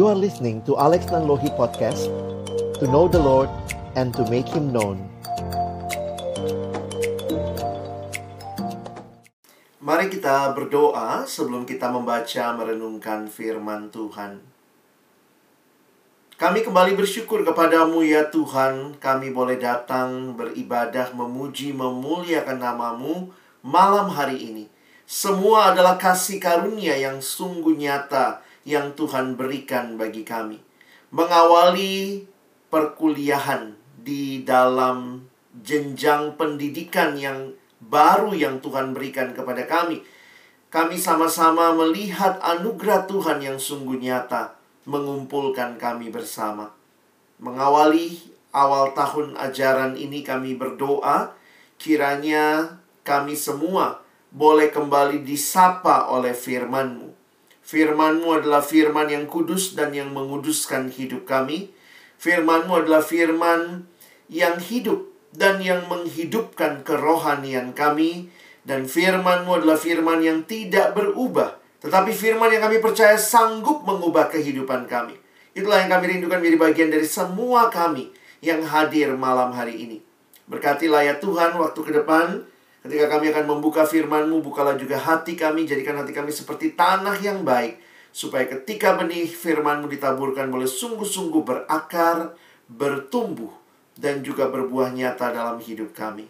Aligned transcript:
You 0.00 0.08
are 0.08 0.16
listening 0.16 0.64
to 0.64 0.80
Alex 0.80 1.12
Nanlohi 1.12 1.52
Podcast 1.60 2.08
To 2.80 2.88
know 2.88 3.04
the 3.04 3.20
Lord 3.20 3.52
and 4.00 4.16
to 4.16 4.24
make 4.32 4.48
Him 4.48 4.72
known. 4.72 4.96
Mari 9.76 10.08
kita 10.08 10.56
berdoa 10.56 11.28
sebelum 11.28 11.68
kita 11.68 11.92
membaca 11.92 12.44
merenungkan 12.56 13.28
firman 13.28 13.92
Tuhan. 13.92 14.40
Kami 16.40 16.64
kembali 16.64 16.96
bersyukur 16.96 17.44
kepadamu 17.44 18.00
ya 18.00 18.24
Tuhan. 18.32 18.96
Kami 18.96 19.28
boleh 19.36 19.60
datang 19.60 20.32
beribadah, 20.32 21.12
memuji, 21.12 21.76
memuliakan 21.76 22.56
namamu 22.56 23.36
malam 23.60 24.08
hari 24.08 24.48
ini. 24.48 24.64
Semua 25.04 25.76
adalah 25.76 26.00
kasih 26.00 26.40
karunia 26.40 26.96
yang 26.96 27.20
sungguh 27.20 27.76
nyata 27.76 28.48
Yang 28.64 29.04
Tuhan 29.04 29.34
berikan 29.40 29.96
bagi 29.96 30.26
kami 30.26 30.60
Mengawali 31.10 32.24
perkuliahan 32.68 33.74
di 34.00 34.46
dalam 34.46 35.26
jenjang 35.60 36.38
pendidikan 36.38 37.18
yang 37.18 37.52
baru 37.82 38.36
yang 38.36 38.62
Tuhan 38.62 38.94
berikan 38.94 39.32
kepada 39.34 39.66
kami 39.66 40.04
Kami 40.70 40.94
sama-sama 40.94 41.74
melihat 41.74 42.38
anugerah 42.38 43.10
Tuhan 43.10 43.42
yang 43.42 43.58
sungguh 43.58 43.98
nyata 43.98 44.60
mengumpulkan 44.88 45.76
kami 45.76 46.08
bersama. 46.08 46.72
Mengawali 47.40 48.16
awal 48.50 48.92
tahun 48.96 49.36
ajaran 49.36 49.96
ini 49.96 50.26
kami 50.26 50.56
berdoa, 50.56 51.32
kiranya 51.76 52.76
kami 53.04 53.38
semua 53.38 54.02
boleh 54.30 54.70
kembali 54.70 55.22
disapa 55.26 56.10
oleh 56.10 56.32
firman-Mu. 56.32 57.09
Firman-Mu 57.70 58.42
adalah 58.42 58.66
firman 58.66 59.06
yang 59.06 59.30
kudus 59.30 59.78
dan 59.78 59.94
yang 59.94 60.10
menguduskan 60.10 60.90
hidup 60.90 61.22
kami. 61.22 61.70
Firman-Mu 62.18 62.82
adalah 62.82 62.98
firman 62.98 63.86
yang 64.26 64.58
hidup 64.58 65.06
dan 65.30 65.62
yang 65.62 65.86
menghidupkan 65.86 66.82
kerohanian 66.82 67.70
kami. 67.70 68.26
Dan 68.66 68.90
firman-Mu 68.90 69.62
adalah 69.62 69.78
firman 69.78 70.18
yang 70.18 70.42
tidak 70.42 70.98
berubah 70.98 71.60
tetapi 71.80 72.12
firman 72.12 72.52
yang 72.52 72.62
kami 72.68 72.78
percaya 72.78 73.16
sanggup 73.16 73.88
mengubah 73.88 74.28
kehidupan 74.28 74.84
kami. 74.84 75.16
Itulah 75.56 75.82
yang 75.82 75.90
kami 75.90 76.16
rindukan 76.16 76.38
menjadi 76.38 76.58
bagian 76.60 76.88
dari 76.92 77.08
semua 77.08 77.72
kami 77.72 78.12
yang 78.44 78.60
hadir 78.68 79.16
malam 79.16 79.50
hari 79.56 79.88
ini. 79.88 79.98
Berkatilah 80.44 81.08
ya 81.08 81.14
Tuhan 81.16 81.56
waktu 81.56 81.80
ke 81.80 81.92
depan 81.96 82.44
ketika 82.84 83.06
kami 83.16 83.32
akan 83.32 83.44
membuka 83.46 83.84
firman-Mu, 83.84 84.44
bukalah 84.44 84.76
juga 84.76 84.96
hati 84.96 85.36
kami, 85.36 85.64
jadikan 85.68 85.96
hati 86.00 86.12
kami 86.12 86.32
seperti 86.32 86.72
tanah 86.74 87.16
yang 87.20 87.44
baik. 87.44 87.80
Supaya 88.10 88.48
ketika 88.50 88.98
benih 88.98 89.30
firman-Mu 89.30 89.86
ditaburkan 89.86 90.50
boleh 90.50 90.66
sungguh-sungguh 90.66 91.42
berakar, 91.46 92.34
bertumbuh, 92.66 93.52
dan 94.00 94.24
juga 94.24 94.48
berbuah 94.48 94.90
nyata 94.96 95.30
dalam 95.30 95.60
hidup 95.60 95.92
kami. 95.92 96.26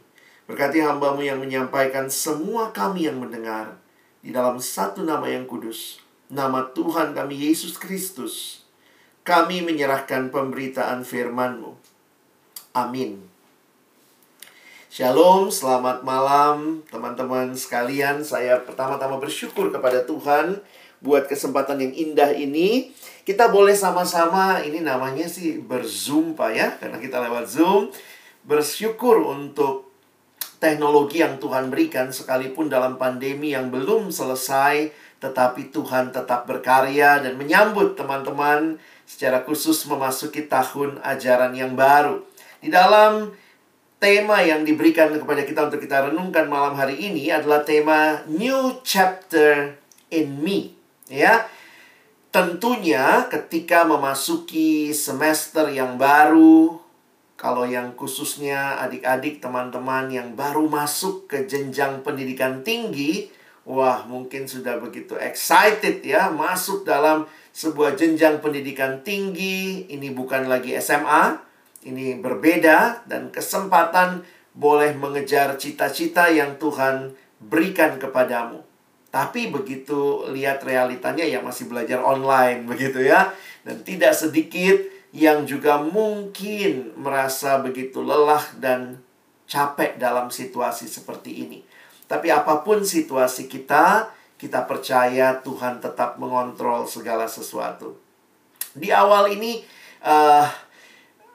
Berkati 0.51 0.83
hambamu 0.83 1.23
yang 1.23 1.39
menyampaikan 1.39 2.11
semua 2.11 2.75
kami 2.75 3.07
yang 3.07 3.23
mendengar 3.23 3.79
di 4.19 4.35
dalam 4.35 4.59
satu 4.59 5.07
nama 5.07 5.31
yang 5.31 5.47
kudus, 5.47 6.03
nama 6.27 6.67
Tuhan 6.75 7.15
kami 7.15 7.39
Yesus 7.39 7.79
Kristus, 7.79 8.67
kami 9.23 9.63
menyerahkan 9.63 10.35
pemberitaan 10.35 11.07
firman-Mu. 11.07 11.79
Amin. 12.75 13.30
Shalom, 14.91 15.55
selamat 15.55 16.03
malam 16.03 16.83
teman-teman 16.91 17.55
sekalian. 17.55 18.27
Saya 18.27 18.59
pertama-tama 18.59 19.23
bersyukur 19.23 19.71
kepada 19.71 20.03
Tuhan 20.03 20.59
buat 20.99 21.31
kesempatan 21.31 21.79
yang 21.79 21.95
indah 21.95 22.35
ini. 22.35 22.91
Kita 23.23 23.55
boleh 23.55 23.79
sama-sama, 23.79 24.59
ini 24.67 24.83
namanya 24.83 25.31
sih 25.31 25.63
berzoom 25.63 26.35
Pak 26.35 26.51
ya, 26.51 26.75
karena 26.75 26.99
kita 26.99 27.23
lewat 27.23 27.47
Zoom. 27.47 27.95
Bersyukur 28.43 29.31
untuk 29.31 29.95
teknologi 30.59 31.23
yang 31.23 31.39
Tuhan 31.39 31.71
berikan 31.71 32.11
sekalipun 32.11 32.67
dalam 32.67 32.99
pandemi 32.99 33.55
yang 33.55 33.71
belum 33.71 34.11
selesai 34.11 34.91
tetapi 35.23 35.71
Tuhan 35.71 36.11
tetap 36.11 36.51
berkarya 36.51 37.23
dan 37.23 37.39
menyambut 37.39 37.95
teman-teman 37.95 38.83
secara 39.07 39.47
khusus 39.47 39.87
memasuki 39.87 40.51
tahun 40.51 40.99
ajaran 41.07 41.55
yang 41.55 41.79
baru. 41.79 42.27
Di 42.59 42.75
dalam 42.75 43.31
tema 44.01 44.41
yang 44.41 44.65
diberikan 44.65 45.13
kepada 45.13 45.45
kita 45.45 45.69
untuk 45.69 45.85
kita 45.85 46.09
renungkan 46.09 46.49
malam 46.49 46.73
hari 46.73 46.97
ini 46.97 47.29
adalah 47.29 47.61
tema 47.61 48.25
New 48.25 48.81
Chapter 48.81 49.77
in 50.09 50.41
Me. 50.41 50.73
Ya, 51.13 51.45
tentunya 52.33 53.29
ketika 53.29 53.85
memasuki 53.85 54.97
semester 54.97 55.69
yang 55.69 56.01
baru, 56.01 56.81
kalau 57.37 57.69
yang 57.69 57.93
khususnya 57.93 58.81
adik-adik 58.81 59.45
teman-teman 59.45 60.09
yang 60.09 60.33
baru 60.33 60.65
masuk 60.65 61.29
ke 61.29 61.45
jenjang 61.45 62.01
pendidikan 62.01 62.65
tinggi, 62.65 63.29
wah 63.69 64.09
mungkin 64.09 64.49
sudah 64.49 64.81
begitu 64.81 65.13
excited 65.21 66.01
ya 66.01 66.33
masuk 66.33 66.89
dalam 66.89 67.29
sebuah 67.53 68.01
jenjang 68.01 68.41
pendidikan 68.41 69.05
tinggi. 69.05 69.85
Ini 69.93 70.09
bukan 70.17 70.49
lagi 70.49 70.73
SMA, 70.81 71.50
ini 71.85 72.19
berbeda 72.21 73.09
dan 73.09 73.33
kesempatan 73.33 74.25
boleh 74.53 74.93
mengejar 74.99 75.57
cita-cita 75.57 76.29
yang 76.29 76.61
Tuhan 76.61 77.17
berikan 77.41 77.97
kepadamu. 77.97 78.61
Tapi 79.11 79.51
begitu 79.51 80.29
lihat 80.31 80.63
realitanya 80.63 81.27
ya 81.27 81.43
masih 81.43 81.67
belajar 81.67 81.99
online 82.05 82.69
begitu 82.71 83.03
ya. 83.03 83.33
Dan 83.67 83.83
tidak 83.83 84.15
sedikit 84.15 84.77
yang 85.11 85.43
juga 85.49 85.83
mungkin 85.83 86.95
merasa 86.95 87.59
begitu 87.59 88.05
lelah 88.05 88.45
dan 88.63 89.03
capek 89.51 89.99
dalam 89.99 90.31
situasi 90.31 90.87
seperti 90.87 91.43
ini. 91.43 91.61
Tapi 92.07 92.31
apa 92.31 92.63
pun 92.63 92.87
situasi 92.87 93.51
kita, 93.51 94.11
kita 94.39 94.63
percaya 94.67 95.43
Tuhan 95.43 95.83
tetap 95.83 96.23
mengontrol 96.23 96.87
segala 96.87 97.27
sesuatu. 97.27 97.99
Di 98.75 98.95
awal 98.95 99.35
ini, 99.35 99.63
uh, 100.07 100.47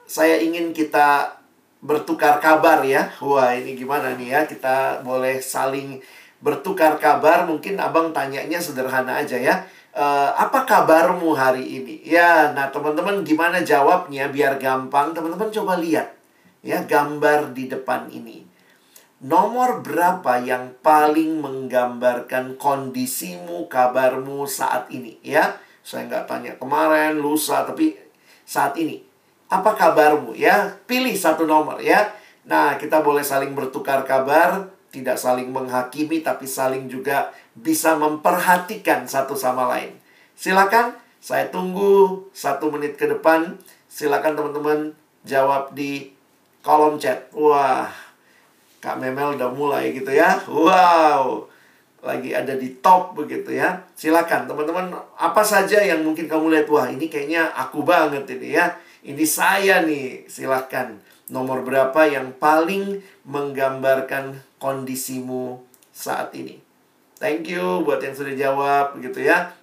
saya 0.05 0.41
ingin 0.41 0.73
kita 0.73 1.37
bertukar 1.81 2.41
kabar 2.41 2.81
ya. 2.81 3.09
Wah, 3.21 3.53
ini 3.53 3.77
gimana 3.77 4.17
nih 4.17 4.33
ya? 4.33 4.41
Kita 4.45 5.01
boleh 5.05 5.41
saling 5.41 6.01
bertukar 6.41 6.97
kabar. 6.97 7.45
Mungkin 7.45 7.77
abang 7.77 8.13
tanyanya 8.13 8.57
sederhana 8.57 9.21
aja 9.21 9.37
ya 9.37 9.65
uh, 9.95 10.29
apa 10.35 10.67
kabarmu 10.67 11.31
hari 11.33 11.63
ini? 11.63 11.95
Ya, 12.03 12.51
nah 12.51 12.69
teman-teman 12.69 13.23
gimana 13.23 13.63
jawabnya 13.63 14.27
biar 14.29 14.59
gampang? 14.59 15.15
Teman-teman 15.15 15.49
coba 15.49 15.79
lihat 15.79 16.11
ya 16.61 16.83
gambar 16.83 17.55
di 17.55 17.71
depan 17.71 18.11
ini. 18.11 18.43
Nomor 19.25 19.81
berapa 19.81 20.43
yang 20.43 20.75
paling 20.83 21.39
menggambarkan 21.39 22.59
kondisimu, 22.59 23.71
kabarmu 23.71 24.43
saat 24.45 24.91
ini? 24.91 25.17
Ya, 25.23 25.55
saya 25.81 26.05
nggak 26.05 26.27
tanya 26.27 26.53
kemarin, 26.59 27.17
lusa, 27.17 27.63
tapi 27.63 27.95
saat 28.43 28.75
ini. 28.75 29.04
Apa 29.49 29.77
kabarmu? 29.77 30.33
Ya, 30.33 30.73
pilih 30.89 31.13
satu 31.13 31.45
nomor 31.45 31.77
ya. 31.77 32.09
Nah, 32.45 32.77
kita 32.77 33.01
boleh 33.01 33.25
saling 33.25 33.53
bertukar 33.57 34.05
kabar, 34.05 34.69
tidak 34.93 35.17
saling 35.17 35.49
menghakimi, 35.49 36.21
tapi 36.21 36.45
saling 36.45 36.85
juga 36.85 37.33
bisa 37.57 37.97
memperhatikan 37.97 39.05
satu 39.09 39.33
sama 39.33 39.65
lain. 39.69 39.97
Silakan, 40.37 40.93
saya 41.21 41.49
tunggu 41.49 42.21
satu 42.35 42.69
menit 42.69 42.97
ke 42.97 43.09
depan. 43.09 43.57
Silakan 43.89 44.37
teman-teman 44.37 44.93
jawab 45.25 45.73
di 45.73 46.13
kolom 46.61 47.01
chat. 47.01 47.29
Wah, 47.33 47.89
Kak 48.77 49.01
Memel 49.01 49.33
udah 49.33 49.49
mulai 49.49 49.89
gitu 49.93 50.13
ya. 50.13 50.37
Wow, 50.45 51.49
lagi 52.05 52.37
ada 52.37 52.53
di 52.53 52.77
top 52.85 53.17
begitu 53.17 53.57
ya. 53.57 53.81
Silakan 53.97 54.45
teman-teman, 54.45 54.93
apa 55.17 55.41
saja 55.41 55.81
yang 55.81 56.05
mungkin 56.05 56.29
kamu 56.29 56.53
lihat, 56.53 56.67
wah 56.69 56.85
ini 56.85 57.09
kayaknya 57.09 57.49
aku 57.57 57.81
banget 57.81 58.29
ini 58.37 58.53
ya. 58.53 58.69
Ini 59.05 59.21
saya 59.29 59.85
nih, 59.85 60.25
silakan. 60.25 60.97
Nomor 61.29 61.61
berapa 61.61 62.09
yang 62.09 62.33
paling 62.41 63.05
menggambarkan 63.21 64.41
kondisimu 64.57 65.61
saat 65.93 66.33
ini? 66.33 66.57
Thank 67.21 67.53
you 67.53 67.85
buat 67.85 68.01
yang 68.01 68.17
sudah 68.17 68.33
jawab 68.33 68.97
gitu 69.05 69.21
ya. 69.21 69.53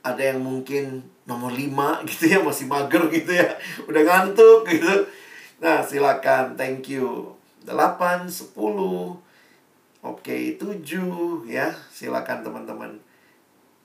Ada 0.00 0.32
yang 0.32 0.40
mungkin 0.40 1.04
nomor 1.28 1.52
5 1.52 1.68
gitu 2.08 2.24
ya, 2.32 2.40
masih 2.40 2.64
mager 2.64 3.12
gitu 3.12 3.28
ya. 3.28 3.52
Udah 3.84 4.00
ngantuk 4.00 4.64
gitu. 4.64 5.04
Nah, 5.60 5.84
silakan. 5.84 6.56
Thank 6.56 6.88
you. 6.88 7.36
8, 7.68 8.24
10. 8.24 8.56
Oke, 10.00 10.56
7 10.56 11.44
ya. 11.44 11.76
Silakan 11.92 12.40
teman-teman. 12.40 12.96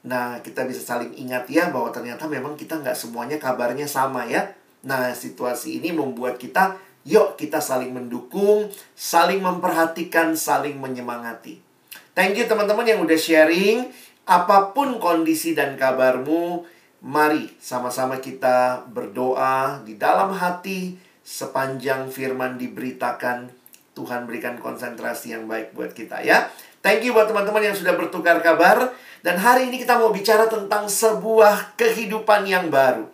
Nah, 0.04 0.44
kita 0.44 0.68
bisa 0.68 0.84
saling 0.84 1.16
ingat 1.16 1.48
ya 1.48 1.72
bahwa 1.72 1.92
ternyata 1.92 2.28
memang 2.28 2.60
kita 2.60 2.80
nggak 2.80 2.96
semuanya 2.96 3.40
kabarnya 3.40 3.88
sama 3.88 4.28
ya. 4.28 4.52
Nah, 4.84 5.16
situasi 5.16 5.80
ini 5.80 5.96
membuat 5.96 6.36
kita, 6.36 6.76
yuk 7.08 7.40
kita 7.40 7.64
saling 7.64 7.96
mendukung, 7.96 8.68
saling 8.94 9.40
memperhatikan, 9.40 10.36
saling 10.36 10.76
menyemangati. 10.76 11.64
Thank 12.12 12.36
you 12.36 12.46
teman-teman 12.46 12.84
yang 12.84 13.00
udah 13.02 13.18
sharing. 13.18 13.90
Apa 14.24 14.72
pun 14.72 15.00
kondisi 15.04 15.52
dan 15.52 15.76
kabarmu, 15.76 16.64
Mari 17.04 17.52
sama-sama 17.60 18.24
kita 18.24 18.88
berdoa 18.88 19.84
di 19.84 20.00
dalam 20.00 20.32
hati 20.32 20.96
sepanjang 21.20 22.08
firman 22.08 22.56
diberitakan. 22.56 23.52
Tuhan 23.92 24.24
berikan 24.24 24.56
konsentrasi 24.56 25.36
yang 25.36 25.44
baik 25.44 25.76
buat 25.76 25.92
kita 25.92 26.24
ya. 26.24 26.48
Thank 26.84 27.08
you 27.08 27.16
buat 27.16 27.32
teman-teman 27.32 27.64
yang 27.64 27.78
sudah 27.80 27.96
bertukar 27.96 28.44
kabar. 28.44 28.92
Dan 29.24 29.40
hari 29.40 29.72
ini 29.72 29.80
kita 29.80 29.96
mau 29.96 30.12
bicara 30.12 30.52
tentang 30.52 30.92
sebuah 30.92 31.80
kehidupan 31.80 32.44
yang 32.44 32.68
baru. 32.68 33.08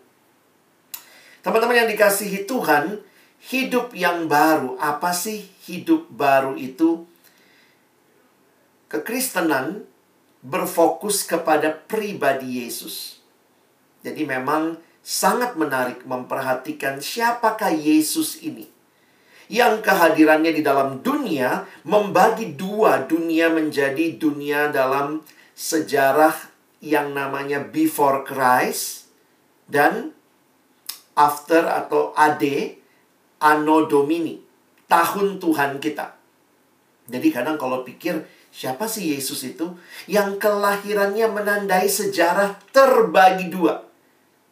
Teman-teman 1.45 1.85
yang 1.85 1.89
dikasihi 1.93 2.49
Tuhan, 2.49 2.97
hidup 3.53 3.93
yang 3.93 4.25
baru. 4.25 4.73
Apa 4.81 5.13
sih 5.13 5.45
hidup 5.69 6.09
baru 6.09 6.57
itu? 6.57 7.05
Kekristenan 8.89 9.85
berfokus 10.41 11.21
kepada 11.21 11.69
pribadi 11.69 12.65
Yesus. 12.65 13.21
Jadi 14.01 14.25
memang 14.25 14.81
sangat 15.05 15.53
menarik 15.53 16.09
memperhatikan 16.09 16.97
siapakah 16.97 17.69
Yesus 17.69 18.41
ini 18.41 18.78
yang 19.49 19.81
kehadirannya 19.81 20.53
di 20.53 20.61
dalam 20.61 21.01
dunia 21.01 21.65
membagi 21.81 22.53
dua 22.53 23.09
dunia 23.09 23.49
menjadi 23.49 24.15
dunia 24.15 24.69
dalam 24.69 25.25
sejarah 25.57 26.37
yang 26.79 27.11
namanya 27.17 27.59
before 27.59 28.23
Christ 28.23 29.09
dan 29.65 30.13
after 31.17 31.65
atau 31.65 32.13
AD 32.13 32.45
Anno 33.41 33.89
Domini 33.89 34.39
tahun 34.85 35.41
Tuhan 35.41 35.81
kita. 35.81 36.15
Jadi 37.09 37.27
kadang 37.33 37.57
kalau 37.57 37.81
pikir 37.81 38.21
siapa 38.53 38.85
sih 38.85 39.17
Yesus 39.17 39.41
itu 39.45 39.73
yang 40.05 40.37
kelahirannya 40.37 41.25
menandai 41.25 41.89
sejarah 41.89 42.57
terbagi 42.69 43.49
dua. 43.49 43.85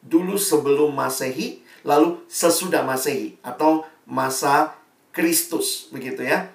Dulu 0.01 0.39
sebelum 0.39 0.93
Masehi, 0.95 1.61
lalu 1.85 2.21
sesudah 2.31 2.81
Masehi 2.81 3.37
atau 3.45 3.83
masa 4.07 4.76
Kristus, 5.17 5.89
begitu 5.89 6.21
ya. 6.21 6.53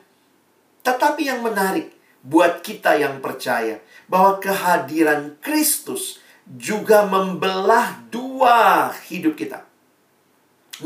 Tetapi 0.86 1.26
yang 1.26 1.42
menarik 1.42 1.90
buat 2.22 2.62
kita 2.62 2.94
yang 2.94 3.18
percaya 3.18 3.82
bahwa 4.06 4.38
kehadiran 4.38 5.34
Kristus 5.42 6.22
juga 6.46 7.02
membelah 7.02 7.98
dua 8.14 8.90
hidup 9.10 9.34
kita. 9.34 9.66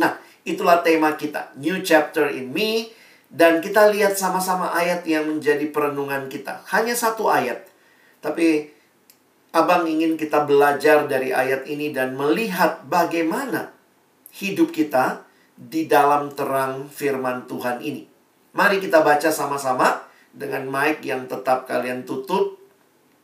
Nah, 0.00 0.16
itulah 0.48 0.80
tema 0.80 1.12
kita, 1.20 1.52
New 1.60 1.84
Chapter 1.84 2.32
in 2.32 2.56
Me, 2.56 2.88
dan 3.28 3.60
kita 3.60 3.92
lihat 3.92 4.16
sama-sama 4.16 4.72
ayat 4.72 5.04
yang 5.04 5.28
menjadi 5.28 5.68
perenungan 5.68 6.32
kita. 6.32 6.64
Hanya 6.72 6.96
satu 6.96 7.28
ayat, 7.28 7.68
tapi 8.24 8.72
Abang 9.56 9.88
ingin 9.88 10.20
kita 10.20 10.44
belajar 10.44 11.08
dari 11.08 11.32
ayat 11.32 11.64
ini 11.64 11.88
dan 11.88 12.12
melihat 12.12 12.84
bagaimana 12.84 13.72
hidup 14.28 14.68
kita 14.68 15.24
di 15.56 15.88
dalam 15.88 16.28
terang 16.36 16.86
firman 16.92 17.48
Tuhan 17.48 17.80
ini. 17.80 18.04
Mari 18.52 18.80
kita 18.80 19.00
baca 19.00 19.32
sama-sama 19.32 20.04
dengan 20.32 20.68
mic 20.68 21.00
yang 21.00 21.24
tetap 21.24 21.64
kalian 21.64 22.04
tutup. 22.04 22.60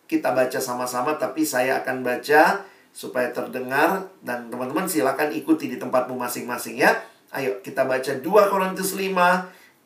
Kita 0.08 0.32
baca 0.32 0.60
sama-sama 0.60 1.16
tapi 1.16 1.44
saya 1.44 1.84
akan 1.84 2.04
baca 2.04 2.64
supaya 2.92 3.32
terdengar 3.32 4.12
dan 4.20 4.52
teman-teman 4.52 4.84
silakan 4.84 5.32
ikuti 5.32 5.72
di 5.72 5.80
tempatmu 5.80 6.16
masing-masing 6.16 6.80
ya. 6.80 7.00
Ayo 7.32 7.64
kita 7.64 7.88
baca 7.88 8.12
2 8.20 8.24
Korintus 8.52 8.92
5 8.92 9.08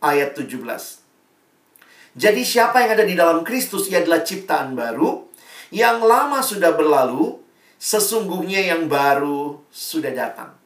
ayat 0.03 0.35
17. 0.35 1.07
Jadi 2.17 2.43
siapa 2.43 2.83
yang 2.83 2.97
ada 2.97 3.05
di 3.07 3.15
dalam 3.15 3.47
Kristus 3.47 3.87
ia 3.93 4.03
adalah 4.03 4.27
ciptaan 4.27 4.75
baru 4.75 5.31
yang 5.71 6.03
lama 6.03 6.43
sudah 6.43 6.75
berlalu 6.75 7.39
sesungguhnya 7.79 8.73
yang 8.73 8.91
baru 8.91 9.63
sudah 9.71 10.11
datang. 10.11 10.66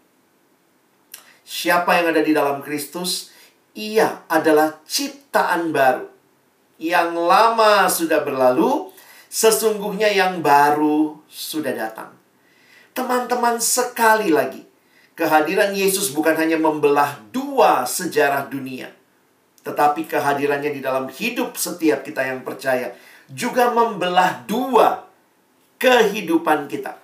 Siapa 1.51 1.99
yang 1.99 2.15
ada 2.15 2.23
di 2.23 2.31
dalam 2.31 2.63
Kristus, 2.63 3.35
ia 3.75 4.23
adalah 4.31 4.79
ciptaan 4.87 5.75
baru. 5.75 6.07
Yang 6.79 7.11
lama 7.19 7.91
sudah 7.91 8.23
berlalu, 8.23 8.95
sesungguhnya 9.27 10.15
yang 10.15 10.47
baru 10.47 11.19
sudah 11.27 11.75
datang. 11.75 12.15
Teman-teman, 12.95 13.59
sekali 13.59 14.31
lagi, 14.31 14.63
kehadiran 15.19 15.75
Yesus 15.75 16.15
bukan 16.15 16.39
hanya 16.39 16.55
membelah 16.55 17.19
dua 17.35 17.83
sejarah 17.83 18.47
dunia, 18.47 18.95
tetapi 19.67 20.07
kehadirannya 20.07 20.71
di 20.71 20.79
dalam 20.79 21.11
hidup 21.11 21.59
setiap 21.59 22.07
kita 22.07 22.31
yang 22.31 22.47
percaya 22.47 22.95
juga 23.27 23.75
membelah 23.75 24.47
dua 24.47 25.03
kehidupan 25.83 26.71
kita. 26.71 26.95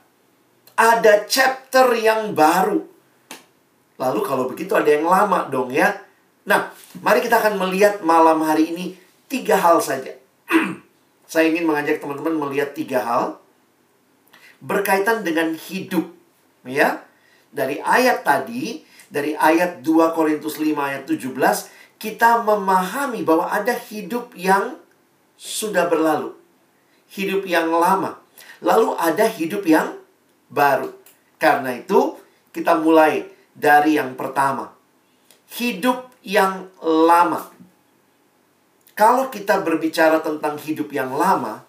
Ada 0.78 1.26
chapter 1.26 1.90
yang 1.98 2.30
baru 2.30 2.95
Lalu 3.96 4.20
kalau 4.24 4.44
begitu 4.48 4.76
ada 4.76 4.88
yang 4.88 5.08
lama 5.08 5.48
dong 5.48 5.72
ya. 5.72 5.96
Nah, 6.46 6.70
mari 7.00 7.24
kita 7.24 7.40
akan 7.40 7.58
melihat 7.58 8.04
malam 8.04 8.44
hari 8.44 8.70
ini 8.70 8.84
tiga 9.26 9.56
hal 9.56 9.80
saja. 9.80 10.14
Saya 11.32 11.50
ingin 11.50 11.66
mengajak 11.66 11.98
teman-teman 11.98 12.48
melihat 12.48 12.70
tiga 12.76 13.02
hal 13.02 13.24
berkaitan 14.60 15.24
dengan 15.26 15.56
hidup. 15.56 16.12
Ya, 16.66 17.06
dari 17.54 17.78
ayat 17.78 18.26
tadi, 18.26 18.82
dari 19.06 19.38
ayat 19.38 19.86
2 19.86 20.16
Korintus 20.18 20.58
5 20.58 20.74
ayat 20.74 21.06
17, 21.06 21.30
kita 21.96 22.42
memahami 22.42 23.22
bahwa 23.22 23.46
ada 23.48 23.72
hidup 23.72 24.34
yang 24.34 24.76
sudah 25.38 25.86
berlalu. 25.86 26.34
Hidup 27.06 27.46
yang 27.46 27.70
lama. 27.70 28.18
Lalu 28.60 28.98
ada 28.98 29.30
hidup 29.30 29.62
yang 29.62 29.94
baru. 30.50 30.90
Karena 31.38 31.78
itu, 31.78 32.18
kita 32.50 32.82
mulai 32.82 33.35
dari 33.56 33.96
yang 33.96 34.12
pertama. 34.14 34.76
Hidup 35.56 36.12
yang 36.20 36.68
lama. 36.84 37.48
Kalau 38.92 39.28
kita 39.32 39.64
berbicara 39.64 40.20
tentang 40.20 40.60
hidup 40.60 40.92
yang 40.92 41.12
lama, 41.12 41.64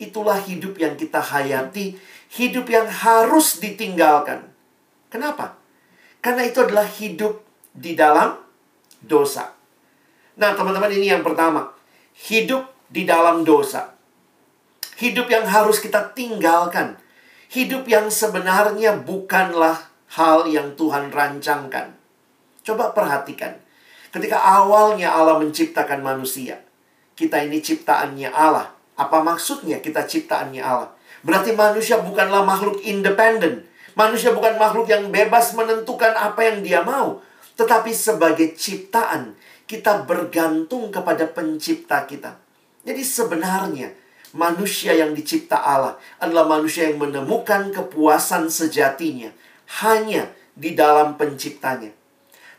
itulah 0.00 0.40
hidup 0.40 0.76
yang 0.80 0.96
kita 0.96 1.20
hayati, 1.20 1.96
hidup 2.32 2.68
yang 2.68 2.88
harus 2.88 3.60
ditinggalkan. 3.60 4.48
Kenapa? 5.08 5.56
Karena 6.20 6.44
itu 6.44 6.60
adalah 6.60 6.84
hidup 6.84 7.40
di 7.72 7.96
dalam 7.96 8.36
dosa. 9.00 9.56
Nah, 10.36 10.52
teman-teman, 10.54 10.92
ini 10.92 11.08
yang 11.10 11.24
pertama. 11.24 11.72
Hidup 12.14 12.68
di 12.92 13.08
dalam 13.08 13.42
dosa. 13.42 13.96
Hidup 14.98 15.30
yang 15.30 15.48
harus 15.48 15.80
kita 15.80 16.12
tinggalkan. 16.12 17.00
Hidup 17.48 17.88
yang 17.88 18.12
sebenarnya 18.12 19.00
bukanlah 19.00 19.87
hal 20.16 20.48
yang 20.48 20.72
Tuhan 20.78 21.12
rancangkan. 21.12 21.92
Coba 22.64 22.96
perhatikan. 22.96 23.60
Ketika 24.08 24.40
awalnya 24.40 25.12
Allah 25.12 25.36
menciptakan 25.36 26.00
manusia, 26.00 26.64
kita 27.12 27.44
ini 27.44 27.60
ciptaannya 27.60 28.32
Allah. 28.32 28.72
Apa 28.96 29.20
maksudnya 29.20 29.84
kita 29.84 30.08
ciptaannya 30.08 30.64
Allah? 30.64 30.90
Berarti 31.20 31.52
manusia 31.52 32.00
bukanlah 32.00 32.40
makhluk 32.46 32.80
independen. 32.80 33.68
Manusia 33.92 34.32
bukan 34.32 34.56
makhluk 34.56 34.88
yang 34.88 35.10
bebas 35.10 35.52
menentukan 35.52 36.14
apa 36.14 36.40
yang 36.46 36.64
dia 36.64 36.80
mau. 36.86 37.20
Tetapi 37.58 37.90
sebagai 37.90 38.54
ciptaan, 38.54 39.34
kita 39.68 40.06
bergantung 40.06 40.88
kepada 40.88 41.26
pencipta 41.28 42.06
kita. 42.06 42.38
Jadi 42.86 43.02
sebenarnya, 43.02 43.92
manusia 44.32 44.94
yang 44.94 45.12
dicipta 45.12 45.58
Allah 45.60 45.98
adalah 46.22 46.46
manusia 46.46 46.88
yang 46.88 47.02
menemukan 47.02 47.74
kepuasan 47.74 48.48
sejatinya 48.48 49.34
hanya 49.84 50.32
di 50.56 50.72
dalam 50.74 51.14
penciptanya. 51.20 51.92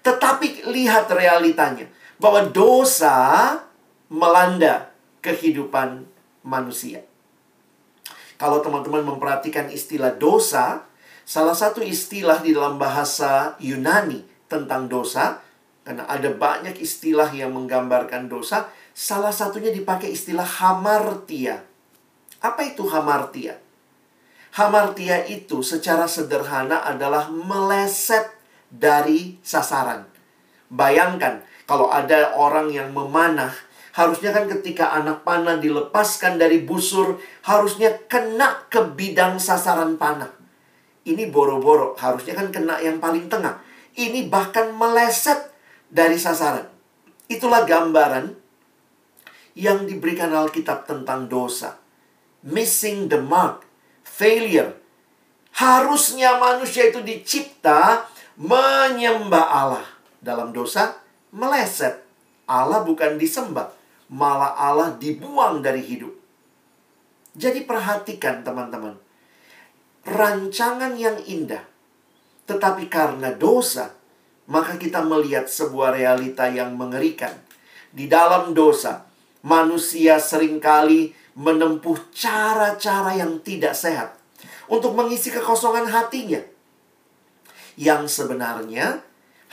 Tetapi 0.06 0.70
lihat 0.72 1.12
realitanya 1.12 1.90
bahwa 2.22 2.48
dosa 2.48 3.56
melanda 4.08 4.92
kehidupan 5.20 6.08
manusia. 6.46 7.04
Kalau 8.40 8.64
teman-teman 8.64 9.04
memperhatikan 9.04 9.68
istilah 9.68 10.16
dosa, 10.16 10.88
salah 11.28 11.52
satu 11.52 11.84
istilah 11.84 12.40
di 12.40 12.56
dalam 12.56 12.80
bahasa 12.80 13.60
Yunani 13.60 14.24
tentang 14.48 14.88
dosa, 14.88 15.44
karena 15.84 16.08
ada 16.08 16.32
banyak 16.32 16.80
istilah 16.80 17.28
yang 17.36 17.52
menggambarkan 17.52 18.32
dosa, 18.32 18.72
salah 18.96 19.36
satunya 19.36 19.76
dipakai 19.76 20.16
istilah 20.16 20.48
hamartia. 20.48 21.68
Apa 22.40 22.72
itu 22.72 22.88
hamartia? 22.88 23.60
Hamartia 24.50 25.30
itu 25.30 25.62
secara 25.62 26.10
sederhana 26.10 26.82
adalah 26.82 27.30
meleset 27.30 28.34
dari 28.74 29.38
sasaran. 29.46 30.10
Bayangkan 30.74 31.46
kalau 31.70 31.94
ada 31.94 32.34
orang 32.34 32.74
yang 32.74 32.90
memanah, 32.90 33.54
harusnya 33.94 34.34
kan 34.34 34.50
ketika 34.50 34.90
anak 34.90 35.22
panah 35.22 35.62
dilepaskan 35.62 36.42
dari 36.42 36.66
busur, 36.66 37.22
harusnya 37.46 37.94
kena 38.10 38.66
ke 38.74 38.82
bidang 38.98 39.38
sasaran 39.38 40.02
panah. 40.02 40.34
Ini 41.06 41.30
boro-boro, 41.30 41.94
harusnya 42.02 42.34
kan 42.34 42.50
kena 42.50 42.82
yang 42.82 42.98
paling 42.98 43.30
tengah. 43.30 43.62
Ini 43.94 44.30
bahkan 44.34 44.74
meleset 44.74 45.54
dari 45.94 46.18
sasaran. 46.18 46.66
Itulah 47.30 47.70
gambaran 47.70 48.34
yang 49.54 49.86
diberikan 49.86 50.34
Alkitab 50.34 50.90
tentang 50.90 51.30
dosa. 51.30 51.78
Missing 52.42 53.14
the 53.14 53.22
mark 53.22 53.69
failure. 54.20 54.76
Harusnya 55.56 56.36
manusia 56.36 56.92
itu 56.92 57.00
dicipta 57.00 58.04
menyembah 58.36 59.48
Allah. 59.48 59.88
Dalam 60.20 60.52
dosa, 60.52 61.00
meleset. 61.32 62.04
Allah 62.44 62.84
bukan 62.84 63.16
disembah, 63.16 63.72
malah 64.12 64.60
Allah 64.60 65.00
dibuang 65.00 65.64
dari 65.64 65.80
hidup. 65.80 66.12
Jadi 67.40 67.64
perhatikan 67.64 68.44
teman-teman. 68.44 69.00
Rancangan 70.04 71.00
yang 71.00 71.16
indah. 71.24 71.64
Tetapi 72.50 72.90
karena 72.90 73.32
dosa, 73.32 73.94
maka 74.50 74.76
kita 74.76 75.06
melihat 75.06 75.46
sebuah 75.46 75.94
realita 75.94 76.50
yang 76.50 76.74
mengerikan. 76.74 77.38
Di 77.94 78.10
dalam 78.10 78.58
dosa, 78.58 79.06
manusia 79.46 80.18
sering 80.18 80.58
kali 80.58 81.14
menempuh 81.40 82.12
cara-cara 82.12 83.16
yang 83.16 83.40
tidak 83.40 83.72
sehat 83.72 84.20
untuk 84.68 84.92
mengisi 84.92 85.32
kekosongan 85.32 85.88
hatinya. 85.88 86.44
Yang 87.80 88.12
sebenarnya 88.12 89.00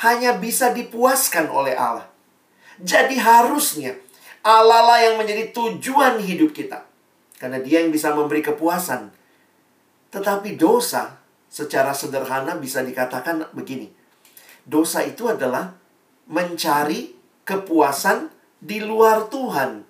hanya 0.02 0.34
bisa 0.34 0.74
dipuaskan 0.74 1.46
oleh 1.46 1.78
Allah. 1.78 2.10
Jadi 2.82 3.22
harusnya 3.22 3.94
Allah 4.42 4.82
lah 4.82 4.98
yang 4.98 5.14
menjadi 5.22 5.54
tujuan 5.54 6.18
hidup 6.18 6.50
kita. 6.50 6.82
Karena 7.38 7.62
dia 7.62 7.86
yang 7.86 7.94
bisa 7.94 8.10
memberi 8.10 8.42
kepuasan. 8.42 9.14
Tetapi 10.10 10.58
dosa 10.58 11.22
secara 11.46 11.94
sederhana 11.94 12.58
bisa 12.58 12.82
dikatakan 12.82 13.46
begini. 13.54 13.94
Dosa 14.66 15.06
itu 15.06 15.30
adalah 15.30 15.70
mencari 16.26 17.14
kepuasan 17.46 18.34
di 18.58 18.82
luar 18.82 19.30
Tuhan. 19.30 19.85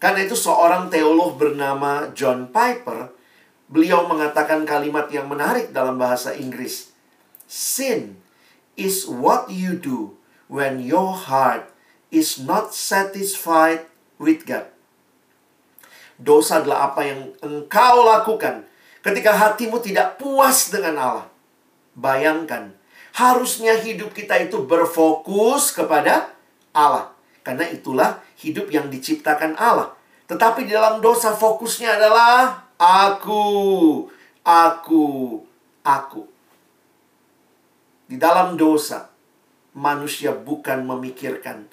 Karena 0.00 0.24
itu 0.24 0.32
seorang 0.32 0.88
teolog 0.88 1.36
bernama 1.36 2.08
John 2.16 2.48
Piper, 2.48 3.12
beliau 3.68 4.08
mengatakan 4.08 4.64
kalimat 4.64 5.12
yang 5.12 5.28
menarik 5.28 5.76
dalam 5.76 6.00
bahasa 6.00 6.32
Inggris. 6.32 6.96
Sin 7.44 8.16
is 8.80 9.04
what 9.04 9.52
you 9.52 9.76
do 9.76 10.16
when 10.48 10.80
your 10.80 11.12
heart 11.12 11.68
is 12.08 12.40
not 12.40 12.72
satisfied 12.72 13.84
with 14.16 14.48
God. 14.48 14.72
Dosa 16.16 16.64
adalah 16.64 16.92
apa 16.92 17.04
yang 17.04 17.36
engkau 17.44 18.08
lakukan 18.08 18.64
ketika 19.04 19.36
hatimu 19.36 19.80
tidak 19.84 20.16
puas 20.16 20.72
dengan 20.72 20.96
Allah. 20.96 21.26
Bayangkan, 21.92 22.72
harusnya 23.16 23.76
hidup 23.80 24.16
kita 24.16 24.36
itu 24.40 24.64
berfokus 24.64 25.72
kepada 25.72 26.32
Allah. 26.72 27.12
Karena 27.40 27.64
itulah 27.72 28.20
hidup 28.40 28.72
yang 28.72 28.88
diciptakan 28.88 29.54
Allah. 29.60 29.92
Tetapi 30.26 30.64
di 30.64 30.72
dalam 30.72 31.04
dosa 31.04 31.36
fokusnya 31.36 32.00
adalah 32.00 32.64
aku, 32.80 33.44
aku, 34.42 35.06
aku. 35.84 36.22
Di 38.10 38.16
dalam 38.18 38.56
dosa, 38.58 39.10
manusia 39.76 40.34
bukan 40.34 40.82
memikirkan 40.82 41.68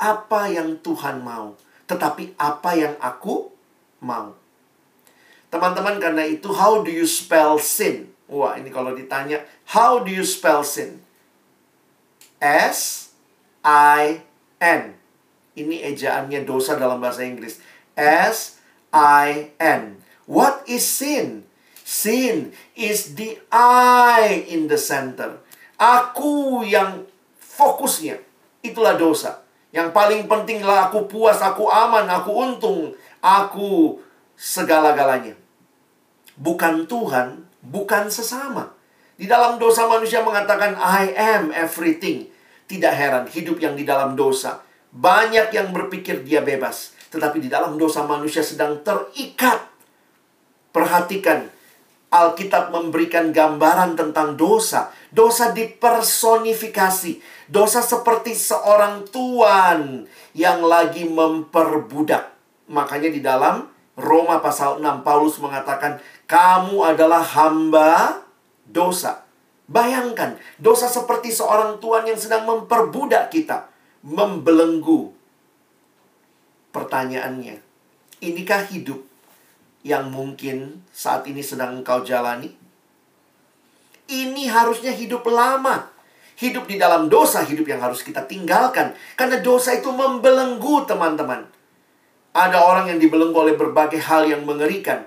apa 0.00 0.48
yang 0.48 0.80
Tuhan 0.80 1.20
mau, 1.20 1.54
tetapi 1.84 2.38
apa 2.40 2.70
yang 2.74 2.94
aku 3.02 3.52
mau. 4.02 4.34
Teman-teman, 5.52 6.00
karena 6.00 6.24
itu, 6.24 6.48
how 6.48 6.80
do 6.80 6.88
you 6.88 7.04
spell 7.04 7.60
sin? 7.60 8.08
Wah, 8.24 8.56
ini 8.56 8.72
kalau 8.72 8.96
ditanya, 8.96 9.44
how 9.68 10.00
do 10.00 10.08
you 10.08 10.24
spell 10.24 10.64
sin? 10.64 11.04
S 12.40 13.12
I 13.60 14.24
N. 14.58 15.01
Ini 15.52 15.84
ejaannya 15.92 16.48
dosa 16.48 16.80
dalam 16.80 17.02
bahasa 17.02 17.24
Inggris. 17.28 17.60
S 17.98 18.62
I 18.92 19.52
N. 19.60 20.00
What 20.24 20.64
is 20.64 20.84
sin? 20.84 21.44
Sin 21.82 22.56
is 22.72 23.18
the 23.18 23.36
I 23.52 24.48
in 24.48 24.70
the 24.70 24.80
center. 24.80 25.42
Aku 25.76 26.64
yang 26.64 27.04
fokusnya. 27.36 28.16
Itulah 28.64 28.96
dosa. 28.96 29.44
Yang 29.74 29.92
paling 29.92 30.28
pentinglah 30.28 30.88
aku 30.88 31.08
puas, 31.08 31.40
aku 31.40 31.68
aman, 31.68 32.04
aku 32.08 32.30
untung, 32.32 32.92
aku 33.24 34.00
segala-galanya. 34.36 35.36
Bukan 36.36 36.88
Tuhan, 36.88 37.48
bukan 37.64 38.08
sesama. 38.08 38.72
Di 39.16 39.28
dalam 39.28 39.60
dosa 39.60 39.84
manusia 39.88 40.24
mengatakan 40.24 40.76
I 40.76 41.12
am 41.12 41.52
everything. 41.52 42.28
Tidak 42.68 42.94
heran 42.94 43.28
hidup 43.28 43.60
yang 43.60 43.76
di 43.76 43.84
dalam 43.84 44.16
dosa. 44.16 44.64
Banyak 44.92 45.50
yang 45.56 45.72
berpikir 45.72 46.20
dia 46.20 46.44
bebas. 46.44 46.92
Tetapi 47.08 47.40
di 47.40 47.48
dalam 47.48 47.80
dosa 47.80 48.04
manusia 48.04 48.44
sedang 48.44 48.84
terikat. 48.84 49.64
Perhatikan, 50.72 51.48
Alkitab 52.12 52.68
memberikan 52.72 53.32
gambaran 53.32 53.96
tentang 53.96 54.36
dosa. 54.36 54.92
Dosa 55.08 55.52
dipersonifikasi. 55.56 57.24
Dosa 57.48 57.80
seperti 57.80 58.36
seorang 58.36 59.08
tuan 59.08 60.04
yang 60.36 60.60
lagi 60.60 61.08
memperbudak. 61.08 62.32
Makanya 62.68 63.08
di 63.08 63.20
dalam 63.24 63.68
Roma 63.96 64.40
pasal 64.40 64.80
6 64.80 65.04
Paulus 65.04 65.36
mengatakan 65.40 66.00
kamu 66.28 66.96
adalah 66.96 67.20
hamba 67.20 68.20
dosa. 68.64 69.24
Bayangkan, 69.68 70.36
dosa 70.60 70.88
seperti 70.88 71.32
seorang 71.32 71.80
tuan 71.80 72.04
yang 72.04 72.20
sedang 72.20 72.44
memperbudak 72.44 73.32
kita, 73.32 73.71
membelenggu. 74.02 75.14
Pertanyaannya, 76.74 77.62
inikah 78.18 78.66
hidup 78.68 79.02
yang 79.86 80.10
mungkin 80.10 80.82
saat 80.90 81.26
ini 81.30 81.42
sedang 81.42 81.82
engkau 81.82 82.02
jalani? 82.02 82.50
Ini 84.10 84.50
harusnya 84.50 84.90
hidup 84.92 85.24
lama. 85.30 85.88
Hidup 86.32 86.66
di 86.66 86.74
dalam 86.74 87.06
dosa, 87.06 87.46
hidup 87.46 87.70
yang 87.70 87.78
harus 87.78 88.02
kita 88.02 88.26
tinggalkan. 88.26 88.98
Karena 89.14 89.38
dosa 89.38 89.78
itu 89.78 89.94
membelenggu, 89.94 90.82
teman-teman. 90.88 91.46
Ada 92.32 92.58
orang 92.58 92.90
yang 92.90 92.98
dibelenggu 92.98 93.36
oleh 93.36 93.54
berbagai 93.54 94.00
hal 94.02 94.26
yang 94.26 94.42
mengerikan. 94.42 95.06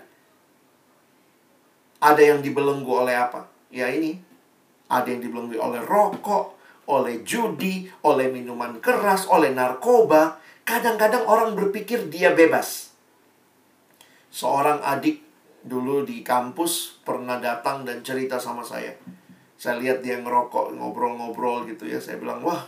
Ada 2.00 2.22
yang 2.22 2.40
dibelenggu 2.46 2.88
oleh 2.88 3.18
apa? 3.18 3.50
Ya 3.74 3.90
ini. 3.90 4.16
Ada 4.86 5.18
yang 5.18 5.22
dibelenggu 5.26 5.58
oleh 5.58 5.82
rokok, 5.82 6.55
oleh 6.86 7.26
judi, 7.26 7.90
oleh 8.06 8.30
minuman 8.30 8.78
keras, 8.82 9.26
oleh 9.30 9.54
narkoba. 9.54 10.38
Kadang-kadang 10.66 11.30
orang 11.30 11.54
berpikir 11.54 12.10
dia 12.10 12.34
bebas. 12.34 12.94
Seorang 14.34 14.82
adik 14.82 15.22
dulu 15.66 16.06
di 16.06 16.22
kampus 16.22 17.02
pernah 17.02 17.42
datang 17.42 17.86
dan 17.86 18.06
cerita 18.06 18.38
sama 18.38 18.62
saya. 18.62 18.94
Saya 19.56 19.82
lihat 19.82 20.06
dia 20.06 20.22
ngerokok, 20.22 20.78
ngobrol-ngobrol 20.78 21.66
gitu 21.66 21.90
ya. 21.90 21.98
Saya 21.98 22.22
bilang, 22.22 22.46
wah, 22.46 22.66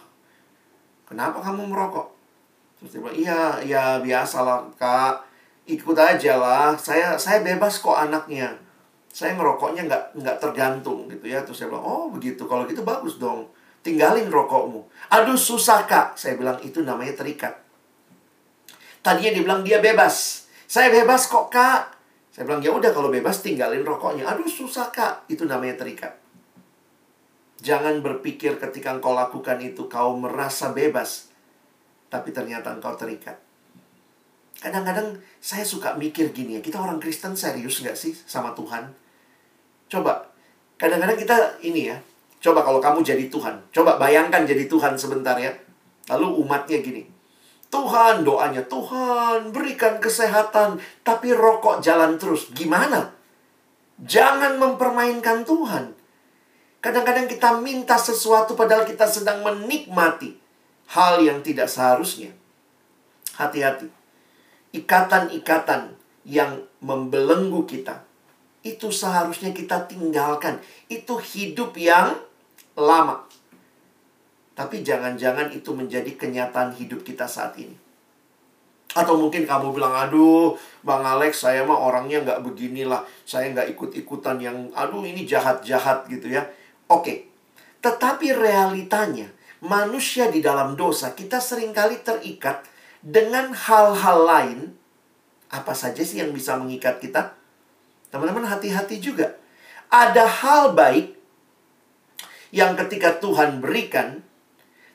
kenapa 1.05 1.41
kamu 1.41 1.69
merokok? 1.69 2.09
Terus 2.81 2.89
dia 2.93 3.01
bilang, 3.01 3.17
iya, 3.17 3.41
ya 3.65 3.83
biasalah 4.01 4.65
kak. 4.77 5.25
Ikut 5.67 5.97
aja 5.99 6.39
lah. 6.39 6.73
Saya 6.79 7.19
saya 7.19 7.43
bebas 7.43 7.83
kok 7.83 7.97
anaknya. 7.97 8.55
Saya 9.11 9.35
ngerokoknya 9.35 9.89
nggak 9.89 10.03
nggak 10.21 10.37
tergantung 10.39 11.09
gitu 11.11 11.27
ya. 11.27 11.43
Terus 11.43 11.59
saya 11.59 11.69
bilang, 11.73 11.85
oh 11.85 12.05
begitu. 12.07 12.47
Kalau 12.47 12.63
gitu 12.69 12.87
bagus 12.87 13.19
dong. 13.19 13.49
Tinggalin 13.87 14.27
rokokmu. 14.27 14.83
Aduh 15.15 15.39
susah 15.39 15.87
kak. 15.87 16.19
Saya 16.19 16.35
bilang, 16.35 16.59
itu 16.59 16.83
namanya 16.83 17.23
terikat. 17.23 17.55
Tadinya 18.99 19.31
dia 19.31 19.43
bilang 19.47 19.63
dia 19.63 19.79
bebas. 19.79 20.43
Saya 20.67 20.91
bebas 20.91 21.31
kok 21.31 21.47
kak. 21.47 21.95
Saya 22.35 22.43
bilang, 22.43 22.59
ya 22.59 22.75
udah 22.75 22.91
kalau 22.91 23.07
bebas 23.07 23.39
tinggalin 23.39 23.87
rokoknya. 23.87 24.27
Aduh 24.27 24.43
susah 24.43 24.91
kak. 24.91 25.23
Itu 25.31 25.47
namanya 25.47 25.79
terikat. 25.79 26.19
Jangan 27.63 28.03
berpikir 28.03 28.59
ketika 28.59 28.91
engkau 28.91 29.15
lakukan 29.15 29.55
itu 29.63 29.87
kau 29.87 30.19
merasa 30.19 30.75
bebas. 30.75 31.31
Tapi 32.11 32.35
ternyata 32.35 32.75
engkau 32.75 32.91
terikat. 32.99 33.39
Kadang-kadang 34.59 35.15
saya 35.39 35.63
suka 35.63 35.95
mikir 35.95 36.35
gini 36.35 36.59
ya. 36.59 36.61
Kita 36.61 36.83
orang 36.83 36.99
Kristen 36.99 37.39
serius 37.39 37.79
nggak 37.79 37.95
sih 37.95 38.11
sama 38.11 38.51
Tuhan? 38.51 38.91
Coba. 39.87 40.27
Kadang-kadang 40.75 41.15
kita 41.15 41.63
ini 41.63 41.87
ya. 41.87 41.97
Coba 42.37 42.61
kalau 42.61 42.77
kamu 42.77 43.01
jadi 43.01 43.25
Tuhan. 43.27 43.57
Coba 43.73 43.97
bayangkan 43.97 44.45
jadi 44.45 44.69
Tuhan 44.69 44.93
sebentar 44.93 45.33
ya. 45.37 45.49
Lalu 46.13 46.45
umatnya 46.45 46.79
gini. 46.79 47.03
Tuhan 47.67 48.23
doanya. 48.23 48.63
Tuhan 48.69 49.49
berikan 49.49 49.97
kesehatan. 49.97 50.77
Tapi 51.01 51.33
rokok 51.33 51.81
jalan 51.81 52.15
terus. 52.21 52.53
Gimana? 52.53 53.11
Jangan 53.97 54.61
mempermainkan 54.61 55.43
Tuhan. 55.43 55.97
Kadang-kadang 56.77 57.25
kita 57.25 57.57
minta 57.57 57.97
sesuatu 57.97 58.53
padahal 58.53 58.85
kita 58.85 59.09
sedang 59.09 59.41
menikmati 59.41 60.37
hal 60.93 61.19
yang 61.25 61.41
tidak 61.41 61.67
seharusnya. 61.67 62.31
Hati-hati. 63.33 63.89
Ikatan-ikatan 64.77 65.97
yang 66.27 66.61
membelenggu 66.85 67.65
kita 67.65 68.05
itu 68.61 68.93
seharusnya 68.93 69.55
kita 69.55 69.87
tinggalkan. 69.89 70.61
Itu 70.91 71.17
hidup 71.17 71.73
yang 71.79 72.26
lama. 72.77 73.25
Tapi 74.53 74.81
jangan-jangan 74.85 75.53
itu 75.53 75.73
menjadi 75.73 76.13
kenyataan 76.13 76.77
hidup 76.77 77.01
kita 77.01 77.25
saat 77.25 77.57
ini. 77.57 77.73
Atau 78.97 79.19
mungkin 79.19 79.45
kamu 79.45 79.77
bilang, 79.77 79.93
aduh 79.93 80.57
Bang 80.81 81.05
Alex 81.05 81.45
saya 81.45 81.61
mah 81.61 81.77
orangnya 81.77 82.23
nggak 82.25 82.41
beginilah. 82.41 83.05
Saya 83.27 83.53
nggak 83.53 83.77
ikut-ikutan 83.77 84.41
yang, 84.41 84.57
aduh 84.73 85.05
ini 85.05 85.27
jahat-jahat 85.27 86.09
gitu 86.09 86.33
ya. 86.33 86.47
Oke, 86.87 87.27
tetapi 87.83 88.31
realitanya 88.31 89.29
manusia 89.61 90.31
di 90.31 90.39
dalam 90.39 90.79
dosa 90.79 91.11
kita 91.13 91.37
sering 91.37 91.75
kali 91.75 91.99
terikat 92.01 92.63
dengan 93.03 93.53
hal-hal 93.53 94.17
lain. 94.23 94.59
Apa 95.47 95.71
saja 95.71 96.01
sih 96.03 96.19
yang 96.19 96.31
bisa 96.31 96.55
mengikat 96.59 96.99
kita? 96.99 97.35
Teman-teman 98.11 98.47
hati-hati 98.47 98.99
juga. 99.03 99.35
Ada 99.87 100.27
hal 100.27 100.75
baik 100.75 101.16
yang 102.51 102.79
ketika 102.79 103.19
Tuhan 103.19 103.59
berikan, 103.59 104.23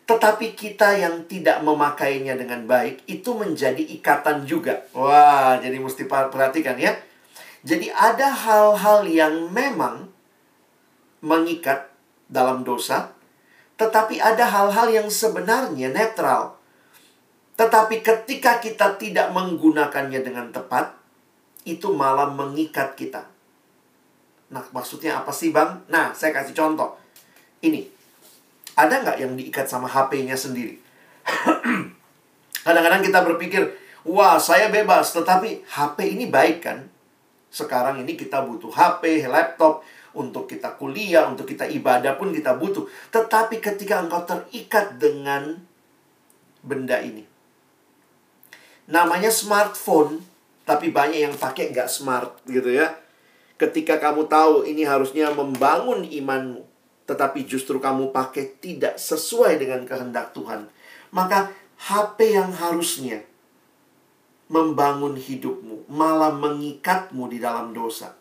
tetapi 0.09 0.59
kita 0.59 0.99
yang 0.99 1.25
tidak 1.31 1.63
memakainya 1.63 2.35
dengan 2.35 2.67
baik, 2.67 3.07
itu 3.07 3.33
menjadi 3.33 3.81
ikatan 3.81 4.45
juga. 4.45 4.83
Wah, 4.93 5.57
jadi 5.63 5.79
mesti 5.79 6.05
perhatikan 6.09 6.77
ya. 6.77 6.97
Jadi 7.63 7.95
ada 7.95 8.27
hal-hal 8.27 9.07
yang 9.07 9.49
memang 9.55 10.11
mengikat 11.23 11.87
dalam 12.27 12.67
dosa, 12.67 13.15
tetapi 13.79 14.19
ada 14.19 14.43
hal-hal 14.51 14.91
yang 14.91 15.09
sebenarnya 15.09 15.95
netral. 15.95 16.59
Tetapi 17.55 18.03
ketika 18.03 18.59
kita 18.59 18.99
tidak 18.99 19.31
menggunakannya 19.31 20.21
dengan 20.25 20.51
tepat, 20.51 20.99
itu 21.63 21.95
malah 21.95 22.27
mengikat 22.27 22.99
kita. 22.99 23.31
Nah, 24.51 24.67
maksudnya 24.75 25.23
apa 25.23 25.31
sih, 25.31 25.55
Bang? 25.55 25.87
Nah, 25.87 26.11
saya 26.11 26.35
kasih 26.35 26.59
contoh. 26.59 27.02
Ini, 27.63 27.87
ada 28.75 28.95
nggak 29.07 29.19
yang 29.23 29.33
diikat 29.39 29.71
sama 29.71 29.87
HP-nya 29.87 30.35
sendiri? 30.35 30.83
Kadang-kadang 32.67 33.03
kita 33.07 33.23
berpikir, 33.23 33.63
wah 34.03 34.37
saya 34.43 34.69
bebas, 34.69 35.15
tetapi 35.15 35.63
HP 35.67 36.19
ini 36.19 36.27
baik 36.27 36.59
kan? 36.67 36.91
Sekarang 37.55 38.03
ini 38.03 38.19
kita 38.19 38.43
butuh 38.43 38.75
HP, 38.75 39.31
laptop, 39.31 39.87
untuk 40.13 40.45
kita 40.49 40.77
kuliah, 40.77 41.25
untuk 41.29 41.49
kita 41.49 41.65
ibadah 41.69 42.17
pun 42.21 42.33
kita 42.33 42.57
butuh. 42.57 42.85
Tetapi 43.13 43.61
ketika 43.61 44.01
engkau 44.01 44.25
terikat 44.25 45.01
dengan 45.01 45.61
benda 46.61 47.01
ini. 47.01 47.25
Namanya 48.89 49.33
smartphone, 49.33 50.21
tapi 50.69 50.93
banyak 50.93 51.21
yang 51.29 51.35
pakai 51.37 51.73
nggak 51.73 51.89
smart 51.89 52.45
gitu 52.45 52.69
ya. 52.73 52.93
Ketika 53.57 53.97
kamu 53.97 54.27
tahu 54.27 54.67
ini 54.69 54.83
harusnya 54.85 55.33
membangun 55.33 56.05
imanmu, 56.05 56.72
tetapi 57.07 57.45
justru 57.45 57.83
kamu 57.83 58.15
pakai 58.15 58.59
tidak 58.63 58.99
sesuai 58.99 59.59
dengan 59.59 59.83
kehendak 59.83 60.31
Tuhan, 60.37 60.71
maka 61.11 61.51
HP 61.83 62.39
yang 62.39 62.55
harusnya 62.55 63.27
membangun 64.53 65.17
hidupmu 65.17 65.89
malah 65.91 66.31
mengikatmu 66.37 67.27
di 67.33 67.41
dalam 67.41 67.73
dosa. 67.73 68.15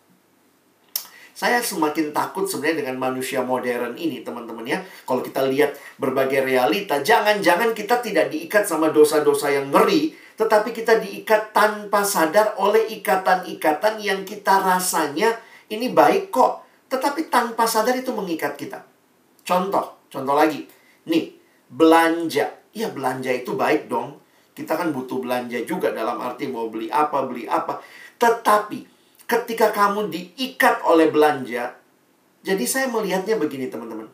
Saya 1.32 1.58
semakin 1.58 2.14
takut 2.14 2.46
sebenarnya 2.46 2.86
dengan 2.86 3.02
manusia 3.02 3.42
modern 3.42 3.98
ini, 3.98 4.22
teman-teman 4.22 4.62
ya. 4.62 4.78
Kalau 5.10 5.26
kita 5.26 5.42
lihat 5.50 5.74
berbagai 5.98 6.46
realita, 6.46 7.02
jangan-jangan 7.02 7.74
kita 7.74 7.98
tidak 7.98 8.30
diikat 8.30 8.62
sama 8.70 8.94
dosa-dosa 8.94 9.50
yang 9.50 9.74
ngeri, 9.74 10.14
tetapi 10.38 10.70
kita 10.70 11.02
diikat 11.02 11.50
tanpa 11.50 12.06
sadar 12.06 12.54
oleh 12.62 12.86
ikatan-ikatan 12.94 13.98
yang 14.02 14.22
kita 14.22 14.62
rasanya 14.62 15.34
ini 15.74 15.90
baik 15.90 16.30
kok 16.30 16.62
tetapi 16.92 17.32
tanpa 17.32 17.64
sadar 17.64 17.96
itu 17.96 18.12
mengikat 18.12 18.60
kita. 18.60 18.84
Contoh, 19.48 20.04
contoh 20.12 20.36
lagi. 20.36 20.68
Nih, 21.08 21.32
belanja. 21.72 22.52
Ya, 22.76 22.92
belanja 22.92 23.32
itu 23.32 23.56
baik 23.56 23.88
dong. 23.88 24.20
Kita 24.52 24.76
kan 24.76 24.92
butuh 24.92 25.24
belanja 25.24 25.64
juga 25.64 25.96
dalam 25.96 26.20
arti 26.20 26.52
mau 26.52 26.68
beli 26.68 26.92
apa, 26.92 27.24
beli 27.24 27.48
apa. 27.48 27.80
Tetapi, 28.20 28.84
ketika 29.24 29.72
kamu 29.72 30.12
diikat 30.12 30.84
oleh 30.84 31.08
belanja, 31.08 31.72
jadi 32.44 32.66
saya 32.68 32.92
melihatnya 32.92 33.40
begini 33.40 33.72
teman-teman. 33.72 34.12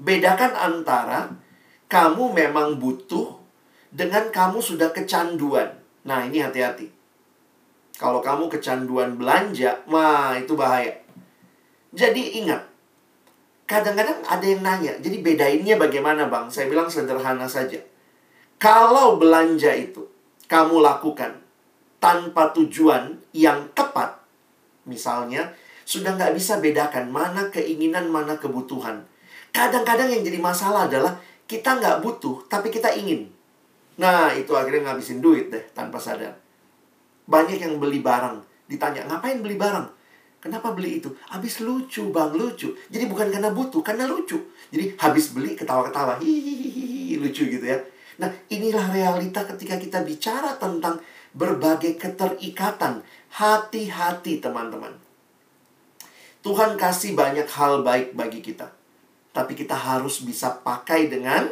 Bedakan 0.00 0.56
antara 0.56 1.28
kamu 1.92 2.32
memang 2.32 2.80
butuh 2.80 3.36
dengan 3.92 4.32
kamu 4.32 4.64
sudah 4.64 4.88
kecanduan. 4.88 5.76
Nah, 6.08 6.24
ini 6.24 6.40
hati-hati. 6.40 6.88
Kalau 8.00 8.24
kamu 8.24 8.48
kecanduan 8.48 9.20
belanja, 9.20 9.84
wah 9.84 10.32
itu 10.40 10.56
bahaya. 10.56 11.01
Jadi 11.92 12.40
ingat, 12.40 12.64
kadang-kadang 13.68 14.24
ada 14.24 14.44
yang 14.44 14.64
nanya, 14.64 14.96
jadi 14.96 15.20
bedainnya 15.20 15.76
bagaimana 15.76 16.32
bang? 16.32 16.48
Saya 16.48 16.72
bilang 16.72 16.88
sederhana 16.88 17.44
saja. 17.44 17.76
Kalau 18.56 19.20
belanja 19.20 19.76
itu 19.76 20.08
kamu 20.48 20.80
lakukan 20.80 21.36
tanpa 22.00 22.48
tujuan 22.56 23.20
yang 23.36 23.68
tepat, 23.76 24.24
misalnya 24.88 25.52
sudah 25.84 26.16
nggak 26.16 26.32
bisa 26.32 26.64
bedakan 26.64 27.12
mana 27.12 27.52
keinginan, 27.52 28.08
mana 28.08 28.40
kebutuhan. 28.40 29.04
Kadang-kadang 29.52 30.08
yang 30.08 30.24
jadi 30.24 30.40
masalah 30.40 30.88
adalah 30.88 31.20
kita 31.44 31.76
nggak 31.76 32.00
butuh, 32.00 32.48
tapi 32.48 32.72
kita 32.72 32.88
ingin. 32.96 33.28
Nah, 34.00 34.32
itu 34.32 34.56
akhirnya 34.56 34.88
ngabisin 34.88 35.20
duit 35.20 35.52
deh 35.52 35.60
tanpa 35.76 36.00
sadar. 36.00 36.32
Banyak 37.28 37.60
yang 37.60 37.76
beli 37.76 38.00
barang, 38.00 38.40
ditanya, 38.64 39.04
ngapain 39.04 39.44
beli 39.44 39.60
barang? 39.60 40.01
Kenapa 40.42 40.74
beli 40.74 40.98
itu? 40.98 41.14
Habis 41.30 41.62
lucu, 41.62 42.10
Bang, 42.10 42.34
lucu. 42.34 42.74
Jadi 42.90 43.06
bukan 43.06 43.30
karena 43.30 43.54
butuh, 43.54 43.78
karena 43.78 44.10
lucu. 44.10 44.42
Jadi 44.74 44.98
habis 44.98 45.30
beli 45.30 45.54
ketawa-ketawa, 45.54 46.18
hihihi, 46.18 47.14
lucu 47.22 47.46
gitu 47.46 47.62
ya. 47.62 47.78
Nah, 48.18 48.26
inilah 48.50 48.90
realita 48.90 49.46
ketika 49.46 49.78
kita 49.78 50.02
bicara 50.02 50.58
tentang 50.58 50.98
berbagai 51.30 51.94
keterikatan. 51.94 53.06
Hati-hati, 53.32 54.42
teman-teman. 54.42 54.92
Tuhan 56.42 56.74
kasih 56.74 57.14
banyak 57.14 57.46
hal 57.46 57.86
baik 57.86 58.18
bagi 58.18 58.42
kita. 58.42 58.66
Tapi 59.30 59.54
kita 59.54 59.78
harus 59.78 60.26
bisa 60.26 60.58
pakai 60.58 61.06
dengan 61.06 61.46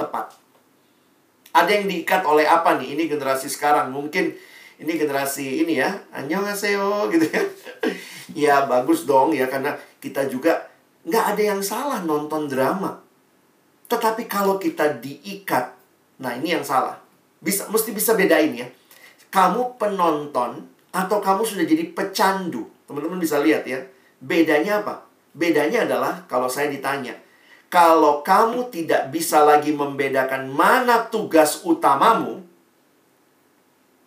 tepat. 0.00 0.32
Ada 1.54 1.70
yang 1.76 1.86
diikat 1.92 2.24
oleh 2.24 2.48
apa 2.48 2.80
nih? 2.80 2.96
Ini 2.96 3.04
generasi 3.06 3.52
sekarang. 3.52 3.92
Mungkin 3.94 4.32
ini 4.84 5.00
generasi 5.00 5.64
ini 5.64 5.80
ya. 5.80 5.90
Annyeonghaseyo 6.12 7.08
gitu 7.10 7.26
ya 7.32 7.42
ya 8.46 8.54
bagus 8.68 9.08
dong 9.08 9.32
ya 9.32 9.48
karena 9.48 9.72
kita 9.98 10.28
juga 10.28 10.68
nggak 11.08 11.24
ada 11.36 11.42
yang 11.42 11.60
salah 11.64 12.00
nonton 12.04 12.48
drama. 12.48 13.00
Tetapi 13.88 14.24
kalau 14.28 14.56
kita 14.56 15.00
diikat, 15.00 15.76
nah 16.20 16.32
ini 16.32 16.56
yang 16.56 16.64
salah. 16.64 16.96
Bisa 17.40 17.68
mesti 17.68 17.92
bisa 17.92 18.16
bedain 18.16 18.56
ya. 18.56 18.68
Kamu 19.28 19.76
penonton 19.76 20.64
atau 20.94 21.18
kamu 21.20 21.42
sudah 21.44 21.64
jadi 21.68 21.92
pecandu. 21.92 22.64
Teman-teman 22.88 23.20
bisa 23.20 23.42
lihat 23.44 23.68
ya. 23.68 23.82
Bedanya 24.22 24.80
apa? 24.80 25.04
Bedanya 25.34 25.84
adalah 25.84 26.24
kalau 26.30 26.46
saya 26.46 26.70
ditanya, 26.70 27.12
kalau 27.66 28.22
kamu 28.22 28.70
tidak 28.70 29.10
bisa 29.10 29.42
lagi 29.42 29.74
membedakan 29.74 30.46
mana 30.46 31.10
tugas 31.10 31.66
utamamu, 31.66 32.43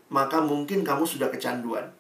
maka 0.08 0.40
mungkin 0.40 0.84
kamu 0.84 1.04
sudah 1.04 1.28
kecanduan. 1.28 1.92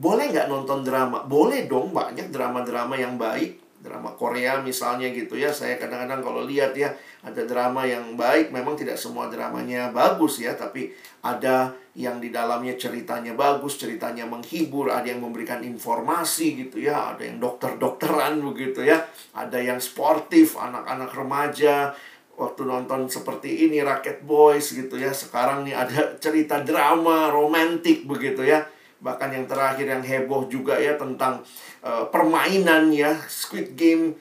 Boleh 0.00 0.32
nggak 0.32 0.48
nonton 0.48 0.80
drama? 0.80 1.28
Boleh 1.28 1.68
dong, 1.68 1.92
banyak 1.92 2.32
drama-drama 2.32 2.96
yang 2.96 3.20
baik. 3.20 3.60
Drama 3.80 4.12
Korea 4.12 4.60
misalnya 4.60 5.08
gitu 5.08 5.40
ya. 5.40 5.48
Saya 5.48 5.80
kadang-kadang 5.80 6.20
kalau 6.20 6.44
lihat 6.44 6.76
ya, 6.76 6.92
ada 7.24 7.48
drama 7.48 7.88
yang 7.88 8.12
baik. 8.12 8.52
Memang 8.52 8.76
tidak 8.76 9.00
semua 9.00 9.32
dramanya 9.32 9.88
bagus 9.88 10.40
ya. 10.40 10.52
Tapi 10.52 10.92
ada 11.24 11.72
yang 11.96 12.20
di 12.20 12.28
dalamnya 12.28 12.76
ceritanya 12.76 13.32
bagus, 13.32 13.80
ceritanya 13.80 14.28
menghibur. 14.28 14.92
Ada 14.92 15.16
yang 15.16 15.24
memberikan 15.24 15.64
informasi 15.64 16.68
gitu 16.68 16.80
ya. 16.84 17.16
Ada 17.16 17.32
yang 17.32 17.40
dokter-dokteran 17.40 18.40
begitu 18.44 18.84
ya. 18.84 19.00
Ada 19.32 19.56
yang 19.56 19.80
sportif, 19.80 20.60
anak-anak 20.60 21.12
remaja 21.16 21.96
waktu 22.40 22.64
nonton 22.64 23.04
seperti 23.04 23.68
ini 23.68 23.84
Rocket 23.84 24.24
Boys 24.24 24.72
gitu 24.72 24.96
ya. 24.96 25.12
Sekarang 25.12 25.68
nih 25.68 25.76
ada 25.76 26.16
cerita 26.16 26.64
drama 26.64 27.28
romantik 27.28 28.08
begitu 28.08 28.46
ya. 28.48 28.64
Bahkan 29.00 29.32
yang 29.32 29.46
terakhir 29.48 29.86
yang 29.88 30.04
heboh 30.04 30.48
juga 30.48 30.76
ya 30.76 30.96
tentang 30.96 31.44
uh, 31.84 32.08
permainan 32.08 32.88
ya 32.92 33.12
Squid 33.28 33.76
Game. 33.76 34.16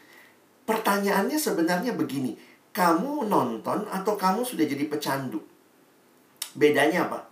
Pertanyaannya 0.67 1.39
sebenarnya 1.39 1.95
begini 1.95 2.37
kamu 2.75 3.25
nonton 3.25 3.89
atau 3.89 4.13
kamu 4.13 4.45
sudah 4.45 4.63
jadi 4.67 4.85
pecandu? 4.85 5.41
Bedanya 6.53 7.09
apa? 7.09 7.25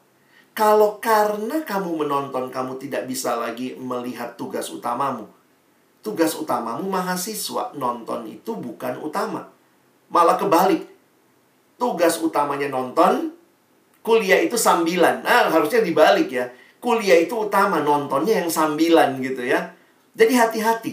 Kalau 0.57 0.97
karena 0.97 1.61
kamu 1.61 2.01
menonton 2.01 2.49
kamu 2.49 2.81
tidak 2.81 3.05
bisa 3.05 3.37
lagi 3.37 3.77
melihat 3.77 4.33
tugas 4.33 4.73
utamamu. 4.73 5.29
Tugas 6.01 6.33
utamamu 6.33 6.89
mahasiswa 6.89 7.77
nonton 7.77 8.25
itu 8.25 8.57
bukan 8.57 8.97
utama 8.97 9.56
malah 10.11 10.39
kebalik 10.39 10.87
tugas 11.77 12.19
utamanya 12.23 12.71
nonton 12.71 13.35
kuliah 14.01 14.39
itu 14.39 14.55
sambilan 14.55 15.21
nah 15.21 15.51
harusnya 15.51 15.83
dibalik 15.83 16.31
ya 16.31 16.47
kuliah 16.87 17.19
itu 17.19 17.33
utama, 17.35 17.81
nontonnya 17.81 18.39
yang 18.43 18.49
sambilan 18.49 19.17
gitu 19.21 19.45
ya. 19.45 19.73
Jadi 20.17 20.33
hati-hati. 20.33 20.91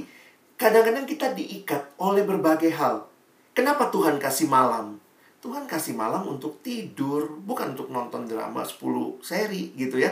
Kadang-kadang 0.54 1.04
kita 1.04 1.32
diikat 1.32 1.98
oleh 2.00 2.24
berbagai 2.24 2.72
hal. 2.76 3.08
Kenapa 3.54 3.88
Tuhan 3.94 4.18
kasih 4.18 4.48
malam? 4.48 4.98
Tuhan 5.38 5.68
kasih 5.68 5.92
malam 5.92 6.24
untuk 6.24 6.64
tidur, 6.64 7.28
bukan 7.44 7.76
untuk 7.76 7.92
nonton 7.92 8.24
drama 8.24 8.64
10 8.64 9.20
seri 9.20 9.76
gitu 9.76 10.00
ya. 10.00 10.10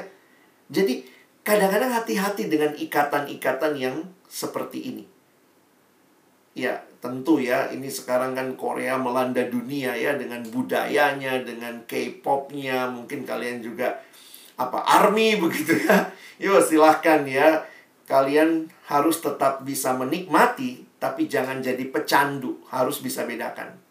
Jadi 0.68 1.08
kadang-kadang 1.40 1.90
hati-hati 1.90 2.52
dengan 2.52 2.76
ikatan-ikatan 2.76 3.72
yang 3.80 3.96
seperti 4.28 4.92
ini. 4.92 5.04
Ya, 6.52 6.84
tentu 7.02 7.42
ya, 7.42 7.66
ini 7.74 7.90
sekarang 7.90 8.38
kan 8.38 8.54
Korea 8.54 8.94
melanda 8.94 9.42
dunia 9.50 9.90
ya 9.98 10.14
dengan 10.14 10.38
budayanya, 10.46 11.42
dengan 11.42 11.82
K-popnya, 11.82 12.94
mungkin 12.94 13.26
kalian 13.26 13.58
juga 13.58 13.98
apa 14.54 14.86
army 15.02 15.34
begitu 15.42 15.74
ya. 15.82 16.14
Yo 16.38 16.62
silahkan 16.62 17.26
ya, 17.26 17.66
kalian 18.06 18.70
harus 18.86 19.18
tetap 19.18 19.66
bisa 19.66 19.90
menikmati, 19.98 20.86
tapi 21.02 21.26
jangan 21.26 21.58
jadi 21.58 21.82
pecandu, 21.90 22.62
harus 22.70 23.02
bisa 23.02 23.26
bedakan. 23.26 23.82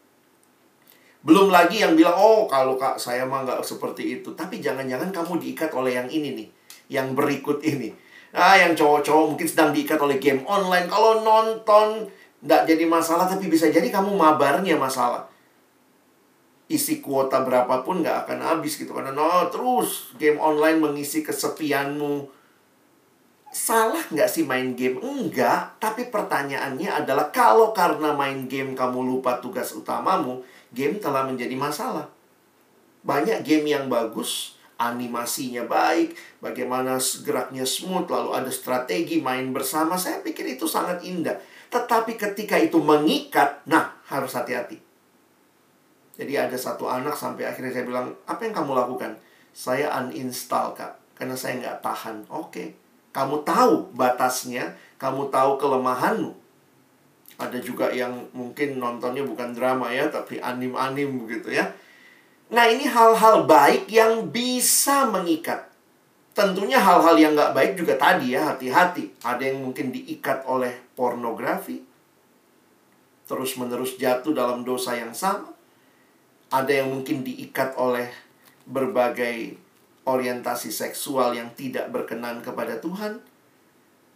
Belum 1.21 1.52
lagi 1.52 1.84
yang 1.84 2.00
bilang, 2.00 2.15
oh 2.15 2.47
kalau 2.47 2.80
kak 2.80 2.95
saya 2.97 3.28
mah 3.28 3.43
nggak 3.45 3.62
seperti 3.62 4.24
itu. 4.24 4.34
Tapi 4.34 4.58
jangan-jangan 4.63 5.13
kamu 5.13 5.38
diikat 5.38 5.69
oleh 5.76 6.00
yang 6.00 6.10
ini 6.10 6.34
nih, 6.34 6.47
yang 6.89 7.13
berikut 7.13 7.62
ini. 7.62 7.93
Nah, 8.32 8.56
yang 8.56 8.74
cowok-cowok 8.74 9.36
mungkin 9.36 9.47
sedang 9.47 9.76
diikat 9.76 10.00
oleh 10.00 10.17
game 10.17 10.41
online. 10.47 10.88
Kalau 10.88 11.19
nonton 11.19 12.08
nggak 12.41 12.62
jadi 12.65 12.84
masalah 12.89 13.30
tapi 13.30 13.45
bisa 13.47 13.69
jadi 13.69 13.86
kamu 13.89 14.17
mabarnya 14.17 14.77
masalah. 14.77 15.30
Isi 16.71 17.04
kuota 17.04 17.43
berapapun 17.43 18.01
nggak 18.01 18.27
akan 18.27 18.39
habis 18.41 18.80
gitu. 18.82 18.97
Karena 18.97 19.13
no 19.13 19.47
terus 19.54 20.15
game 20.17 20.41
online 20.41 20.82
mengisi 20.82 21.21
kesepianmu. 21.21 22.41
Salah 23.51 24.01
nggak 24.10 24.30
sih 24.32 24.47
main 24.47 24.73
game? 24.73 24.97
Enggak 25.04 25.77
tapi 25.77 26.08
pertanyaannya 26.08 26.89
adalah 27.04 27.30
kalau 27.30 27.75
karena 27.75 28.15
main 28.15 28.47
game 28.47 28.73
kamu 28.73 29.04
lupa 29.04 29.38
tugas 29.43 29.75
utamamu 29.75 30.41
game 30.71 30.97
telah 30.97 31.27
menjadi 31.27 31.54
masalah. 31.54 32.08
Banyak 33.04 33.43
game 33.43 33.75
yang 33.75 33.91
bagus 33.91 34.56
animasinya 34.82 35.69
baik, 35.69 36.17
bagaimana 36.41 36.97
geraknya 37.21 37.62
smooth, 37.62 38.10
lalu 38.10 38.34
ada 38.34 38.49
strategi 38.49 39.21
main 39.21 39.54
bersama. 39.54 39.93
Saya 39.93 40.25
pikir 40.25 40.58
itu 40.58 40.65
sangat 40.65 41.06
indah. 41.06 41.38
Tetapi 41.72 42.20
ketika 42.20 42.60
itu 42.60 42.84
mengikat, 42.84 43.64
nah 43.64 43.96
harus 44.12 44.36
hati-hati. 44.36 44.76
Jadi 46.20 46.36
ada 46.36 46.60
satu 46.60 46.92
anak 46.92 47.16
sampai 47.16 47.48
akhirnya 47.48 47.72
saya 47.72 47.88
bilang, 47.88 48.12
apa 48.28 48.44
yang 48.44 48.52
kamu 48.52 48.76
lakukan? 48.76 49.16
Saya 49.56 49.88
uninstall 50.04 50.76
kak, 50.76 51.00
karena 51.16 51.34
saya 51.34 51.64
nggak 51.64 51.80
tahan. 51.80 52.28
Oke, 52.28 52.76
kamu 53.16 53.48
tahu 53.48 53.96
batasnya, 53.96 54.76
kamu 55.00 55.32
tahu 55.32 55.56
kelemahanmu. 55.56 56.36
Ada 57.40 57.58
juga 57.64 57.90
yang 57.90 58.28
mungkin 58.36 58.78
nontonnya 58.78 59.24
bukan 59.24 59.56
drama 59.56 59.88
ya, 59.90 60.12
tapi 60.12 60.44
anim-anim 60.44 61.24
begitu 61.24 61.56
ya. 61.56 61.72
Nah 62.52 62.68
ini 62.68 62.84
hal-hal 62.84 63.48
baik 63.48 63.88
yang 63.88 64.28
bisa 64.28 65.08
mengikat. 65.08 65.71
Tentunya 66.32 66.80
hal-hal 66.80 67.20
yang 67.20 67.36
nggak 67.36 67.52
baik 67.52 67.74
juga 67.76 68.00
tadi 68.00 68.32
ya, 68.32 68.56
hati-hati. 68.56 69.12
Ada 69.20 69.52
yang 69.52 69.67
mungkin 69.67 69.91
diikat 69.91 70.48
oleh 70.48 70.80
pornografi. 70.96 71.84
Terus-menerus 73.28 74.00
jatuh 74.00 74.32
dalam 74.32 74.63
dosa 74.63 74.96
yang 74.96 75.12
sama. 75.12 75.52
Ada 76.52 76.84
yang 76.84 76.91
mungkin 76.91 77.24
diikat 77.28 77.76
oleh 77.76 78.08
berbagai 78.63 79.60
orientasi 80.08 80.72
seksual 80.72 81.36
yang 81.36 81.52
tidak 81.52 81.91
berkenan 81.91 82.39
kepada 82.39 82.80
Tuhan. 82.80 83.20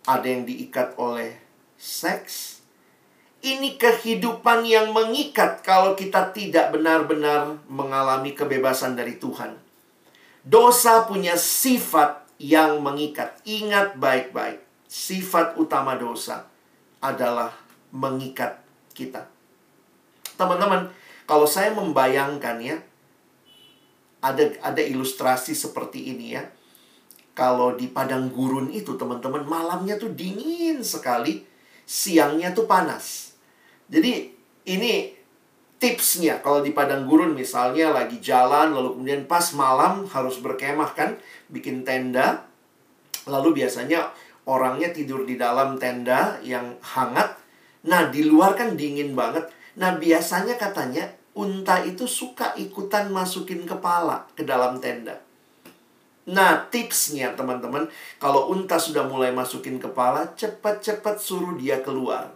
Ada 0.08 0.28
yang 0.28 0.44
diikat 0.48 0.96
oleh 0.96 1.36
seks. 1.76 2.64
Ini 3.44 3.76
kehidupan 3.76 4.64
yang 4.66 4.96
mengikat 4.96 5.62
kalau 5.62 5.94
kita 5.94 6.32
tidak 6.32 6.72
benar-benar 6.72 7.60
mengalami 7.68 8.32
kebebasan 8.32 8.96
dari 8.98 9.20
Tuhan. 9.20 9.65
Dosa 10.46 11.10
punya 11.10 11.34
sifat 11.34 12.22
yang 12.38 12.78
mengikat. 12.86 13.42
Ingat 13.50 13.98
baik-baik. 13.98 14.62
Sifat 14.86 15.58
utama 15.58 15.98
dosa 15.98 16.46
adalah 17.02 17.50
mengikat 17.90 18.62
kita. 18.94 19.26
Teman-teman, 20.38 20.94
kalau 21.26 21.50
saya 21.50 21.74
membayangkan 21.74 22.62
ya, 22.62 22.78
ada 24.22 24.46
ada 24.62 24.82
ilustrasi 24.86 25.58
seperti 25.58 26.14
ini 26.14 26.38
ya. 26.38 26.46
Kalau 27.34 27.74
di 27.74 27.90
padang 27.90 28.30
gurun 28.30 28.70
itu 28.70 28.96
teman-teman 28.96 29.44
malamnya 29.44 29.98
tuh 29.98 30.14
dingin 30.14 30.86
sekali, 30.86 31.42
siangnya 31.84 32.54
tuh 32.54 32.70
panas. 32.70 33.34
Jadi 33.90 34.32
ini 34.70 35.15
tipsnya. 35.86 36.42
Kalau 36.42 36.66
di 36.66 36.74
padang 36.74 37.06
gurun 37.06 37.38
misalnya 37.38 37.94
lagi 37.94 38.18
jalan 38.18 38.74
lalu 38.74 38.98
kemudian 38.98 39.30
pas 39.30 39.54
malam 39.54 40.10
harus 40.10 40.42
berkemah 40.42 40.98
kan 40.98 41.14
bikin 41.54 41.86
tenda. 41.86 42.50
Lalu 43.30 43.62
biasanya 43.62 44.10
orangnya 44.50 44.90
tidur 44.90 45.30
di 45.30 45.38
dalam 45.38 45.78
tenda 45.78 46.42
yang 46.42 46.82
hangat. 46.82 47.38
Nah 47.86 48.10
di 48.10 48.26
luar 48.26 48.58
kan 48.58 48.74
dingin 48.74 49.14
banget. 49.14 49.46
Nah 49.78 49.94
biasanya 50.02 50.58
katanya 50.58 51.06
unta 51.38 51.86
itu 51.86 52.10
suka 52.10 52.58
ikutan 52.58 53.14
masukin 53.14 53.70
kepala 53.70 54.26
ke 54.34 54.42
dalam 54.42 54.82
tenda. 54.82 55.22
Nah, 56.26 56.66
tipsnya 56.74 57.38
teman-teman, 57.38 57.86
kalau 58.18 58.50
unta 58.50 58.82
sudah 58.82 59.06
mulai 59.06 59.30
masukin 59.30 59.78
kepala, 59.78 60.34
cepat-cepat 60.34 61.22
suruh 61.22 61.54
dia 61.54 61.86
keluar. 61.86 62.34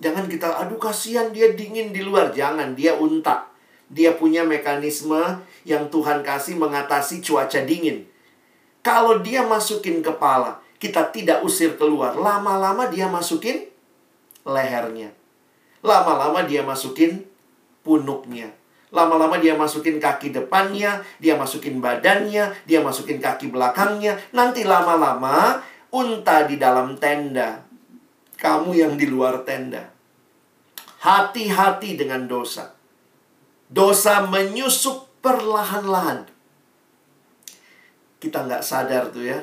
Jangan 0.00 0.26
kita, 0.32 0.48
aduh 0.64 0.80
kasihan 0.80 1.28
dia 1.28 1.52
dingin 1.52 1.92
di 1.92 2.00
luar. 2.00 2.32
Jangan, 2.32 2.72
dia 2.72 2.96
unta. 2.96 3.52
Dia 3.92 4.16
punya 4.16 4.40
mekanisme 4.48 5.44
yang 5.68 5.92
Tuhan 5.92 6.24
kasih 6.24 6.56
mengatasi 6.56 7.20
cuaca 7.20 7.60
dingin. 7.68 8.08
Kalau 8.80 9.20
dia 9.20 9.44
masukin 9.44 10.00
kepala, 10.00 10.64
kita 10.80 11.12
tidak 11.12 11.44
usir 11.44 11.76
keluar. 11.76 12.16
Lama-lama 12.16 12.88
dia 12.88 13.12
masukin 13.12 13.68
lehernya. 14.48 15.12
Lama-lama 15.84 16.48
dia 16.48 16.64
masukin 16.64 17.28
punuknya. 17.84 18.48
Lama-lama 18.88 19.36
dia 19.36 19.54
masukin 19.54 20.00
kaki 20.00 20.32
depannya, 20.32 21.04
dia 21.20 21.36
masukin 21.36 21.78
badannya, 21.78 22.56
dia 22.64 22.80
masukin 22.80 23.20
kaki 23.20 23.52
belakangnya. 23.52 24.16
Nanti 24.32 24.64
lama-lama 24.64 25.60
unta 25.92 26.48
di 26.48 26.56
dalam 26.56 26.96
tenda 26.96 27.69
kamu 28.40 28.72
yang 28.72 28.92
di 28.96 29.04
luar 29.04 29.44
tenda. 29.44 29.92
Hati-hati 31.04 32.00
dengan 32.00 32.24
dosa. 32.24 32.72
Dosa 33.68 34.24
menyusup 34.24 35.20
perlahan-lahan. 35.20 36.24
Kita 38.16 38.48
nggak 38.48 38.64
sadar 38.64 39.12
tuh 39.12 39.28
ya. 39.28 39.40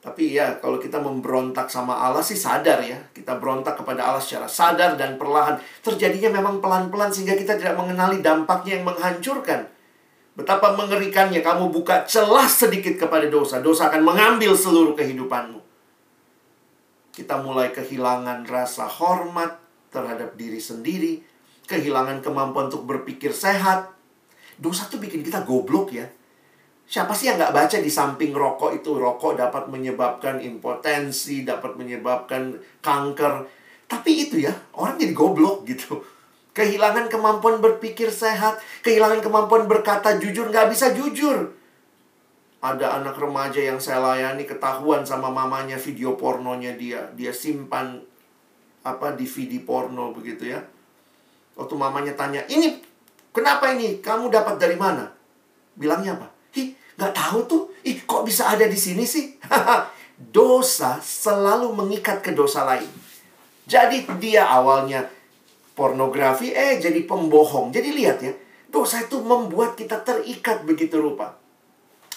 Tapi 0.00 0.32
ya, 0.32 0.56
kalau 0.64 0.80
kita 0.80 0.96
memberontak 0.96 1.68
sama 1.68 1.92
Allah 1.92 2.24
sih 2.24 2.36
sadar 2.36 2.80
ya. 2.84 2.96
Kita 3.12 3.36
berontak 3.36 3.76
kepada 3.76 4.12
Allah 4.12 4.20
secara 4.20 4.48
sadar 4.48 4.96
dan 4.96 5.20
perlahan. 5.20 5.60
Terjadinya 5.84 6.40
memang 6.40 6.60
pelan-pelan 6.64 7.12
sehingga 7.12 7.36
kita 7.36 7.60
tidak 7.60 7.76
mengenali 7.76 8.24
dampaknya 8.24 8.80
yang 8.80 8.88
menghancurkan. 8.88 9.68
Betapa 10.36 10.72
mengerikannya 10.72 11.44
kamu 11.44 11.68
buka 11.68 12.08
celah 12.08 12.48
sedikit 12.48 12.96
kepada 12.96 13.28
dosa. 13.28 13.60
Dosa 13.60 13.92
akan 13.92 14.00
mengambil 14.00 14.56
seluruh 14.56 14.96
kehidupanmu 14.96 15.59
kita 17.10 17.42
mulai 17.42 17.74
kehilangan 17.74 18.46
rasa 18.46 18.86
hormat 18.86 19.58
terhadap 19.90 20.38
diri 20.38 20.62
sendiri, 20.62 21.22
kehilangan 21.66 22.22
kemampuan 22.22 22.70
untuk 22.70 22.86
berpikir 22.86 23.34
sehat. 23.34 23.90
Dosa 24.60 24.86
tuh 24.86 25.02
bikin 25.02 25.26
kita 25.26 25.42
goblok 25.42 25.90
ya. 25.90 26.06
Siapa 26.90 27.14
sih 27.14 27.30
yang 27.30 27.38
nggak 27.38 27.54
baca 27.54 27.76
di 27.78 27.90
samping 27.90 28.34
rokok 28.34 28.82
itu 28.82 28.98
rokok 28.98 29.38
dapat 29.38 29.70
menyebabkan 29.70 30.42
impotensi, 30.42 31.46
dapat 31.46 31.78
menyebabkan 31.78 32.58
kanker. 32.82 33.46
Tapi 33.86 34.10
itu 34.26 34.42
ya, 34.42 34.54
orang 34.74 34.98
jadi 34.98 35.14
goblok 35.14 35.66
gitu. 35.66 36.02
Kehilangan 36.50 37.06
kemampuan 37.06 37.62
berpikir 37.62 38.10
sehat, 38.10 38.58
kehilangan 38.82 39.22
kemampuan 39.22 39.70
berkata 39.70 40.18
jujur, 40.18 40.50
nggak 40.50 40.66
bisa 40.70 40.90
jujur 40.90 41.59
ada 42.60 43.00
anak 43.00 43.16
remaja 43.16 43.56
yang 43.56 43.80
saya 43.80 44.04
layani 44.04 44.44
ketahuan 44.44 45.00
sama 45.00 45.32
mamanya 45.32 45.80
video 45.80 46.12
pornonya 46.12 46.76
dia. 46.76 47.08
Dia 47.16 47.32
simpan 47.32 48.04
apa 48.84 49.16
DVD 49.16 49.64
porno 49.64 50.12
begitu 50.12 50.52
ya. 50.52 50.60
Waktu 51.56 51.74
mamanya 51.76 52.12
tanya, 52.12 52.44
"Ini 52.44 52.76
kenapa 53.32 53.72
ini? 53.72 54.04
Kamu 54.04 54.28
dapat 54.28 54.60
dari 54.60 54.76
mana?" 54.76 55.08
Bilangnya 55.72 56.20
apa? 56.20 56.28
"Ih, 56.60 56.76
nggak 57.00 57.16
tahu 57.16 57.38
tuh. 57.48 57.62
Ih, 57.80 58.04
kok 58.04 58.28
bisa 58.28 58.52
ada 58.52 58.68
di 58.68 58.76
sini 58.76 59.08
sih?" 59.08 59.40
dosa 60.20 61.00
selalu 61.00 61.72
mengikat 61.72 62.20
ke 62.20 62.36
dosa 62.36 62.68
lain. 62.68 62.92
Jadi 63.64 64.04
dia 64.20 64.44
awalnya 64.44 65.08
pornografi, 65.72 66.52
eh 66.52 66.76
jadi 66.76 67.08
pembohong. 67.08 67.72
Jadi 67.72 67.88
lihat 67.96 68.20
ya, 68.20 68.36
dosa 68.68 69.00
itu 69.00 69.16
membuat 69.24 69.80
kita 69.80 70.04
terikat 70.04 70.68
begitu 70.68 71.00
rupa 71.00 71.39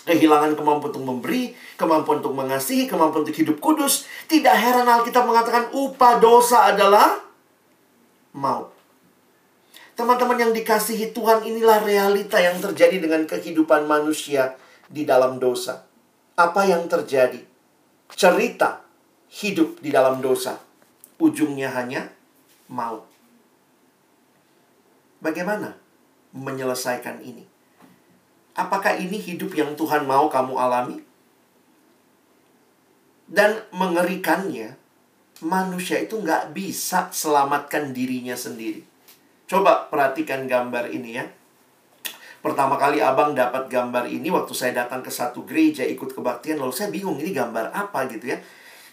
kehilangan 0.03 0.59
kemampuan 0.59 0.91
untuk 0.91 1.05
memberi, 1.07 1.55
kemampuan 1.79 2.19
untuk 2.19 2.35
mengasihi, 2.35 2.85
kemampuan 2.87 3.23
untuk 3.23 3.35
hidup 3.35 3.57
kudus. 3.63 4.07
Tidak 4.27 4.51
heran 4.51 4.87
Alkitab 4.87 5.23
mengatakan 5.23 5.71
upah 5.71 6.19
dosa 6.19 6.67
adalah 6.67 7.23
maut. 8.35 8.73
Teman-teman 9.93 10.41
yang 10.41 10.51
dikasihi 10.51 11.13
Tuhan, 11.13 11.45
inilah 11.45 11.85
realita 11.85 12.41
yang 12.41 12.57
terjadi 12.57 12.97
dengan 12.97 13.29
kehidupan 13.29 13.85
manusia 13.85 14.57
di 14.89 15.05
dalam 15.05 15.37
dosa. 15.37 15.85
Apa 16.33 16.65
yang 16.65 16.89
terjadi? 16.89 17.39
Cerita 18.09 18.81
hidup 19.29 19.77
di 19.79 19.93
dalam 19.93 20.17
dosa. 20.17 20.57
Ujungnya 21.21 21.69
hanya 21.77 22.09
maut. 22.73 23.05
Bagaimana 25.21 25.77
menyelesaikan 26.33 27.21
ini? 27.21 27.52
Apakah 28.53 28.93
ini 29.01 29.17
hidup 29.17 29.57
yang 29.57 29.73
Tuhan 29.73 30.05
mau 30.05 30.29
kamu 30.29 30.53
alami? 30.53 30.97
Dan 33.25 33.65
mengerikannya, 33.73 34.77
manusia 35.41 35.97
itu 35.97 36.21
nggak 36.21 36.53
bisa 36.53 37.09
selamatkan 37.09 37.89
dirinya 37.89 38.37
sendiri. 38.37 38.85
Coba 39.49 39.89
perhatikan 39.89 40.45
gambar 40.45 40.93
ini 40.93 41.17
ya. 41.17 41.25
Pertama 42.43 42.75
kali 42.75 42.99
abang 42.99 43.31
dapat 43.31 43.71
gambar 43.71 44.05
ini 44.11 44.27
waktu 44.27 44.51
saya 44.51 44.83
datang 44.83 44.99
ke 44.99 45.09
satu 45.09 45.47
gereja 45.47 45.87
ikut 45.87 46.11
kebaktian. 46.11 46.59
Lalu 46.59 46.73
saya 46.75 46.91
bingung 46.91 47.15
ini 47.17 47.31
gambar 47.31 47.71
apa 47.71 48.05
gitu 48.11 48.35
ya. 48.35 48.37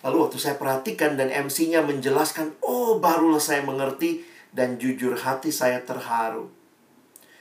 Lalu 0.07 0.17
waktu 0.25 0.39
saya 0.39 0.55
perhatikan 0.57 1.19
dan 1.19 1.29
MC-nya 1.29 1.83
menjelaskan. 1.83 2.57
Oh 2.63 3.03
barulah 3.03 3.43
saya 3.43 3.61
mengerti 3.67 4.23
dan 4.55 4.79
jujur 4.79 5.19
hati 5.19 5.51
saya 5.51 5.83
terharu. 5.83 6.60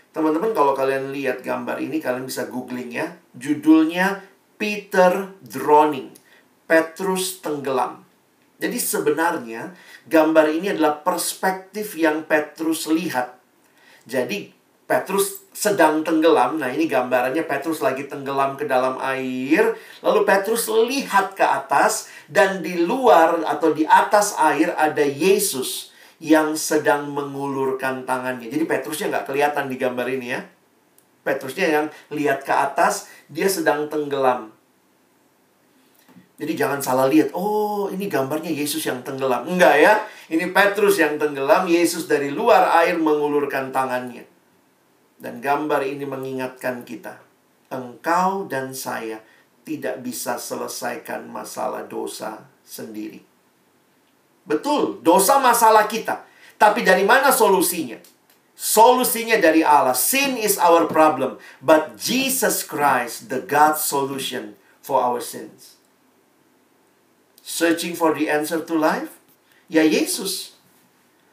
Teman-teman 0.09 0.51
kalau 0.57 0.73
kalian 0.73 1.13
lihat 1.13 1.45
gambar 1.45 1.77
ini 1.77 2.01
kalian 2.01 2.25
bisa 2.25 2.49
googling 2.49 2.89
ya. 2.89 3.13
Judulnya 3.37 4.25
Peter 4.57 5.29
Drowning. 5.45 6.09
Petrus 6.65 7.41
tenggelam. 7.41 8.05
Jadi 8.59 8.77
sebenarnya 8.77 9.73
gambar 10.05 10.45
ini 10.51 10.75
adalah 10.75 11.01
perspektif 11.01 11.95
yang 11.95 12.27
Petrus 12.27 12.85
lihat. 12.91 13.39
Jadi 14.05 14.51
Petrus 14.89 15.45
sedang 15.53 16.01
tenggelam. 16.01 16.57
Nah, 16.57 16.73
ini 16.73 16.89
gambarannya 16.89 17.45
Petrus 17.45 17.79
lagi 17.79 18.09
tenggelam 18.09 18.57
ke 18.57 18.65
dalam 18.65 18.97
air. 18.99 19.77
Lalu 20.01 20.25
Petrus 20.25 20.65
lihat 20.65 21.37
ke 21.37 21.45
atas 21.45 22.09
dan 22.25 22.65
di 22.65 22.81
luar 22.81 23.45
atau 23.45 23.69
di 23.69 23.85
atas 23.85 24.33
air 24.37 24.73
ada 24.73 25.05
Yesus 25.05 25.89
yang 26.19 26.55
sedang 26.59 27.11
mengulurkan 27.15 28.03
tangannya. 28.03 28.51
Jadi 28.51 28.67
Petrusnya 28.67 29.07
nggak 29.11 29.25
kelihatan 29.31 29.65
di 29.71 29.75
gambar 29.79 30.07
ini 30.11 30.27
ya. 30.35 30.41
Petrusnya 31.23 31.67
yang 31.67 31.85
lihat 32.11 32.43
ke 32.43 32.51
atas, 32.51 33.07
dia 33.31 33.47
sedang 33.47 33.87
tenggelam. 33.87 34.51
Jadi 36.39 36.55
jangan 36.55 36.79
salah 36.79 37.11
lihat, 37.11 37.35
oh 37.35 37.91
ini 37.91 38.07
gambarnya 38.07 38.47
Yesus 38.47 38.87
yang 38.87 39.03
tenggelam. 39.03 39.43
Enggak 39.43 39.75
ya, 39.75 39.93
ini 40.31 40.47
Petrus 40.55 40.95
yang 40.95 41.19
tenggelam, 41.19 41.67
Yesus 41.67 42.07
dari 42.07 42.31
luar 42.31 42.71
air 42.79 42.95
mengulurkan 42.95 43.75
tangannya. 43.75 44.23
Dan 45.19 45.43
gambar 45.43 45.83
ini 45.83 46.07
mengingatkan 46.07 46.87
kita, 46.87 47.19
engkau 47.67 48.47
dan 48.47 48.71
saya 48.71 49.19
tidak 49.67 49.99
bisa 49.99 50.39
selesaikan 50.39 51.27
masalah 51.27 51.83
dosa 51.83 52.47
sendiri. 52.63 53.28
Betul, 54.49 54.97
dosa 55.05 55.37
masalah 55.37 55.85
kita. 55.85 56.25
Tapi 56.57 56.81
dari 56.81 57.05
mana 57.05 57.29
solusinya? 57.29 58.01
Solusinya 58.57 59.37
dari 59.37 59.61
Allah. 59.61 59.93
Sin 59.93 60.35
is 60.35 60.57
our 60.57 60.89
problem, 60.89 61.37
but 61.61 61.95
Jesus 61.95 62.65
Christ, 62.65 63.29
the 63.29 63.45
God 63.45 63.77
solution 63.77 64.57
for 64.81 64.99
our 64.99 65.21
sins. 65.21 65.77
Searching 67.45 67.93
for 67.93 68.17
the 68.17 68.25
answer 68.27 68.59
to 68.65 68.73
life? 68.73 69.21
Ya 69.69 69.85
Yesus. 69.85 70.57